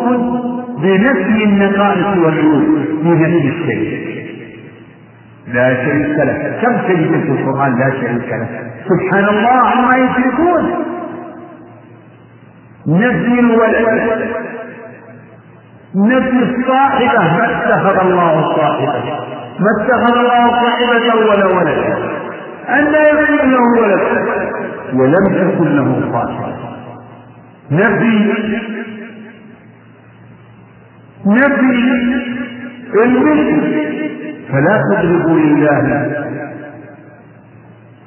بنفي 0.82 1.44
النقائص 1.44 2.18
والعيوب 2.18 2.64
بنفي 3.04 3.50
الشيء. 3.50 4.06
لا 5.54 5.86
شريك 5.86 6.18
له 6.18 6.60
كم 6.62 6.78
تجد 6.78 7.12
في 7.24 7.32
القرآن 7.32 7.80
لا 7.80 7.92
شريك 7.92 8.30
له 8.30 8.48
سبحان 8.90 9.26
الله 9.30 9.50
عما 9.50 9.96
يشركون. 9.98 10.64
نفي 12.88 13.40
الولد. 13.40 13.88
نفي 15.96 16.40
الصاحبة. 16.44 17.38
ما 17.38 17.46
اتخذ 17.46 18.00
الله 18.00 18.56
صاحبة. 18.56 19.20
ما 19.60 19.72
اتخذ 19.80 20.18
الله 20.18 20.50
صاحبة 20.50 21.30
ولا 21.30 21.46
ولد. 21.46 21.80
أن 22.70 22.86
يكون 22.86 23.52
له 23.52 23.64
ولد. 23.82 24.02
ولم 24.94 25.26
تكن 25.34 25.76
له 25.76 26.12
صاحبة. 26.12 26.65
نفي 27.72 28.34
نفي 31.26 31.76
المثل 33.06 33.62
فلا 34.52 34.82
تضربوا 34.92 35.40
لله 35.40 36.12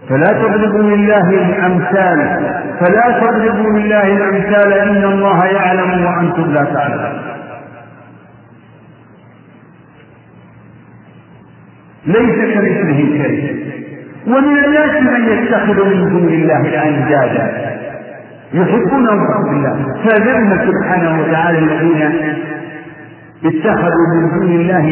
فلا 0.08 0.32
تضربوا 0.32 0.82
لله 0.96 1.30
الأمثال 1.30 2.18
فلا 2.80 3.20
تضربوا 3.20 3.78
لله 3.78 4.06
الأمثال 4.16 4.72
إن 4.72 5.04
الله 5.04 5.44
يعلم 5.46 6.04
وأنتم 6.04 6.52
لا 6.54 6.64
تعلمون. 6.64 7.18
ليس 12.06 12.54
كمثله 12.54 12.98
شيء. 13.22 13.68
ومن 14.26 14.64
الناس 14.64 15.02
من 15.02 15.28
يتخذ 15.28 15.84
من 15.88 16.08
دون 16.10 16.28
الله 16.28 16.82
أندادا. 16.88 17.67
يحبونهم 18.54 19.26
بحب 19.28 19.46
الله. 19.52 19.76
فذم 20.04 20.72
سبحانه 20.72 21.20
وتعالى 21.20 21.58
الذين 21.58 22.02
اتخذوا 23.44 24.06
من 24.14 24.30
دون 24.38 24.50
الله 24.60 24.86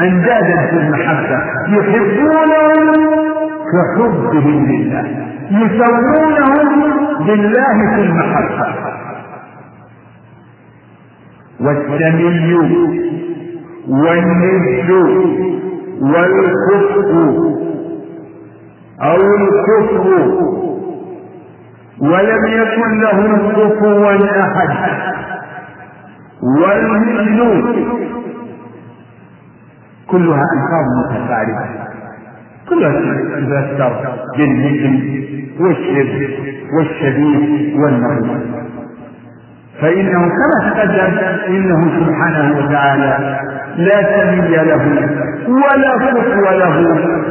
أندادا 0.00 0.66
في 0.70 0.76
المحبة. 0.76 1.38
يحبونهم 1.68 3.08
كحبهم 3.72 4.66
لله. 4.66 5.04
يسوونهم 5.50 6.68
بالله 7.26 7.94
في 7.94 8.00
المحبة. 8.00 8.66
والسمي 11.60 12.54
والند 13.88 14.90
والكفر 16.00 17.10
أو 19.02 19.16
الكفر 19.16 20.67
ولم 22.00 22.46
يكن 22.46 23.00
له 23.00 23.18
كفوا 23.52 24.12
أحد. 24.42 24.68
والمثل 26.60 27.38
كلها 30.06 30.42
ألفاظ 30.54 30.86
متفاعلة. 30.98 31.88
كلها 32.68 32.90
تتذكر 32.90 33.92
بالمثل 34.38 35.18
والشبه 35.60 36.38
والشبيه 36.78 37.76
والنظر 37.80 38.40
فإنه 39.80 40.20
كما 40.28 40.70
تقدم 40.70 41.18
إنه 41.48 41.80
سبحانه 42.00 42.58
وتعالى 42.58 43.40
لا 43.76 44.02
سمي 44.02 44.48
له 44.48 44.84
ولا 45.48 45.98
كفو 45.98 46.40
له 46.40 46.78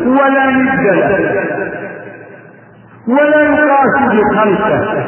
ولا 0.05 0.51
ند 0.51 0.79
له. 0.79 1.86
ولا 3.07 3.41
يقاس 3.41 3.95
بخلقه 4.11 5.05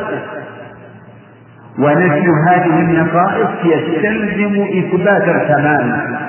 ونفي 1.79 2.27
هذه 2.47 2.79
النقائص 2.79 3.49
يستلزم 3.65 4.61
إثبات 4.79 5.27
الكمال. 5.27 6.19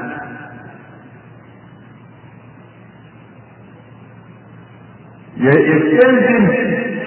يستلزم 5.36 6.48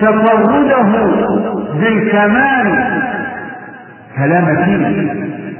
تفرده 0.01 0.83
بالكمال. 1.73 2.67
فلا 4.17 4.41
مثيل 4.41 4.81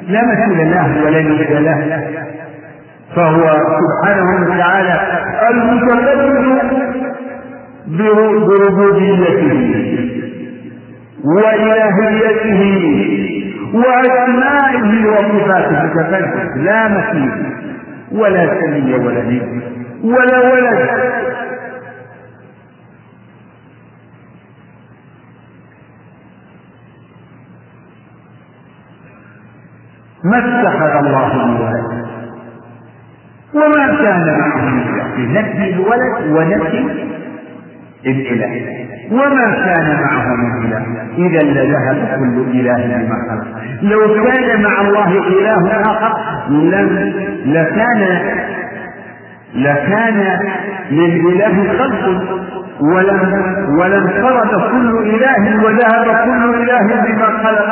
لا 0.07 0.21
مثيل 0.25 0.71
له 0.71 1.05
ولا 1.05 1.21
ند 1.21 1.51
له. 1.51 2.07
فهو 3.15 3.51
سبحانه 3.79 4.53
وتعالى 4.53 4.99
المتفرد 5.49 7.12
بربوبيته 7.87 9.51
وإلهيته 11.23 12.61
وأسمائه 13.73 15.05
وصفاته 15.07 15.83
متفرد 15.83 16.57
لا 16.57 16.87
مثيل 16.87 17.31
ولا 18.11 18.61
سمي 18.61 18.93
ولا 18.93 19.23
ند 19.23 19.61
ولا 20.03 20.39
ولد. 20.53 20.89
ما 30.23 30.37
اتخذ 30.37 31.05
الله 31.05 31.45
من 31.45 31.61
ولد 31.61 32.03
وما 33.53 33.85
كان 34.03 34.39
معه 34.39 34.69
من 34.69 34.79
اله 34.79 35.41
نفي 35.41 35.69
الولد 35.73 36.31
ونفي 36.37 37.12
الاله 38.05 38.85
وما 39.11 39.51
كان 39.65 40.01
معه 40.01 40.35
من 40.35 40.65
إله. 40.65 40.83
إذا 41.17 41.41
لذهب 41.43 42.19
كل 42.19 42.59
إله 42.59 42.97
بما 42.97 43.17
خلق. 43.29 43.47
لو 43.81 44.23
كان 44.23 44.63
مع 44.63 44.81
الله 44.81 45.09
اله 45.27 45.81
اخر 45.81 46.13
لم 46.49 47.13
لكان 47.45 48.19
لكان 49.55 50.39
للاله 50.91 51.77
خلق. 51.77 52.03
ولم 52.81 53.19
ولم 53.79 54.07
فرد 54.07 54.71
كل 54.71 54.97
إله 55.15 55.65
وذهب 55.65 56.05
كل 56.25 56.55
إله 56.63 57.05
بما 57.05 57.27
خلق. 57.43 57.67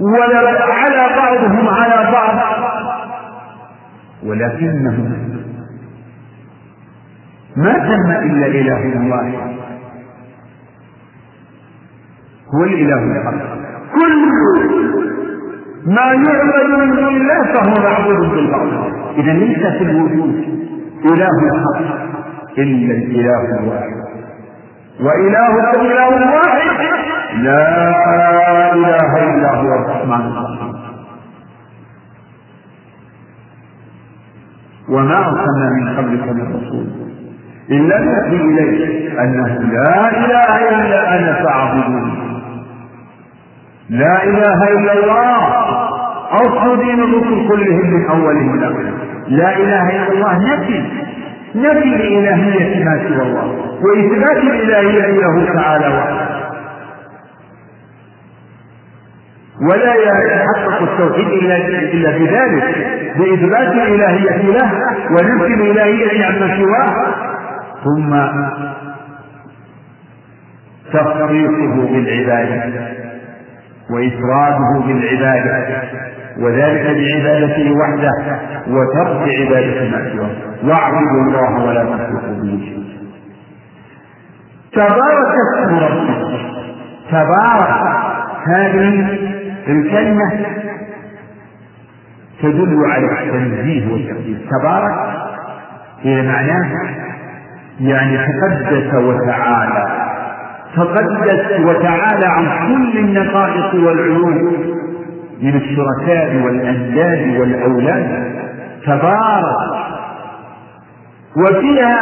ولا 0.00 0.38
على 0.72 1.02
بعضهم 1.16 1.68
على 1.68 2.12
بعض. 2.12 2.38
ولكنه 4.26 4.96
ما 7.56 7.72
تم 7.72 8.10
إلا 8.10 8.46
اله 8.46 8.82
الله. 8.82 9.56
هو 12.54 12.64
الإله 12.64 13.02
الحق 13.02 13.56
كل 13.94 14.16
ما 15.86 16.06
يعبد 16.12 16.70
من 16.78 16.90
دون 16.96 17.16
الله 17.16 17.40
فهو 17.54 17.74
معبود 17.82 18.30
بالباطل. 18.30 18.92
إذا 19.18 19.32
ليس 19.32 19.66
في 19.78 19.82
الوجود 19.82 20.34
إله 21.04 21.38
حق 21.64 22.58
إلا 22.58 22.94
الإله 22.94 23.60
الواحد. 23.60 23.96
وإلهكم 25.00 25.80
إله 25.80 26.34
واحد. 26.34 26.70
لا 27.36 28.72
إله 28.74 29.10
إلا 29.34 29.50
هو 29.54 29.74
الرحمن. 29.74 30.26
الرحيم 30.26 30.74
وما 34.88 35.18
أرسلنا 35.18 35.70
من 35.76 35.96
قبلك 35.96 36.28
من 36.28 36.46
رسول. 36.56 36.86
الا 37.70 37.98
نوحي 38.00 38.36
اليه 38.36 39.20
أنه 39.20 39.48
لا 39.72 40.10
إله 40.10 40.68
إلا 40.68 41.18
أنا 41.18 41.32
فاعبدوني 41.44 42.12
لا 43.90 44.24
إله 44.24 44.68
إلا 44.78 44.92
الله. 44.92 45.38
اصل 46.30 46.78
دين 46.78 47.00
الرسل 47.02 47.48
كلهم 47.48 47.86
من 47.90 48.04
إلى 48.54 48.66
اخرهم 48.66 48.98
لا 49.28 49.56
إله 49.56 49.90
إلا 49.90 50.12
الله. 50.12 50.54
نفي. 50.54 50.84
نفي 51.54 51.88
لالهيه 51.88 52.84
ما 52.84 53.08
سوى 53.08 53.22
الله. 53.22 53.46
وإثبات 53.84 54.36
الالهيه 54.36 55.20
له 55.20 55.54
تعالى 55.54 55.86
وحده. 55.86 56.36
ولا 59.70 59.94
يتحقق 59.94 60.82
التوحيد 60.82 61.28
الا 61.28 61.56
إلا 61.66 62.10
بذلك 62.10 62.76
بإثبات 63.16 63.72
الإلهية 63.72 64.50
له 64.50 64.72
ونفي 65.10 65.54
الإلهية 65.54 66.24
عما 66.26 66.56
سواه. 66.56 67.25
ثم 67.84 68.16
تفريقه 70.92 71.74
بالعباده 71.92 72.72
وإفراده 73.90 74.86
بالعباده 74.86 75.82
وذلك 76.38 76.86
بعبادته 76.86 77.72
وحده 77.72 78.40
وترك 78.68 79.28
عبادة 79.40 79.90
ما 79.90 80.12
سواه. 80.12 80.30
واعبدوا 80.64 81.22
الله 81.22 81.64
ولا 81.64 81.84
تشركوا 81.84 82.42
به 82.42 82.60
شيئا. 82.64 82.86
تبارك 84.72 85.34
اسم 85.54 85.74
ربك. 85.78 86.40
تبارك. 87.10 87.96
هذه 88.46 89.18
الكلمة 89.68 90.46
تدل 92.42 92.84
على 92.90 93.06
التنزيه 93.06 93.92
والتقديس 93.92 94.38
تبارك 94.60 95.16
هي 96.02 96.22
معناه 96.22 96.70
يعني 97.80 98.18
تقدس 98.18 98.94
وتعالى. 98.94 100.06
تقدس 100.76 101.60
وتعالى 101.60 102.26
عن 102.26 102.68
كل 102.68 102.98
النقائص 102.98 103.74
والعيوب 103.74 104.52
من 105.42 105.54
الشركاء 105.54 106.36
والأنداد 106.44 107.40
والأولاد. 107.40 108.36
تبارك. 108.86 109.76
وفيها 111.36 112.00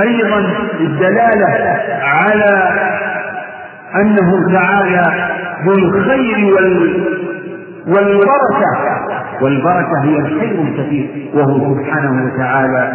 أيضا 0.00 0.38
الدلالة 0.80 1.76
على 2.02 2.70
أنه 3.94 4.52
تعالى 4.52 5.30
ذو 5.64 5.72
الخير 5.72 6.54
وال 6.54 7.04
والبركة. 7.86 8.70
والبركة 9.42 10.04
هي 10.04 10.16
الخير 10.16 10.62
الكثير. 10.62 11.30
وهو 11.34 11.74
سبحانه 11.74 12.24
وتعالى 12.24 12.92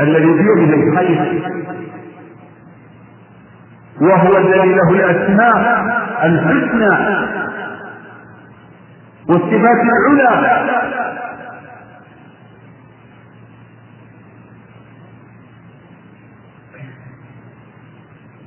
الذي 0.00 0.26
بيده 0.26 0.74
الخير. 0.74 1.42
وهو 4.00 4.36
الذي 4.36 4.74
له 4.74 4.90
الأسماء 4.90 5.84
الحسنى 6.24 6.92
والصفات 9.28 9.80
العلى. 9.82 10.64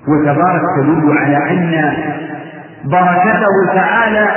وتبارك 0.08 0.62
تدل 0.78 1.18
على 1.18 1.38
أن 1.52 1.94
بركته 2.84 3.74
تعالى 3.76 4.28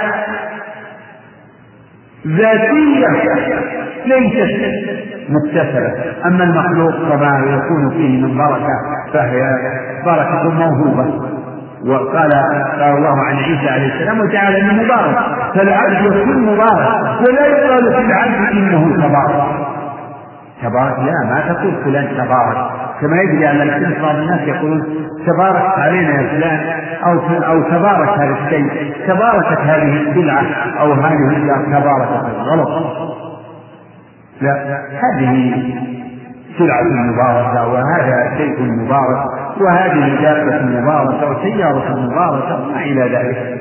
ذاتية. 2.26 3.79
ليست 4.06 4.60
مكتسبة. 5.28 5.92
أما 6.26 6.44
المخلوق 6.44 6.90
فما 6.90 7.38
يكون 7.46 7.90
فيه 7.90 8.26
من 8.26 8.38
بركة 8.38 8.74
فهي 9.12 9.42
بركة 10.06 10.50
موهوبة. 10.50 11.30
وقال 11.86 12.32
قال 12.80 12.96
الله 12.96 13.16
عن 13.28 13.36
عيسى 13.36 13.68
عليه 13.68 13.94
السلام 13.94 14.20
وجعل 14.20 14.54
انه 14.54 14.82
مبارك. 14.82 15.16
فالعبد 15.54 16.16
يكون 16.16 16.42
مبارك 16.42 17.20
ولا 17.28 17.46
يقال 17.46 17.92
في 17.94 18.00
العبد 18.00 18.52
إنه 18.52 19.06
تبارك. 19.06 19.42
تبارك؟ 20.62 20.98
لا 20.98 21.30
ما 21.30 21.54
تقول 21.54 21.84
فلان 21.84 22.08
تبارك. 22.16 22.70
كما 23.00 23.22
يجري 23.22 23.46
على 23.46 23.64
لسان 23.64 24.02
بعض 24.02 24.14
الناس 24.14 24.40
يقولون 24.40 24.84
تبارك 25.26 25.78
علينا 25.78 26.22
يا 26.22 26.28
فلان 26.28 26.60
أو 27.04 27.12
أو 27.52 27.62
تبارك 27.62 28.08
هذا 28.08 28.36
الشيء 28.44 28.94
تباركت 29.08 29.58
هذه 29.60 30.02
السلعه 30.02 30.44
أو 30.80 30.92
هذه 30.92 31.40
تباركت 31.66 32.36
غلط 32.38 32.68
لا 34.40 34.82
هذه 35.02 35.62
سلعة 36.58 36.82
مباركة 36.82 37.68
وهذا 37.68 38.36
شيء 38.36 38.62
مبارك 38.62 39.24
وهذه 39.60 40.22
دابة 40.22 40.80
مباركة 40.80 41.30
وسيارة 41.30 41.96
مباركة 42.00 42.62
وما 42.62 42.82
إلى 42.82 43.00
ذلك. 43.16 43.60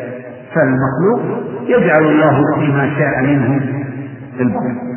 فالمخلوق 0.56 1.22
يجعل 1.68 2.04
الله 2.04 2.44
فيما 2.60 2.90
شاء 2.98 3.22
منه 3.24 3.62
البركة 4.40 4.90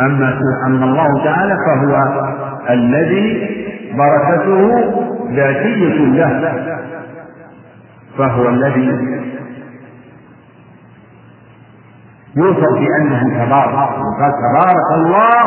أما 0.00 0.38
أما 0.66 0.84
الله 0.84 1.24
تعالى 1.24 1.56
فهو 1.66 2.22
الذي 2.70 3.48
بركته 3.98 4.84
ذاتية 5.30 5.94
له 6.04 6.54
فهو 8.18 8.48
الذي 8.48 8.92
يوصف 12.36 12.72
بأنه 12.80 13.44
تبارك 13.44 13.90
وقال 13.98 14.32
تبارك 14.46 14.88
الله 14.94 15.42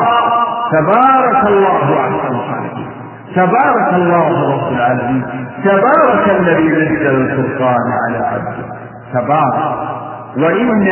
تبارك 0.72 1.48
الله 1.48 2.00
أحسن 2.00 2.36
الخالقين 2.36 2.88
تبارك 3.36 3.94
الله 3.94 4.54
رب 4.54 4.74
العالمين 4.74 5.24
تبارك 5.64 6.30
الذي 6.40 6.68
نزل 6.68 7.16
الفرقان 7.16 7.92
على 8.08 8.26
عبده 8.26 8.66
تبارك. 9.14 9.96
وإن 10.38 10.88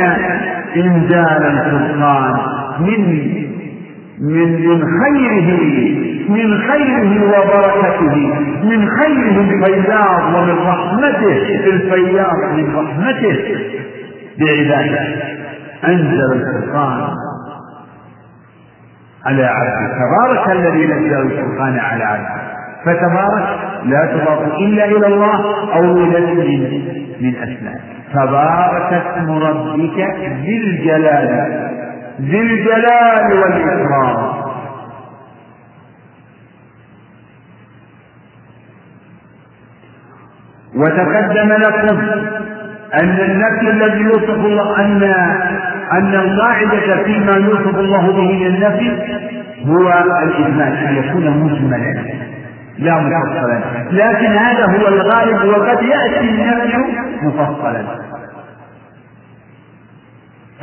إنزال 0.75 1.43
الفرقان 1.45 2.37
من 2.79 3.01
من 4.21 4.67
من 4.67 4.81
خيره 5.03 5.49
من 6.29 6.61
خيره 6.61 7.23
وبركته 7.23 8.15
من 8.63 8.89
خيره 8.89 9.39
الفياض 9.41 10.35
ومن 10.35 10.57
رحمته 10.67 11.37
الفياض 11.65 12.37
من 12.55 12.75
رحمته 12.75 13.37
بعباده. 14.39 15.42
أنزل 15.85 16.33
الفرقان 16.33 17.09
على 19.25 19.45
عبده. 19.45 19.93
تبارك 19.93 20.49
الذي 20.49 20.85
نزل 20.85 21.21
الفرقان 21.21 21.79
على 21.79 22.03
عبده. 22.03 22.43
فتبارك 22.85 23.59
لا 23.83 24.05
تضاف 24.05 24.41
إلا 24.59 24.85
إلى 24.85 25.07
الله 25.07 25.39
أو 25.75 25.97
إلى 25.97 26.19
من 26.19 27.03
من 27.21 27.35
أسماء. 27.35 27.81
تبارك 28.13 28.93
اسم 28.93 29.31
ربك 29.31 29.99
ذي 30.41 30.57
الجلال 30.63 31.69
ذي 32.21 32.41
الجلال 32.41 33.39
والإكرام. 33.39 34.43
وتقدم 40.75 41.53
لكم 41.53 41.97
أن 42.93 43.09
النفي 43.09 43.69
الذي 43.69 44.01
يوصف 44.01 44.29
الله 44.29 44.79
أن 44.79 45.03
أن 45.91 46.15
القاعدة 46.15 47.03
فيما 47.03 47.31
يوصف 47.37 47.75
الله 47.75 48.11
به 48.11 48.31
من 48.31 48.47
النفي 48.47 48.91
هو 49.65 50.03
الإجمال 50.23 50.77
أن 50.77 50.95
يكون 50.95 51.29
مجملا. 51.29 52.03
لا 52.79 52.99
مفصلا. 52.99 53.63
لكن 53.91 54.27
هذا 54.27 54.65
هو 54.65 54.87
الغالب 54.87 55.49
وقد 55.49 55.83
يأتي 55.83 56.19
النفي 56.19 56.77
مفصلا. 57.23 57.83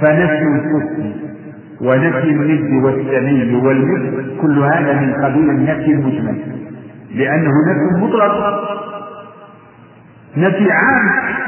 فنفي 0.01 0.43
الحسن 0.43 1.13
ونفي 1.81 2.31
الند 2.31 2.85
والسمي 2.85 3.57
والمثل 3.57 4.41
كل 4.41 4.59
هذا 4.59 4.93
من 4.93 5.15
قبيل 5.25 5.51
النفي 5.51 5.91
المجمل. 5.91 6.37
لأنه 7.15 7.51
نفي 7.69 8.05
مطلق. 8.05 8.61
نفي 10.37 10.73
عام. 10.73 11.41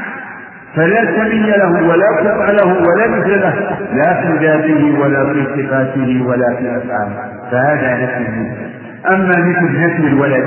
فلا 0.75 1.05
سمي 1.05 1.39
له 1.51 1.87
ولا 1.89 2.07
كفء 2.23 2.51
له 2.51 2.67
ولا 2.67 3.07
مثل 3.07 3.41
له. 3.41 3.77
لا 3.93 4.21
في 4.21 4.45
ذاته 4.45 4.99
ولا 4.99 5.33
في 5.33 5.45
صفاته 5.45 6.25
ولا 6.27 6.55
في 6.55 6.77
أفعاله. 6.77 7.49
فهذا 7.51 8.03
نفي 8.03 8.73
أما 9.09 9.35
مثل 9.49 9.85
نفي 9.85 10.07
الولد 10.07 10.43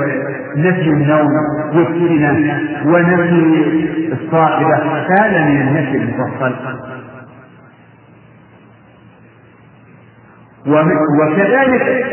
نفي 0.57 0.89
النوم 0.89 1.31
والسنة 1.75 2.59
ونفي 2.85 4.11
الصاحبة 4.11 4.75
هذا 5.19 5.45
من 5.45 5.61
النفي 5.61 5.97
المفصل. 5.97 6.55
وكذلك 11.21 12.05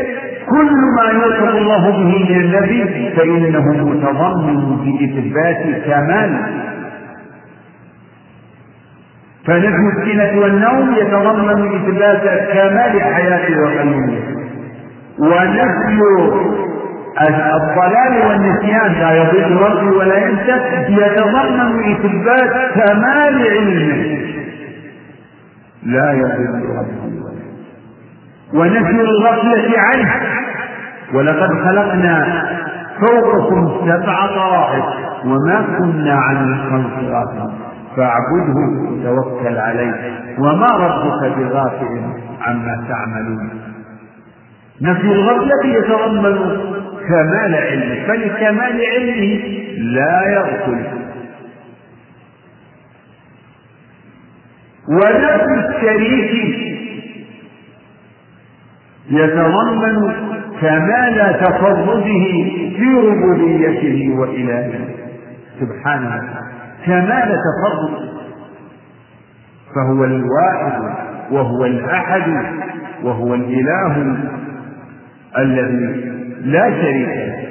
كل 0.49 0.71
ما 0.97 1.11
يوصف 1.13 1.55
الله 1.55 1.91
به 1.91 2.33
من 2.33 2.39
النبي 2.41 3.13
فإنه 3.15 3.83
متضمن 3.83 4.77
بإثبات 4.77 5.83
كمال 5.85 6.39
فنفي 9.47 9.87
السنة 9.97 10.41
والنوم 10.41 10.95
يتضمن 10.95 11.75
إثبات 11.75 12.23
كمال 12.53 13.01
حياته 13.01 13.61
وقيوميته 13.63 14.35
ونفي 15.19 15.99
الضلال 17.21 18.27
والنسيان 18.27 18.91
لا 18.93 19.11
يضل 19.11 19.55
ربي 19.55 19.89
ولا 19.97 20.17
ينسى 20.17 20.55
يتضمن 20.89 21.91
إثبات 21.91 22.53
كمال 22.73 23.35
علمه. 23.47 24.19
لا 25.83 26.11
يضل 26.11 26.65
ربي 26.79 27.15
ونفي 28.53 29.01
الغفلة 29.01 29.79
عنه. 29.79 30.11
ولقد 31.13 31.49
خلقنا 31.65 32.45
فوقكم 32.99 33.61
سبع 33.85 34.25
طرائق 34.27 34.85
وما 35.25 35.65
كنا 35.77 36.13
عن 36.13 36.35
الخلق 36.35 36.93
غافلين. 37.13 37.74
فاعبده 37.95 38.59
وتوكل 38.91 39.57
عليه. 39.57 40.19
وما 40.39 40.67
ربك 40.67 41.37
بغافل 41.37 42.01
عما 42.41 42.85
تعملون. 42.89 43.49
نفي 44.81 45.07
الغفلة 45.07 45.65
يتضمن 45.65 46.57
كمال 47.07 47.55
علمه 47.55 48.07
فلكمال 48.07 48.81
علمه 48.95 49.43
لا 49.77 50.33
يغفل. 50.33 50.85
ونفي 54.89 55.67
الشريك 55.69 56.55
يتضمن 59.09 60.13
كمال 60.61 61.39
تفرده 61.39 62.03
في 62.77 62.93
ربوبيته 63.03 64.15
وإلهه. 64.19 64.87
سبحانه 65.59 66.45
كمال 66.85 67.29
تفرد. 67.45 68.09
فهو 69.75 70.03
الواحد 70.03 70.81
وهو 71.31 71.65
الأحد 71.65 72.55
وهو 73.03 73.33
الإله 73.33 74.17
الذي 75.37 76.11
لا 76.41 76.69
شريك 76.81 77.07
له. 77.07 77.45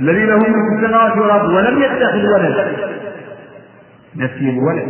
الذي 0.00 0.24
له 0.24 0.36
من 0.36 0.54
السماوات 0.78 1.16
والأرض 1.16 1.48
ولم 1.50 1.82
يتخذ 1.82 2.26
ولدا 2.34 2.76
نفي 4.16 4.50
الولد 4.50 4.88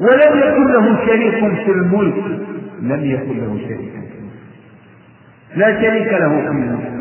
ولم 0.00 0.38
يكن 0.38 0.72
له 0.72 1.06
شريك 1.06 1.64
في 1.64 1.70
الملك. 1.70 2.14
لم 2.80 3.04
يكن 3.04 3.38
له 3.38 3.58
شريك 3.58 3.94
لا 5.56 5.80
شريك 5.82 6.12
له 6.12 6.40
في 6.40 6.48
الملك. 6.48 6.94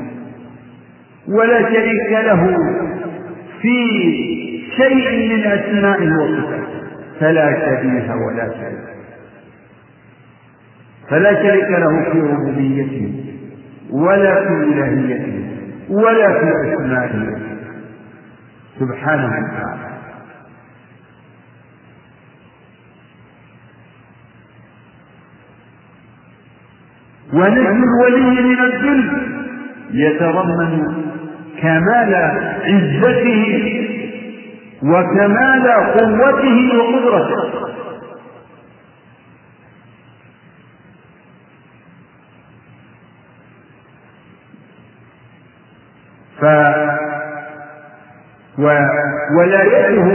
ولا 1.27 1.61
شريك 1.69 2.11
له 2.11 2.57
في 3.63 3.75
شيء 4.77 5.29
من 5.29 5.43
أسمائه 5.43 6.09
وصفاته 6.09 6.83
فلا 7.19 7.47
شبيه 7.53 8.07
ولا 8.13 8.47
شريك 8.59 8.93
فلا 11.09 11.33
شريك 11.33 11.69
له 11.69 12.11
في 12.11 12.19
ربوبيته 12.19 13.13
ولا 13.91 14.35
في 14.47 14.53
إلهيته 14.53 15.43
ولا 15.89 16.27
في 16.39 16.73
أسمائه. 16.73 17.37
سبحانه 18.79 19.25
وتعالى. 19.27 19.93
ونجم 27.33 27.83
الولي 27.83 28.41
من 28.41 28.59
الذل. 28.59 29.33
يتضمن 29.93 31.02
كمال 31.61 32.15
عزته 32.63 33.43
وكمال 34.83 35.67
قوته 35.71 36.77
وقدرته. 36.77 37.63
ف 46.39 46.45
ولايته 49.37 50.07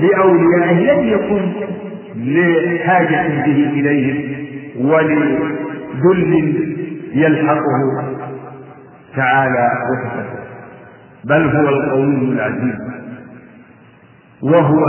لأوليائه 0.00 0.92
لم 0.92 1.08
يكن 1.08 1.52
لحاجة 2.16 3.28
به 3.28 3.70
إليهم 3.72 4.46
ولذل 4.86 6.32
يلحقه 7.14 8.14
تعالى 9.16 9.68
وتقدم 9.90 10.47
بل 11.24 11.56
هو 11.56 11.68
القوي 11.68 12.32
العزيز. 12.32 12.78
وهو 14.42 14.84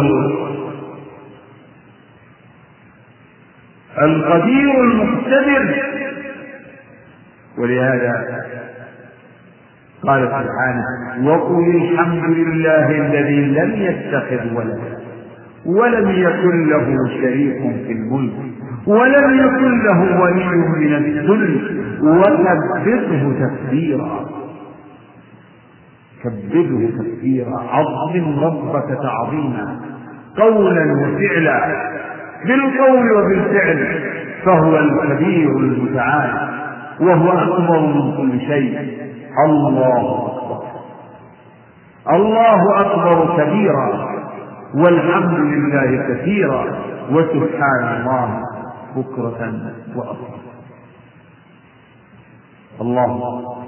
القدير 4.01 4.84
المقتدر 4.84 5.76
ولهذا 7.57 8.26
قال 10.03 10.27
سبحانه 10.27 10.84
وقل 11.30 11.76
الحمد 11.76 12.23
لله 12.38 12.91
الذي 12.91 13.41
لم 13.45 13.72
يتخذ 13.81 14.53
ولدا 14.56 14.97
ولم 15.65 16.10
يكن 16.10 16.69
له 16.69 17.07
شريك 17.22 17.57
في 17.88 17.91
الملك 17.91 18.34
ولم 18.88 19.39
يكن 19.39 19.84
له 19.84 20.22
ولي 20.22 20.45
من 20.56 20.93
الذل 20.93 21.80
وكبره 22.01 23.35
تكبيرا 23.39 24.30
كبره 26.24 26.90
تكبيرا 27.00 27.60
عظم 27.70 28.40
ربك 28.44 28.98
تعظيما 29.04 29.80
قولا 30.38 30.94
وفعلا 30.94 31.90
بالقول 32.46 33.12
وبالفعل 33.12 34.02
فهو 34.46 34.78
الكبير 34.80 35.50
المتعال 35.58 36.50
وهو 37.02 37.30
أكبر 37.32 37.80
من 37.80 38.18
كل 38.18 38.40
شيء 38.40 38.80
الله 39.46 40.28
أكبر 40.28 40.64
الله 42.16 42.82
أكبر 42.82 43.44
كبيرا 43.44 44.10
والحمد 44.76 45.40
لله 45.40 46.08
كثيرا 46.14 46.66
وسبحان 47.12 47.96
الله 48.02 48.41
بكرة 48.96 49.54
وأصيلا 49.96 50.40
الله 52.82 53.59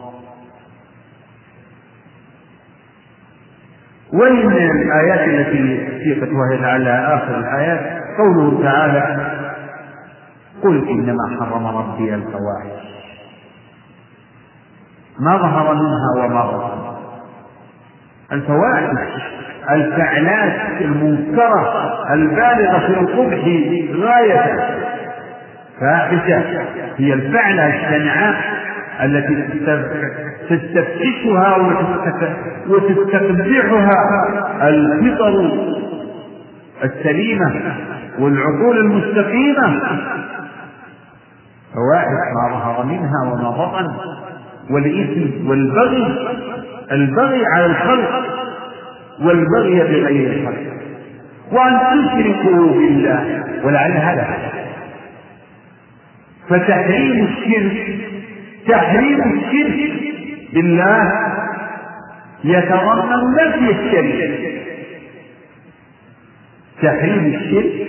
ومن 4.14 4.52
الآيات 4.52 5.20
التي 5.28 5.88
سيقت 6.04 6.30
وهي 6.30 6.58
لعل 6.58 6.88
آخر 6.88 7.38
الآيات 7.38 7.80
قوله 8.18 8.64
تعالى 8.64 9.32
قل 10.64 10.90
إنما 10.90 11.40
حرم 11.40 11.68
ربي 11.68 12.16
الفواحش 12.16 12.92
ما 15.20 15.38
ظهر 15.38 15.74
منها 15.74 16.26
وما 16.26 16.46
بطن 16.52 16.92
الفواحش 18.32 19.22
الفعلات 19.70 20.82
المنكرة 20.82 21.94
البالغة 22.14 22.80
في 22.80 22.94
القبح 23.00 23.44
غاية. 24.06 24.60
فاحشة 25.80 26.44
هي 26.98 27.14
الفعلة 27.14 27.68
الشنعاء. 27.68 28.36
التي 29.02 29.36
تستفتشها 30.50 31.58
وتستقبحها 32.68 33.98
الفطر 34.70 35.52
السليمة 36.84 37.76
والعقول 38.20 38.78
المستقيمة. 38.78 39.80
فواحش 41.74 42.28
ما 42.36 42.50
ظهر 42.54 42.86
منها 42.86 43.32
وما 43.32 43.50
بطن 43.50 43.88
والإثم 44.70 45.50
والبغي 45.50 46.06
البغي 46.92 47.46
على 47.56 47.66
الخلق 47.66 48.24
والبغي 49.22 49.80
بغير 49.80 50.32
الحق 50.32 50.62
وأن 51.52 51.80
تشركوا 51.80 52.68
بالله 52.72 53.44
ولعل 53.64 53.92
هذا. 53.92 54.28
فتحريم 56.50 57.28
الشرك 57.28 57.98
تحريم 58.68 59.20
الشرك 59.22 59.92
بالله 60.54 61.12
يتضمن 62.44 63.36
نفي 63.36 63.72
الشرك. 63.72 64.42
تحريم 66.82 67.26
الشرك 67.26 67.88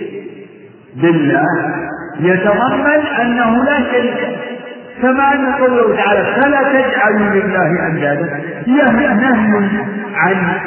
بالله 0.95 1.45
يتضمن 2.19 3.05
أنه 3.21 3.63
لا 3.63 3.91
شريك 3.91 4.37
كما 5.01 5.33
أن 5.33 5.53
قوله 5.53 5.95
تعالى 5.95 6.41
فلا 6.41 6.63
تجعلوا 6.63 7.29
لله 7.41 7.87
أندادا. 7.87 8.39
نهي 8.67 9.07
عن 10.15 10.57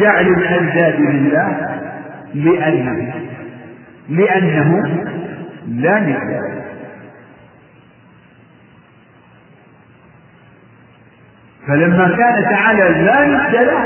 جعل 0.00 0.26
الأنداد 0.26 1.00
لله 1.00 1.48
لأنه 2.34 3.14
لأنه 4.08 4.82
لا 5.68 5.98
ند 6.00 6.63
فلما 11.68 12.16
كان 12.16 12.44
تعالى 12.44 13.02
لا 13.04 13.24
ند 13.24 13.54
له 13.54 13.84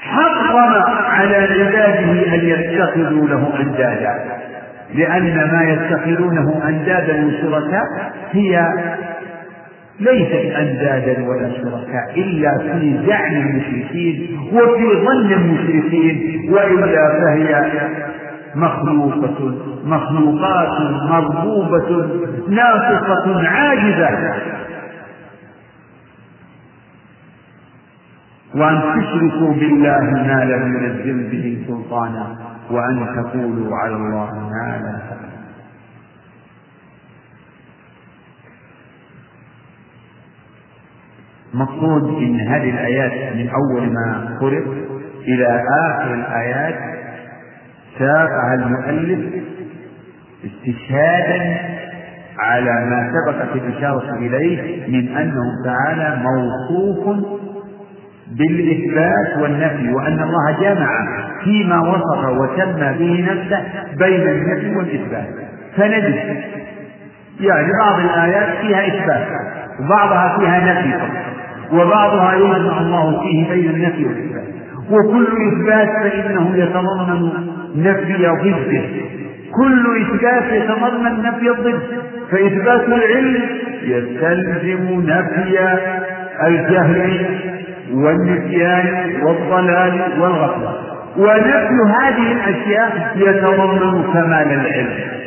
حرم 0.00 0.82
على 1.10 1.36
عباده 1.36 2.34
أن 2.34 2.40
يتخذوا 2.48 3.28
له 3.28 3.60
أندادا. 3.60 4.14
لأن 4.94 5.50
ما 5.52 5.62
يتخذونه 5.62 6.68
أندادا 6.68 7.26
وشركاء 7.26 8.12
هي 8.32 8.68
ليست 10.00 10.56
أندادا 10.56 11.28
ولا 11.28 11.50
شركاء 11.52 12.12
إلا 12.16 12.50
في 12.58 12.98
زعم 13.06 13.32
المشركين 13.32 14.38
وفي 14.52 15.04
ظن 15.04 15.32
المشركين 15.32 16.50
وإلا 16.52 17.20
فهي 17.20 17.70
مخلوقة 18.54 19.54
مخلوقات 19.84 20.80
مربوبة 21.10 22.06
ناقصة 22.48 23.48
عاجزة. 23.48 24.34
وأن 28.54 28.80
تشركوا 28.80 29.54
بالله 29.54 30.00
ما 30.10 30.44
لم 30.44 30.76
ينزل 30.76 31.30
به 31.30 31.64
سلطانا 31.68 32.36
وأن 32.70 33.06
تقولوا 33.16 33.76
على 33.76 33.96
الله 33.96 34.30
ما 34.34 34.78
لا 34.82 35.18
مقصود 41.54 42.22
إن 42.22 42.40
هذه 42.40 42.70
الآيات 42.70 43.36
من 43.36 43.48
أول 43.50 43.92
ما 43.92 44.36
خلق 44.40 44.74
إلى 45.28 45.62
آخر 45.80 46.14
الآيات 46.14 46.74
ساقها 47.98 48.54
المؤلف 48.54 49.34
استشهادا 50.44 51.58
على 52.38 52.70
ما 52.90 53.10
سبقت 53.12 53.56
الإشارة 53.56 54.16
إليه 54.18 54.86
من 54.88 55.16
أنه 55.16 55.64
تعالى 55.64 56.22
موصوف 56.22 57.24
بالإثبات 58.38 59.42
والنفي 59.42 59.92
وأن 59.92 60.18
الله 60.22 60.56
جمع 60.60 60.88
فيما 61.44 61.80
وصف 61.80 62.24
وسمى 62.24 62.94
به 62.98 63.26
نفسه 63.32 63.62
بين 63.98 64.28
النفي 64.28 64.76
والإثبات. 64.76 65.28
فنجد 65.76 66.14
يعني 67.40 67.68
بعض 67.80 68.00
الآيات 68.00 68.48
فيها 68.60 68.86
إثبات 68.86 69.26
وبعضها 69.80 70.38
فيها 70.38 70.58
نفي 70.72 70.92
وبعضها 71.72 72.34
يجمع 72.34 72.80
الله 72.80 73.22
فيه 73.22 73.50
بين 73.50 73.70
النفي 73.70 74.04
والإثبات. 74.04 74.48
وكل 74.90 75.26
إثبات 75.48 75.88
فإنه 75.88 76.56
يتضمن 76.56 77.30
نفي 77.76 78.26
ضده. 78.26 78.82
كل 79.54 80.02
إثبات 80.02 80.52
يتضمن 80.52 81.22
نفي 81.22 81.50
الضد. 81.50 81.82
فإثبات 82.30 82.88
العلم 82.88 83.42
يستلزم 83.82 85.00
نفي 85.06 85.58
الجهل. 86.46 87.26
والنسيان 87.92 89.22
والضلال 89.22 90.20
والغفلة. 90.20 90.74
ونفي 91.16 91.92
هذه 92.00 92.32
الأشياء 92.32 93.12
يتضمن 93.16 94.02
كمال 94.12 94.52
العلم. 94.52 95.18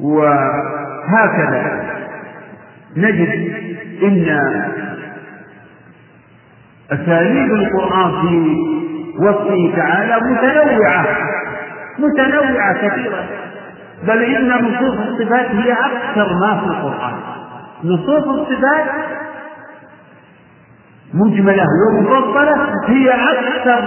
وهكذا 0.00 1.82
نجد 2.96 3.52
إن 4.02 4.26
أساليب 6.92 7.52
القرآن 7.52 8.10
في 8.20 8.56
وصفه 9.18 9.76
تعالى 9.76 10.16
متنوعة 10.16 11.06
متنوعة 11.98 12.88
كثيرة. 12.88 13.24
بل 14.06 14.22
إن 14.22 14.48
نصوص 14.48 14.98
الصفات 14.98 15.46
هي 15.50 15.72
أكثر 15.72 16.26
ما 16.40 16.60
في 16.60 16.66
القرآن. 16.66 17.31
نصوص 17.84 18.24
الصفات 18.28 18.86
مجملة. 21.14 21.64
ومفصلة 21.88 22.56
هي 22.86 23.10
أكثر 23.10 23.80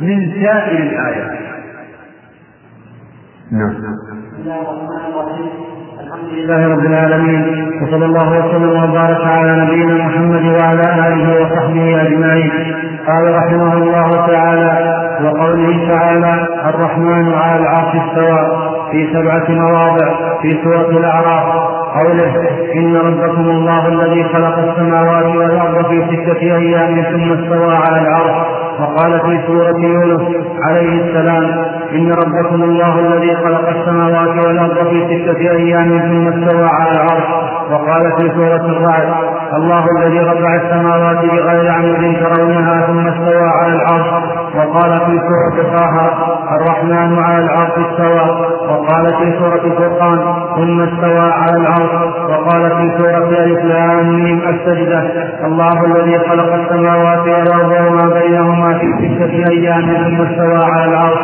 من 0.00 0.32
سائر 0.42 0.78
الآيات. 0.78 1.38
نعم. 3.52 3.74
الحمد 6.00 6.28
لله 6.32 6.68
رب 6.68 6.86
العالمين. 6.86 7.82
وصلى 7.82 8.04
الله 8.04 8.28
وسلم 8.38 8.90
وبارك 8.90 9.26
على 9.26 9.64
نبينا 9.64 9.94
محمد 10.06 10.44
وعلى 10.44 11.08
آله 11.08 11.42
وصحبه 11.42 12.02
أجمعين. 12.02 12.50
قال 13.06 13.34
رحمه 13.34 13.72
الله 13.74 14.26
تعالى 14.26 14.72
وقوله 15.24 15.88
تعالى 15.88 16.48
الرحمن 16.68 17.34
على 17.34 17.60
العرش 17.62 17.94
استوى 17.96 18.70
في 18.90 19.08
سبعة 19.14 19.46
مواضع 19.50 20.08
في 20.42 20.58
سورة 20.64 20.90
الأعراف. 20.90 21.70
قوله 21.98 22.32
إن 22.74 22.96
ربكم 22.96 23.50
الله 23.50 23.88
الذي 23.88 24.24
خلق 24.24 24.58
السماوات 24.58 25.36
والأرض 25.36 25.86
في 25.88 26.02
ستة 26.10 26.40
أيام 26.42 27.02
ثم 27.02 27.32
استوى 27.32 27.74
على 27.74 28.00
العرش. 28.00 28.36
وقال 28.80 29.20
في 29.20 29.46
سورة 29.46 29.78
يونس 29.78 30.22
عليه 30.68 31.02
السلام 31.02 31.64
إن 31.94 32.12
ربكم 32.12 32.62
الله 32.62 32.98
الذي 32.98 33.36
خلق 33.36 33.68
السماوات 33.68 34.46
والأرض 34.46 34.88
في 34.90 35.06
ستة 35.06 35.40
أيام 35.50 35.98
ثم 35.98 36.28
استوى 36.28 36.68
على 36.68 36.90
العرش. 36.90 37.28
وقال 37.70 38.12
في 38.18 38.30
سورة 38.34 38.64
الرعد 38.74 39.08
الله 39.54 39.84
الذي 39.98 40.20
رفع 40.20 40.54
السماوات 40.54 41.18
بغير 41.18 41.70
عمد 41.72 42.16
ترونها 42.22 42.86
ثم 42.86 43.06
استوى 43.06 43.48
على 43.48 43.72
العرش. 43.74 44.10
وقال 44.56 45.00
في 45.06 45.20
سورة 45.28 45.76
طه 45.76 45.94
الرحمن 46.56 47.18
على 47.18 47.44
العرش 47.44 47.72
استوى. 47.78 48.46
وقال 48.68 49.06
في 49.18 49.38
سورة 49.38 49.64
الفرقان 49.64 50.18
ثم 50.56 50.80
استوى 50.80 51.32
على 51.32 51.56
العرش. 51.56 51.79
وقال 52.28 52.70
في 52.70 52.98
سورة 52.98 53.28
ألف 53.44 53.64
لام 53.64 54.40
السجدة 54.48 55.02
الله 55.46 55.84
الذي 55.86 56.18
خلق 56.18 56.54
السماوات 56.54 57.18
والأرض 57.28 57.86
وما 57.86 58.14
بينهما 58.20 58.78
في 58.78 58.86
ستة 58.98 59.50
أيام 59.50 59.80
ثم 59.80 60.22
استوى 60.22 60.64
على 60.64 60.84
العرش. 60.84 61.20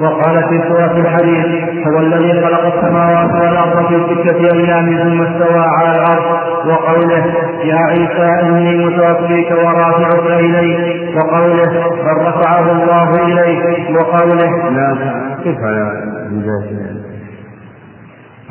وقال 0.00 0.44
في 0.48 0.60
سورة 0.68 0.92
الحديث 0.96 1.46
هو 1.86 1.98
الذي 1.98 2.32
خلق 2.42 2.74
السماوات 2.74 3.30
والأرض 3.32 3.86
في 3.88 4.14
ستة 4.14 4.54
أيام 4.54 4.86
ثم 4.98 5.22
استوى 5.22 5.64
على 5.64 5.98
العرش. 5.98 6.24
وقوله 6.66 7.24
يا 7.64 7.76
عيسى 7.76 8.40
إني 8.42 8.84
متوفيك 8.86 9.50
ورافعك 9.50 10.26
إلي 10.40 11.12
وقوله 11.16 11.72
بل 12.04 12.26
رفعه 12.26 12.72
الله 12.72 13.10
إليك. 13.24 13.90
وقوله 14.00 14.70
لا 14.70 15.14
كيف 15.44 15.58
على 15.58 17.13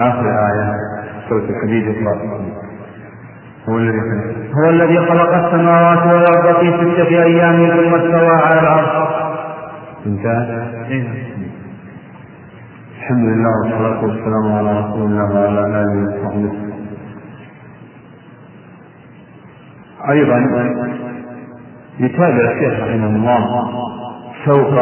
آخر 0.09 0.25
آية 0.29 0.73
سورة 1.29 1.43
الحديد 1.49 1.87
إطلاق 1.87 2.19
هو 3.69 3.77
الذي 3.77 3.99
هو 4.53 4.69
الذي 4.69 4.97
خلق 4.97 5.33
السماوات 5.33 5.97
والأرض 6.07 6.59
في 6.59 6.71
ستة 6.71 7.23
أيام 7.23 7.55
ثم 7.67 7.95
استوى 7.95 8.29
على 8.29 8.59
العرش. 8.59 9.13
انتهى؟ 10.05 10.63
الحمد 12.99 13.25
لله 13.25 13.49
والصلاة 13.63 14.03
والسلام 14.05 14.51
على 14.53 14.79
رسول 14.79 15.01
الله 15.11 15.29
وعلى 15.39 15.59
آله 15.81 16.05
وصحبه. 16.05 16.53
أيضا 20.09 20.37
يتابع 21.99 22.51
الشيخ 22.51 22.73
رحمه 22.79 23.07
الله 23.07 23.69
سوق 24.45 24.73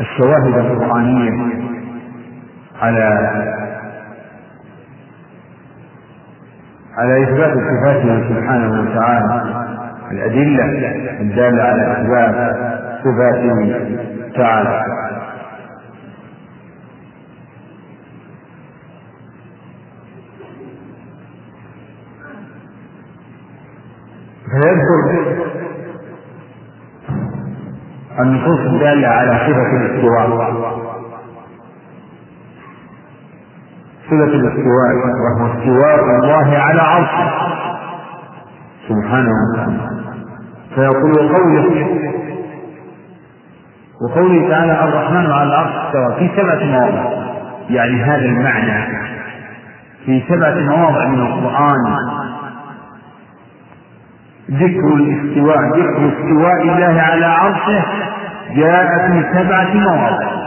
الشواهد 0.00 0.58
القرآنية 0.58 1.52
على 2.82 3.08
على 6.98 7.22
إثبات 7.22 7.52
صفاته 7.52 8.28
سبحانه 8.28 8.80
وتعالى 8.80 9.42
الأدلة 10.10 10.64
الدالة 11.20 11.62
على 11.62 11.92
إثبات 11.92 12.56
صفاته 13.04 13.56
تعالى. 14.36 14.82
فيذكر 24.52 24.98
النصوص 28.20 28.60
الدالة 28.60 29.08
على 29.08 29.38
صفة 29.46 29.76
الاستواء. 29.76 30.81
صفة 34.12 34.24
الاستواء 34.24 34.92
وهو 35.22 35.52
استواء 35.52 36.00
الله 36.00 36.58
على 36.58 36.82
عرشه. 36.82 37.30
سبحانه 38.88 39.30
وتعالى. 39.30 39.80
فيقول 40.74 41.12
وقوله 41.12 41.86
وقوله 44.02 44.48
تعالى 44.48 44.84
الرحمن 44.84 45.30
على 45.30 45.42
العرش 45.42 45.72
استوى 45.86 46.14
في 46.18 46.30
سبعة 46.36 46.64
مواضع. 46.64 47.04
يعني 47.70 48.02
هذا 48.02 48.24
المعنى. 48.24 48.86
في 50.06 50.22
سبعة 50.28 50.54
مواضع 50.54 51.06
من 51.06 51.20
القرآن. 51.20 51.96
ذكر 54.50 54.94
الاستواء 54.94 55.58
ذكر 55.58 56.12
استواء 56.12 56.62
الله 56.62 57.02
على 57.02 57.26
عرشه 57.26 57.84
جاء 58.56 58.86
في 59.08 59.24
سبعة 59.34 59.74
مواضع. 59.74 60.41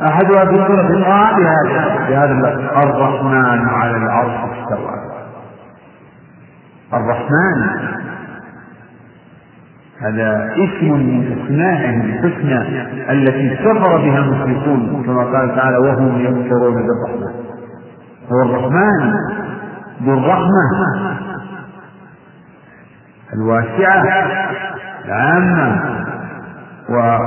أحدها 0.00 0.44
في 0.44 0.54
سورة 0.54 0.80
القرآن 0.80 1.36
بهذا 1.36 2.06
بهذا 2.08 2.32
الرحمن 2.82 3.68
على 3.68 3.96
العرش 3.96 4.30
استوى. 4.30 4.90
الرحمن. 6.94 7.88
هذا 10.02 10.50
اسم 10.54 10.92
من 10.92 11.32
اسمائه 11.32 12.00
الحسنى 12.04 12.58
التي 13.12 13.56
كفر 13.56 13.96
بها 13.96 14.18
المشركون 14.18 15.02
كما 15.06 15.22
قال 15.24 15.56
تعالى 15.56 15.78
وهم 15.78 16.20
يكفرون 16.20 16.74
بالرحمن 16.74 17.32
هو 18.32 18.42
الرحمن. 18.42 19.12
ذو 20.02 20.14
الرحمة 20.18 20.64
الواسعة. 23.34 24.02
العامة. 25.04 25.80
و 26.88 27.18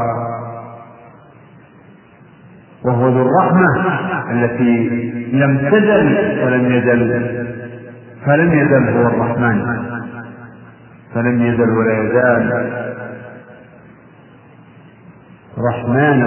وهو 2.85 3.07
ذو 3.07 3.21
الرحمة 3.21 3.99
التي 4.31 4.89
لم 5.33 5.57
تزل 5.57 6.39
ولم 6.45 6.71
يزل. 6.71 7.21
فلم 8.25 8.53
يزل 8.53 8.89
هو 8.89 9.07
الرحمن. 9.07 9.65
فلم 11.15 11.41
يزل 11.41 11.69
ولا 11.69 12.03
يزال. 12.03 12.71
رحيم. 15.57 16.21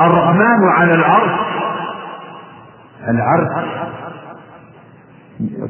الرحمن 0.00 0.68
على 0.68 0.94
العرش. 0.94 1.40
العرش. 3.08 3.66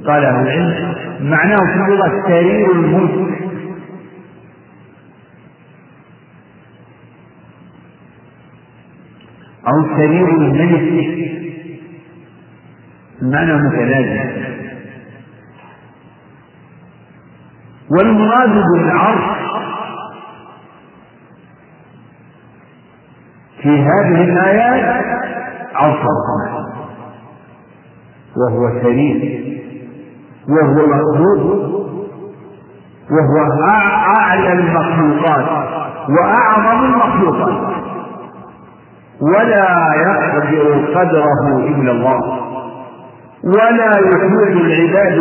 قال 0.07 0.25
أهل 0.25 0.47
العلم 0.49 0.95
معناه 1.21 1.57
في 1.57 1.93
اللغة 1.93 2.23
سرير 2.29 2.71
الملك. 2.73 3.46
أو 9.67 9.97
سرير 9.97 10.29
الملك. 10.29 11.17
المعنى 13.23 13.53
متلازم 13.53 14.47
والمراد 17.91 18.51
بالعرش 18.73 19.37
في 23.63 23.69
هذه 23.69 24.25
الآيات 24.25 25.05
عرش 25.75 25.97
الرحمن 25.97 26.67
وهو 28.37 28.83
سرير 28.83 29.47
وهو 30.49 30.87
مخلوق 30.87 31.67
وهو 33.11 33.63
أعلى 33.69 34.53
المخلوقات. 34.53 35.67
وأعظم 36.09 36.85
المخلوقات. 36.85 37.76
ولا 39.21 39.95
يقدر 40.07 40.85
قدره 40.95 41.59
إلا 41.69 41.91
الله. 41.93 42.21
ولا 43.45 43.91
يحيط 43.99 44.57
العباد 44.57 45.19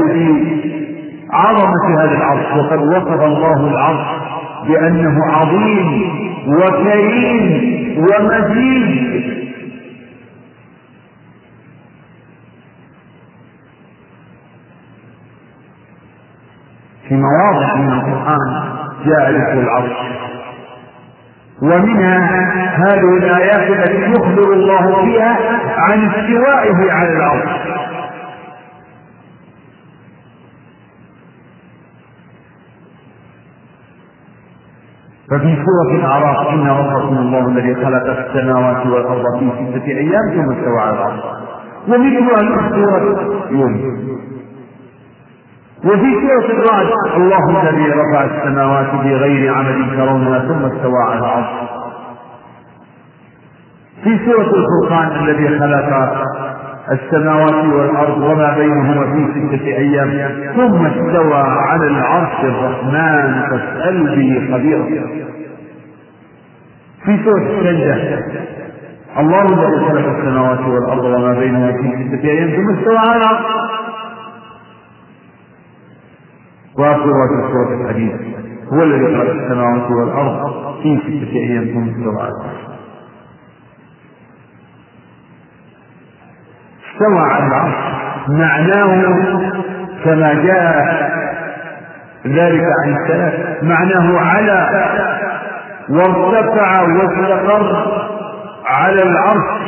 بعظمة 1.32 1.84
هذا 2.00 2.12
العرش. 2.18 2.46
وقد 2.58 2.80
وصف 2.80 3.22
الله 3.24 3.68
العرش 3.72 4.08
بأنه 4.68 5.16
عظيم 5.26 6.10
وكريم 6.48 7.76
ومجيد. 7.98 9.26
في 17.08 17.16
مواضع 17.16 17.76
من 17.76 17.90
القرآن 17.94 18.64
جاء 19.06 19.32
ذكر 19.32 19.60
العرش. 19.60 19.92
ومنها 21.62 22.18
هذه 22.76 23.18
الآيات 23.18 23.70
التي 23.70 24.12
يخبر 24.12 24.54
الله 24.54 25.06
فيها 25.06 25.38
عن 25.78 26.10
استوائه 26.10 26.92
على 26.92 27.10
العرش 27.10 27.50
ففي 35.30 35.56
سورة 35.66 35.96
الأعراف 36.00 36.48
إن 36.54 36.68
ربكم 36.68 37.18
الله 37.18 37.48
الذي 37.48 37.76
خلق 37.76 38.20
السماوات 38.20 38.86
والأرض 38.86 39.40
في 39.40 39.72
ستة 39.72 39.88
أيام 39.88 40.22
ثم 40.34 40.52
استوى 40.52 40.80
على 40.82 40.92
العرش. 40.98 41.24
ومثلها 41.88 42.60
في 42.62 42.70
سورة 42.76 43.48
يونس 43.52 43.82
وفي 45.86 46.14
سورة 46.22 46.52
الرعد 46.52 46.88
الله 47.16 47.62
الذي 47.70 47.90
رفع 47.90 48.24
السماوات 48.24 48.92
بغير 49.04 49.54
عمد 49.54 49.98
ترونها 49.98 50.40
ثم 50.40 50.66
استوى 50.66 51.04
على 51.10 51.20
العرش. 51.20 51.70
في 54.04 54.20
سورة 54.26 54.52
الفرقان 54.56 55.26
الذي 55.26 55.60
خلق 55.60 56.16
السماوات 56.92 57.66
والأرض 57.66 58.18
وما 58.22 58.56
بينهما 58.58 59.06
في 59.14 59.28
ستة 59.34 59.66
أيام 59.66 60.10
ثم 60.56 60.86
استوى 60.86 61.38
على 61.70 61.88
العرش 61.88 62.44
الرحمن 62.44 63.42
فاسأل 63.50 64.04
به 64.16 64.54
خبيرا. 64.54 64.86
في 67.06 67.24
سورة 67.24 67.42
السجدة 67.42 68.20
الله 69.20 69.42
الذي 69.42 69.86
خلق 69.86 70.18
السماوات 70.18 70.60
والأرض 70.60 71.04
وما 71.06 71.34
بينهما 71.40 71.72
في 71.72 72.08
ستة 72.18 72.30
أيام 72.30 72.50
ثم 72.50 72.78
استوى 72.78 72.98
على 72.98 73.16
العرش. 73.18 73.46
وآخر 76.80 77.06
سورة 77.52 77.82
الحديث. 77.82 78.14
هو 78.74 78.84
الذي 78.84 79.06
خلق 79.18 79.32
السماوات 79.32 79.92
والأرض 79.92 80.76
في 80.84 80.98
ستة 81.00 81.36
أيام 81.36 81.66
ثم 81.66 81.90
استوى. 81.90 82.22
على 82.22 82.56
استوى 86.86 87.20
على 87.20 87.48
العرش. 87.48 87.76
معناه 88.28 88.92
كما 90.04 90.34
جاء 90.34 90.76
ذلك 92.28 92.64
عن 92.84 92.96
السلف 92.96 93.64
معناه 93.64 94.20
على. 94.20 94.70
وارتفع 95.90 96.82
واستقر 96.82 97.86
على 98.66 99.04
العرش. 99.04 99.62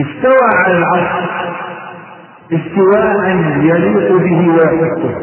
استوى 0.00 0.48
على 0.64 0.78
العرش. 0.78 1.26
استواء 2.52 3.26
يليق 3.60 4.12
به 4.12 4.48
ويحبه 4.48 5.14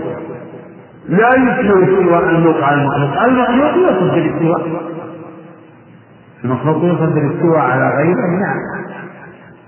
لا 1.09 1.29
يستوي 1.29 1.83
استواء 1.83 2.29
المخلوق 2.29 2.63
على 2.63 2.81
المخلوق. 2.81 3.21
المخلوق 3.23 3.73
يصف 3.89 4.13
بالاستواء 4.13 4.61
المخلوق 6.43 6.83
يصف 6.83 7.13
بالاستواء 7.13 7.59
على 7.59 7.89
غيره 7.97 8.27
نعم. 8.39 8.57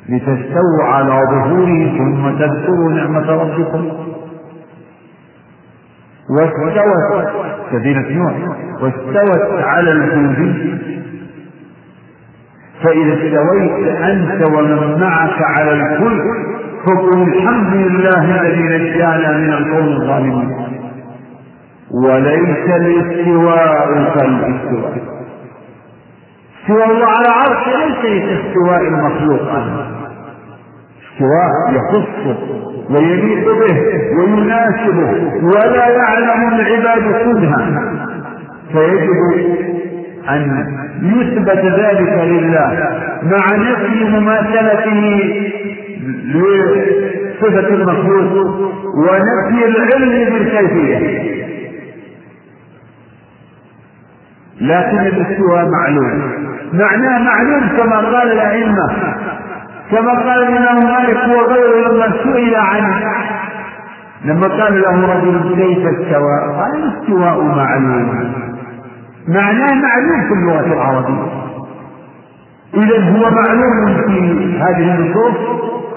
لتستووا 0.10 0.84
على 0.84 1.10
ظهوره 1.32 1.98
ثم 1.98 2.40
تذكروا 2.40 2.92
نعمة 2.92 3.32
ربكم. 3.32 3.92
واستوت 6.30 7.28
سفينة 7.72 8.10
نوح 8.10 8.34
واستوت 8.82 9.64
على 9.64 9.92
الجود 9.92 10.80
فإذا 12.84 13.14
استويت 13.14 13.88
أنت 13.88 14.44
ومن 14.48 15.00
معك 15.00 15.42
على 15.42 15.72
الفلك 15.72 16.22
فقل 16.86 17.22
الحمد 17.34 17.76
لله 17.76 18.42
الذي 18.42 18.64
نجانا 18.64 19.38
من 19.38 19.54
القوم 19.54 19.88
الظالمين. 19.88 20.50
وليس 22.04 22.66
الاستواء 22.76 23.88
كالاستواء. 24.16 24.98
استواء 26.62 26.92
الله 26.92 27.06
على 27.08 27.28
عرش 27.28 27.68
ليس 27.68 28.26
كاستواء 28.26 28.82
المخلوق 28.82 29.42
استواء 31.14 31.52
يخصه 31.72 32.38
ويليق 32.90 33.46
به 33.46 33.78
ويناسبه 34.18 35.12
ولا 35.44 35.88
يعلم 35.88 36.54
العباد 36.54 37.04
كلها. 37.24 37.82
فيجب 38.72 39.20
أن 40.30 40.68
يثبت 41.04 41.66
ذلك 41.66 42.14
لله 42.24 42.90
مع 43.24 43.56
نفي 43.56 44.04
مماثلته 44.10 45.02
لصفة 46.26 47.68
المخلوق 47.68 48.72
ونفي 48.98 49.66
العلم 49.66 50.34
بالكيفية. 50.34 51.26
لكن 54.62 55.00
الاستواء 55.00 55.70
معلوم. 55.70 56.22
معناه 56.74 57.24
معلوم 57.24 57.68
كما 57.78 57.96
قال 57.96 58.32
الأئمة. 58.32 58.88
كما 59.92 60.12
قال 60.12 60.44
الإمام 60.44 60.84
مالك 60.84 61.38
وغيره 61.38 61.92
لما 61.92 62.14
سئل 62.24 62.56
عنه. 62.56 63.02
لما 64.26 64.48
قال 64.48 64.82
له 64.82 65.14
رجل 65.16 65.56
كيف 65.56 65.88
استوى؟ 65.88 66.56
قال 66.58 66.84
الاستواء 66.84 67.42
معلوم. 67.42 68.34
معناه 69.28 69.74
معلوم 69.74 70.28
في 70.28 70.34
اللغة 70.34 70.74
العربية. 70.74 71.46
إذا 72.74 73.10
هو 73.10 73.32
معلوم 73.32 74.04
في 74.08 74.20
هذه 74.60 74.96
النصوص 74.96 75.36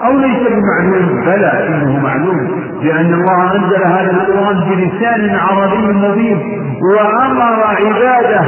أو 0.03 0.17
ليس 0.17 0.47
بمعلوم؟ 0.47 1.25
بلى 1.25 1.67
إنه 1.67 1.99
معلوم 1.99 2.63
لأن 2.83 3.13
الله 3.13 3.55
أنزل 3.55 3.83
هذا 3.83 4.11
القرآن 4.11 4.59
بلسان 4.69 5.35
عربي 5.35 5.87
مبين 5.87 6.39
وأمر 6.93 7.63
عباده 7.63 8.41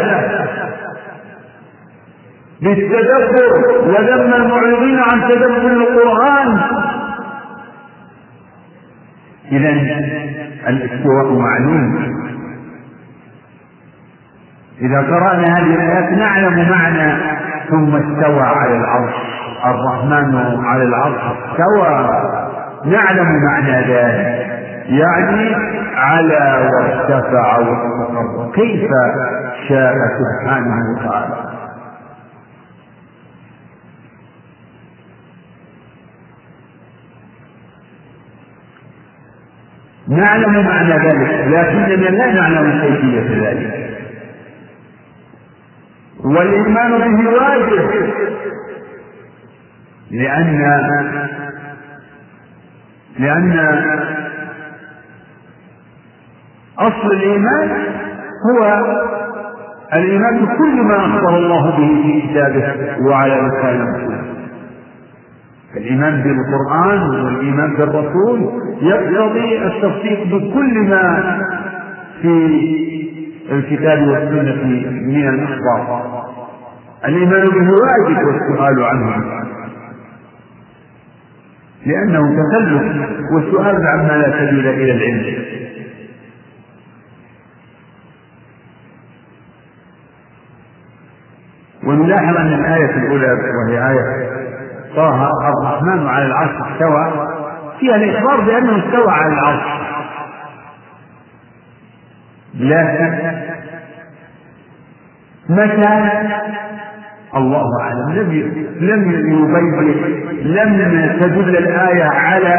بالتدبر 2.61 3.52
وذم 3.86 4.34
المعرضين 4.34 4.99
عن 4.99 5.22
تدبر 5.30 5.72
القرآن. 5.72 6.60
إذا 9.52 9.69
الاستواء 10.68 11.34
معلوم. 11.34 12.11
إذا 14.82 14.98
قرأنا 14.98 15.57
هذه 15.57 15.76
الآيات 15.76 16.11
نعلم 16.11 16.69
معنى 16.69 17.22
ثم 17.69 17.95
استوى 17.95 18.41
على 18.41 18.78
العرش. 18.78 19.40
الرحمن 19.65 20.65
على 20.65 20.83
العرش. 20.83 21.21
استوى 21.21 22.09
نعلم 22.85 23.43
معنى 23.45 23.93
ذلك 23.93 24.51
يعني 24.88 25.55
على 25.95 26.69
وارتفع 26.71 27.57
واستقر 27.57 28.51
كيف 28.55 28.89
شاء 29.69 29.93
سبحانه 30.19 30.75
وتعالى؟ 30.97 31.51
نعلم 40.07 40.65
معنى 40.65 40.93
ذلك 40.93 41.47
لكننا 41.47 42.09
لا 42.09 42.31
نعلم 42.31 42.81
كيفية 42.81 43.49
ذلك. 43.49 43.81
والإيمان 46.23 46.91
به 46.91 47.29
واجب. 47.29 48.11
لأن 50.11 50.59
لأن 53.19 53.53
أصل 56.79 57.11
الإيمان 57.11 57.69
هو 58.49 58.85
الإيمان 59.93 60.45
بكل 60.45 60.81
ما 60.83 60.95
أخبر 61.05 61.38
الله 61.38 61.69
به 61.77 62.01
في 62.03 62.27
كتابه 62.27 62.97
وعلى 63.07 63.33
لسان 63.33 63.95
رسوله. 63.95 64.21
الإيمان 65.77 66.23
بالقرآن 66.23 67.09
والإيمان 67.25 67.73
بالرسول 67.75 68.61
يقتضي 68.81 69.65
التصديق 69.65 70.23
بكل 70.27 70.73
ما 70.89 71.38
في 72.21 72.31
الكتاب 73.51 74.07
والسنة 74.07 74.63
من 75.07 75.29
الأخبار 75.29 76.23
الإيمان 77.05 77.47
به 77.47 77.69
واجب 77.71 78.17
والسؤال 78.27 78.83
عنه. 78.83 79.41
لأنه 81.85 82.21
تكلف 82.43 82.81
والسؤال 83.33 83.87
عما 83.87 84.13
لا 84.13 84.31
سبيل 84.31 84.67
إلى 84.67 84.91
العلم. 84.91 85.51
ونلاحظ 91.83 92.37
أن 92.37 92.53
الآية 92.53 92.95
الأولى 92.97 93.31
وهي 93.31 93.89
آية 93.89 94.29
طه 94.95 95.29
الرحمن 95.49 96.07
على 96.07 96.25
العرش 96.25 96.51
استوى 96.71 97.27
فيها 97.79 97.95
الإخبار 97.95 98.41
بأنه 98.41 98.85
استوى 98.85 99.11
على 99.11 99.33
العرش. 99.33 99.81
لكن 102.55 103.31
متى 105.49 106.11
الله 107.35 107.65
أعلم. 107.81 108.11
لم 108.11 108.31
لم 108.79 109.11
يبين 109.11 110.47
لم 110.47 111.19
تدل 111.21 111.57
الآية 111.57 112.03
على 112.03 112.55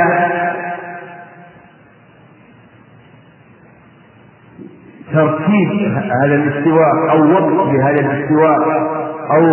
ترتيب 5.12 5.92
هذا 6.22 6.34
الاستواء 6.34 7.10
أو 7.10 7.22
وضع 7.22 7.72
بهذا 7.72 8.00
الاستواء 8.00 8.58
أو 9.30 9.44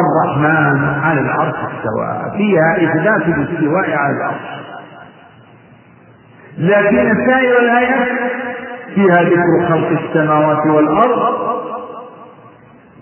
الرحمن 0.00 0.84
على 1.02 1.20
العرش 1.20 1.54
استوى. 1.54 2.32
فيها 2.36 2.76
إثبات 2.76 3.22
الاستواء 3.22 3.90
على 3.98 4.16
العرش. 4.16 4.58
لكن 6.58 7.26
سائر 7.26 7.58
الآيات 7.58 8.08
فيها 8.94 9.22
ذكر 9.22 9.68
خلق 9.68 9.88
السماوات 10.00 10.66
والأرض 10.66 11.47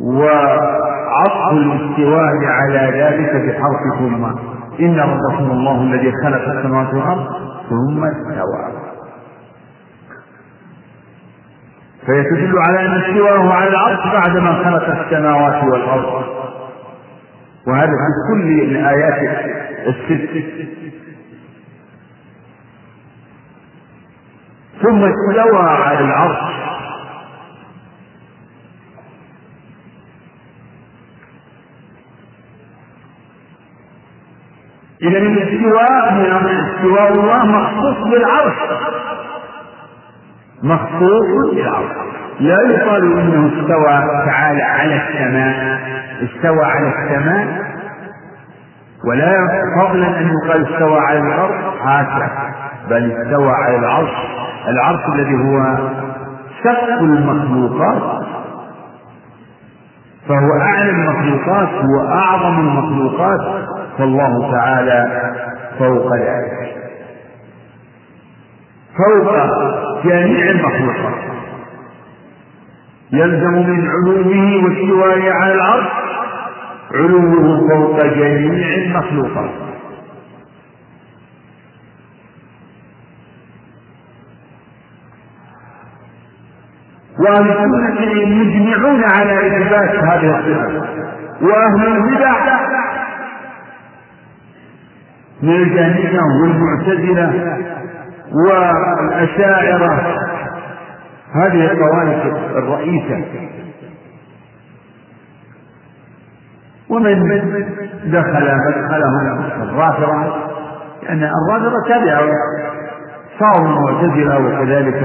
وعطف 0.01 1.53
الاستواء 1.53 2.35
على 2.45 3.03
ذلك 3.03 3.31
بحرف 3.31 3.81
ثم 3.99 4.25
إن 4.81 5.01
ربكم 5.01 5.51
الله 5.51 5.83
الذي 5.83 6.13
خلق 6.25 6.49
السماوات 6.49 6.95
والأرض 6.95 7.27
ثم 7.69 8.05
استوى. 8.05 8.87
فيتدل 12.07 12.59
على 12.59 12.87
أن 12.87 13.01
استواه 13.01 13.53
على 13.53 13.71
العرش 13.71 14.13
بعدما 14.13 14.53
خلق 14.65 15.01
السماوات 15.01 15.65
والأرض. 15.65 16.25
وهذا 17.67 17.87
في 17.87 18.33
كل 18.33 18.61
الآيات 18.63 19.19
الست. 19.87 20.47
ثم 24.83 25.05
استوى 25.05 25.71
على 25.71 26.01
العرش. 26.01 26.66
إذا 35.03 35.19
الاستواء 35.19 36.15
من 36.15 36.49
استواء 36.67 37.13
الله 37.13 37.47
مخصوص 37.47 38.09
بالعرش. 38.09 38.55
مخصوص 40.63 41.55
بالعرش. 41.55 41.97
لا 42.41 42.57
يقال 42.71 43.19
إنه 43.19 43.49
استوى 43.49 44.25
تعالى 44.27 44.63
على 44.63 44.95
السماء 44.95 45.79
استوى 46.23 46.65
على 46.65 46.89
السماء 46.89 47.67
ولا 49.09 49.33
فضلا 49.81 50.21
ان 50.21 50.31
يقال 50.31 50.67
استوى 50.73 50.99
على 51.01 51.19
الأرض 51.19 51.55
هكذا 51.83 52.31
بل 52.91 53.13
استوى 53.13 53.51
على 53.51 53.77
العرش. 53.77 54.11
العرش 54.69 55.01
الذي 55.15 55.35
هو 55.35 55.77
سقف 56.65 57.01
المخلوقات. 57.01 58.27
فهو 60.29 60.61
أعلى 60.61 60.91
المخلوقات 60.91 61.69
هو 61.69 62.09
أعظم 62.09 62.59
المخلوقات. 62.61 63.41
فالله 63.99 64.53
تعالى 64.53 65.33
فوق 65.79 66.17
ذلك. 66.17 66.77
فوق 68.97 69.33
جميع 70.05 70.51
المخلوقات. 70.51 71.25
يلزم 73.13 73.53
من 73.53 73.89
علومه 73.89 74.65
واستوائه 74.65 75.33
على 75.33 75.53
العرش 75.55 75.87
علوه 76.95 77.69
فوق 77.69 78.05
جميع 78.05 78.77
المخلوقات. 78.77 79.51
وأهل 87.19 87.51
السنة 87.51 88.25
مجمعون 88.25 89.05
على 89.05 89.47
إثبات 89.47 89.95
هذه 90.05 90.39
الصفة. 90.39 90.97
وأهل 91.43 91.87
البدع 91.87 92.33
من 95.43 95.51
الجهمية 95.51 96.21
والمعتزلة 96.43 97.59
والأشاعرة. 98.49 100.17
هذه 101.33 101.73
الطوائف 101.73 102.27
الرئيسة. 102.57 103.25
ومن 106.91 107.29
دخل 108.05 108.57
مدخلهم 108.57 109.45
الرافضة 109.63 110.37
لأن 111.03 111.23
الرافضة 111.23 111.83
تبعوا 111.89 112.33
صاروا 113.39 113.69
المعتزلة 113.69 114.39
وكذلك 114.39 115.03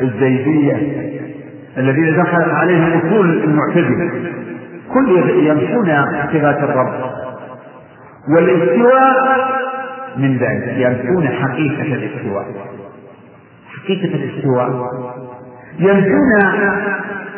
الزيدية 0.00 0.76
الذين 1.78 2.16
دخلت 2.16 2.48
عليهم 2.54 2.98
أصول 2.98 3.44
المعتزلة. 3.44 4.10
كل 4.94 5.30
يمشون 5.46 5.86
صفات 6.32 6.58
الرب. 6.58 7.23
والاستواء 8.28 9.54
من 10.16 10.36
ذلك 10.38 10.68
ينفون 10.76 11.28
حقيقة 11.28 11.82
الاستواء. 11.82 12.46
حقيقة 13.68 14.14
الاستواء. 14.14 14.70
ينفون 15.78 16.40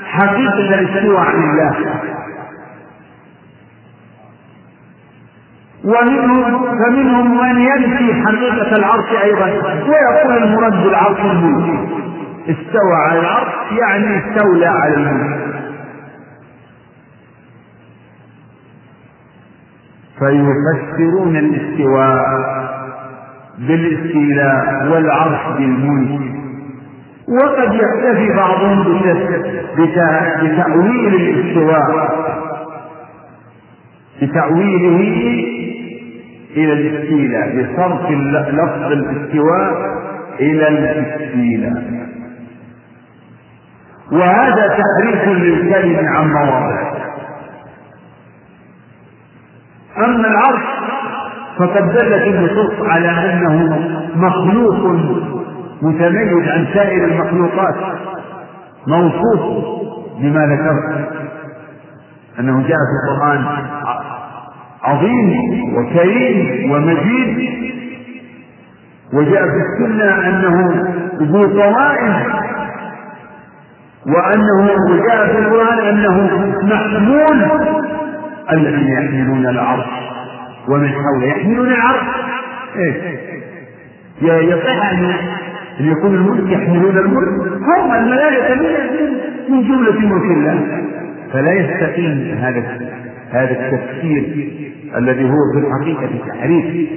حقيقة 0.04 0.74
الاستواء 0.80 1.20
عن 1.20 1.42
الله. 1.50 1.76
ومنهم 5.84 6.62
فمنهم 6.78 7.38
من 7.38 7.60
ينفي 7.60 8.14
حقيقة 8.26 8.76
العرش 8.76 9.10
أيضا. 9.24 9.46
ويقول 9.46 10.42
المرد 10.42 10.84
بالعرش 10.84 11.20
الملك. 11.20 11.88
استوى 12.48 12.94
على 13.08 13.20
العرش 13.20 13.54
يعني 13.80 14.18
استولى 14.18 14.66
على 14.66 14.94
الملك 14.94 15.45
فيفسرون 20.18 21.36
الاستواء 21.36 22.24
بالاستيلاء 23.58 24.88
والعرش 24.92 25.58
بالملك. 25.58 26.20
وقد 27.28 27.74
يكتفي 27.74 28.32
بعضهم 28.36 29.00
بتأويل 30.42 31.14
الاستواء 31.14 32.16
بتأويله 34.22 35.00
إلى 36.56 36.72
الاستيلاء 36.72 37.48
بصرف 37.56 38.10
لفظ 38.10 38.92
الاستواء 38.92 39.96
إلى 40.40 40.68
الاستيلاء. 40.68 42.06
وهذا 44.12 44.68
تحريف 44.68 45.28
للكلم 45.28 46.06
عن 46.08 46.28
مواضعه. 46.32 46.85
أما 50.04 50.28
العرش 50.28 50.62
فقد 51.58 51.92
دلت 51.92 52.26
النصوص 52.26 52.72
على 52.80 53.08
أنه 53.08 53.78
مخلوق 54.16 54.96
متميز 55.82 56.48
عن 56.48 56.66
سائر 56.74 57.04
المخلوقات 57.04 57.74
موصوف 58.86 59.40
بما 60.20 60.46
ذكرت. 60.46 61.08
أنه 62.40 62.60
جاء 62.60 62.78
في 62.78 63.10
القرآن 63.12 63.44
عظيم 64.82 65.32
وكريم 65.76 66.70
ومجيد 66.72 67.50
وجاء 69.12 69.42
في 69.42 69.56
السنة 69.66 70.28
أنه 70.28 70.84
ذو 71.22 71.42
طوائف 71.46 72.16
وأنه 74.06 74.70
وجاء 74.90 75.26
في 75.32 75.38
القرآن 75.38 75.78
أنه 75.78 76.30
محمول 76.62 77.44
الذين 78.52 78.88
يحملون 78.88 79.46
العرش 79.46 79.86
ومن 80.68 80.88
حوله. 80.88 81.26
يحملون 81.26 81.68
العرش. 81.68 82.06
إيش 82.76 82.96
يصح 84.22 84.92
أن 84.92 85.14
أن 85.80 85.86
يكون 85.86 86.14
الملك 86.14 86.52
يحملون 86.52 86.98
الملك. 86.98 87.28
هم 87.62 87.94
الملائكة 87.94 88.54
من 89.48 89.62
جملة 89.62 90.00
ملك 90.00 90.36
الله. 90.36 90.84
فلا 91.32 91.52
يستقيم 91.52 92.38
هذا 92.40 92.62
هذا 93.30 93.50
التفسير 93.50 94.50
الذي 94.96 95.24
هو 95.24 95.36
في 95.52 95.58
الحقيقة 95.58 96.10
تحريف. 96.28 96.88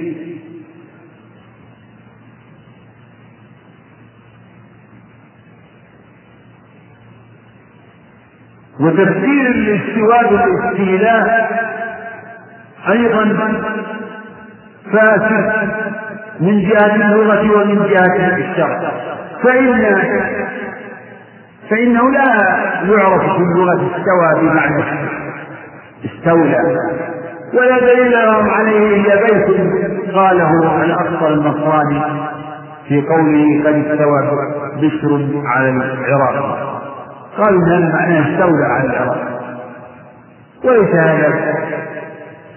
وتفسير 8.80 9.46
الاستواء 9.46 10.30
بالاستيلاء 10.30 11.50
أيضا 12.88 13.24
فاسد 14.92 15.68
من 16.40 16.60
جهة 16.68 16.94
اللغة 16.94 17.62
ومن 17.62 17.86
جهة 17.90 18.36
الشرع. 18.36 18.92
فإن 19.44 19.96
فإنه 21.70 22.10
لا 22.10 22.24
يعرف 22.84 23.22
في 23.22 23.42
اللغة 23.42 23.90
استوى 23.96 24.40
بمعنى 24.42 24.84
استولى. 26.04 26.58
ولا 27.54 27.78
دليل 27.78 28.12
لهم 28.12 28.50
عليه 28.50 28.96
إلا 28.96 29.14
بيت 29.14 29.60
قاله 30.14 30.84
الأقصى 30.84 31.28
النصراني 31.28 32.02
في 32.88 33.02
قوله 33.02 33.62
قد 33.66 33.74
استوى 33.74 34.20
بشر 34.76 35.42
على 35.46 35.68
العراق. 35.68 36.79
قالوا 37.40 37.66
هذا 37.66 37.88
معناه 37.92 38.20
استولى 38.20 38.64
على 38.64 38.84
العراق 38.84 39.40
وليس 40.64 40.94
هذا 40.94 41.34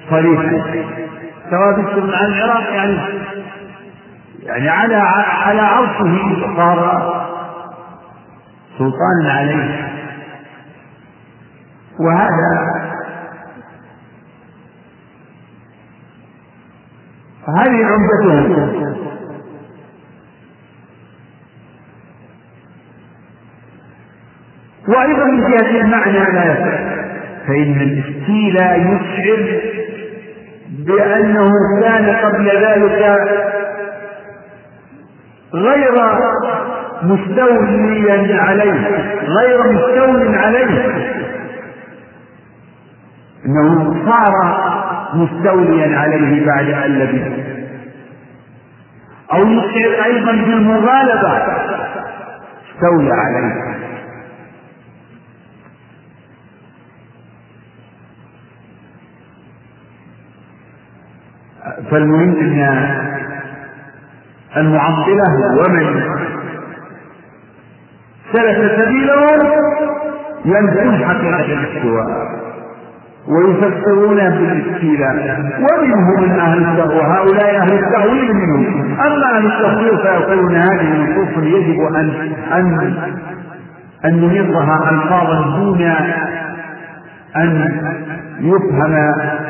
صريحا. 0.10 0.64
استوى 1.46 1.84
بشر 1.84 2.16
على 2.16 2.28
العراق 2.28 2.74
يعني 2.74 2.98
يعني 4.44 4.70
على 4.70 4.96
على 5.46 5.62
عرشه 5.62 6.56
صار 6.58 7.14
سلطانا 8.78 9.34
عليه. 9.34 9.90
وهذا 12.00 12.84
هذه 17.48 17.86
عمدتهم 17.86 19.13
وأيضا 24.88 25.26
من 25.26 25.40
جهة 25.52 25.82
المعنى 25.82 26.20
لا 26.20 26.44
يفعل 26.52 27.04
فإن 27.48 27.82
الاستيلاء 27.82 28.80
يشعر 28.80 29.62
بأنه 30.70 31.50
كان 31.82 32.16
قبل 32.16 32.48
ذلك 32.48 33.20
غير 35.54 35.92
مستوليا 37.04 38.42
عليه 38.42 38.88
غير 39.28 39.64
مستول 39.74 40.36
عليه. 40.38 40.86
إنه 43.46 43.94
صار 44.06 44.34
مستوليا 45.14 46.00
عليه 46.00 46.46
بعد 46.46 46.66
أن 46.70 46.92
لبث. 46.92 47.54
أو 49.34 49.48
يشعر 49.48 50.06
أيضا 50.06 50.32
بالمغالبة 50.32 51.38
استولى 52.74 53.14
عليه. 53.14 53.74
فالمهم 61.92 62.36
أن 62.36 63.04
المعطله 64.58 65.58
ومن 65.60 66.02
سلك 68.34 68.72
سبيلهم 68.82 69.40
ينفون 70.46 71.06
حقيقة 71.06 71.46
الاستواء 71.54 72.44
ويفسرونه 73.28 74.30
بالاستيلاء 74.30 75.40
ومنهم 75.60 76.24
من 76.24 76.40
أهل 76.40 76.58
التأويل 76.58 76.98
وهؤلاء 76.98 77.58
أهل 77.58 77.74
التأويل 77.74 78.34
منهم 78.36 79.00
أما 79.00 79.38
أهل 79.38 79.46
التفسير 79.46 79.98
فيقولون 79.98 80.56
هذه 80.56 81.04
نصوص 81.04 81.44
يجب 81.44 81.82
ان 81.96 82.10
ان 82.52 82.94
أن 84.06 84.20
نمرها 84.22 84.90
الفاظا 84.92 85.58
دون 85.58 85.82
أن 87.36 87.72
يفهم 88.40 88.96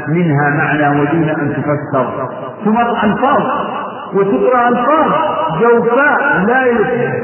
منها 0.08 0.50
معنى 0.50 1.00
ودون 1.02 1.30
أن 1.30 1.54
تفسر. 1.54 2.30
تمر 2.66 2.90
الفاظ 3.04 3.44
وتقرأ 4.14 4.68
ألفاظ 4.70 5.12
جوفاء 5.62 6.44
لا 6.48 6.66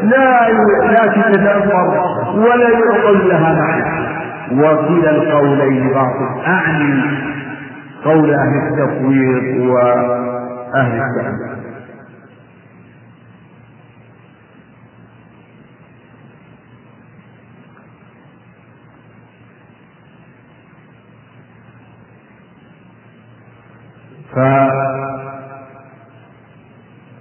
لا 0.03 0.49
لا 0.91 1.31
تتدبر 1.31 2.03
ولا 2.35 2.69
يعقل 2.69 3.27
لها 3.29 3.53
معنى. 3.53 4.09
وكلا 4.51 5.09
القولين 5.11 5.87
باطل 5.87 6.45
اعني 6.47 7.01
قول 8.05 8.33
أهل 8.33 8.53
التفويض 8.67 9.69
وأهل 9.69 11.01
التأمين 11.01 11.58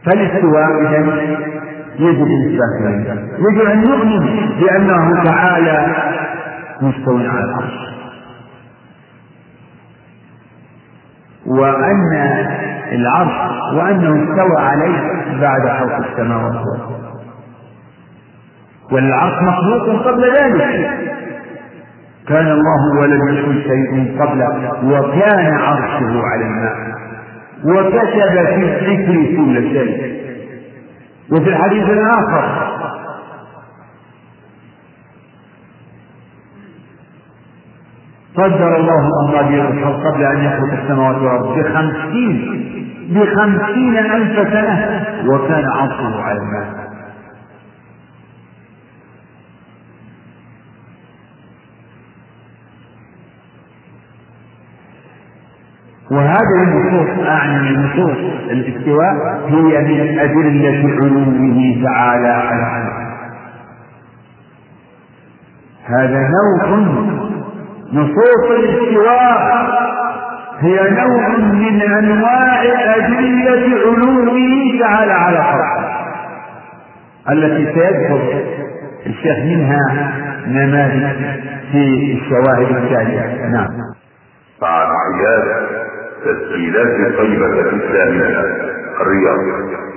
فالاستواء 0.05 0.83
اذا 0.83 0.99
يجب 1.99 2.27
الإثبات 2.27 3.19
يجب 3.39 3.67
أن 3.67 3.81
نؤمن 3.85 4.51
بأنه 4.61 5.25
تعالى 5.25 5.87
مستوى 6.83 7.27
على 7.29 7.45
العرش 7.45 7.89
وأن 11.47 12.13
العرش 12.93 13.75
وأنه 13.75 14.23
استوى 14.25 14.57
عليه 14.59 15.13
بعد 15.41 15.79
خلق 15.81 15.97
السماوات 15.97 16.55
والأرض. 16.55 16.99
والعرش 18.93 19.43
مخلوق 19.43 20.07
قبل 20.07 20.23
ذلك. 20.23 20.91
كان 22.29 22.47
الله 22.47 23.01
ولم 23.01 23.29
يكن 23.29 23.63
شيء 23.63 24.21
قبله 24.23 24.85
وكان 24.85 25.55
عرشه 25.55 26.23
على 26.25 26.45
الماء. 26.45 26.98
وكتب 27.65 28.09
في 28.11 28.65
الذكر 28.65 29.37
كل 29.37 29.73
شيء 29.73 30.19
وفي 31.33 31.49
الحديث 31.49 31.85
الآخر. 31.85 32.69
قدر 38.37 38.77
الله 38.77 39.09
مقادير 39.29 39.69
الخلق 39.71 40.07
قبل 40.07 40.25
أن 40.25 40.45
يخلق 40.45 40.73
السماوات 40.83 41.17
والأرض 41.17 41.59
بخمسين 41.59 42.65
بخمسين 43.11 43.97
ألف 43.99 44.53
سنة 44.53 45.05
وكان 45.27 45.65
عرشه 45.65 46.23
على 46.23 46.39
الماء. 46.39 46.88
وهذه 56.11 56.63
النصوص 56.63 57.27
أعني 57.27 57.77
نصوص 57.77 58.19
الاستواء 58.51 59.41
هي 59.49 59.79
من 59.79 60.19
أدلة 60.19 60.91
علوه 61.01 61.83
تعالى 61.85 62.29
على 62.29 62.99
هذا 65.85 66.29
نوع 66.29 66.79
نصوص 67.93 68.51
الاستواء 68.59 69.69
هي 70.61 70.91
نوع 70.91 71.29
من 71.39 71.83
أنواع 71.83 72.63
أدلة 72.97 73.77
علوه 73.87 74.81
تعالى 74.81 75.13
على 75.13 75.43
خلقه 75.43 75.89
التي 77.31 77.65
سيذكر 77.65 78.43
الشيخ 79.07 79.39
منها 79.45 80.13
نماذج 80.47 81.17
في 81.73 82.13
الشواهد 82.13 82.77
التالية. 82.77 83.47
نعم. 83.47 83.69
تسجيلات 86.25 87.17
طيبة 87.19 87.47
الإسلامية 87.47 88.41
الرياض. 89.01 89.88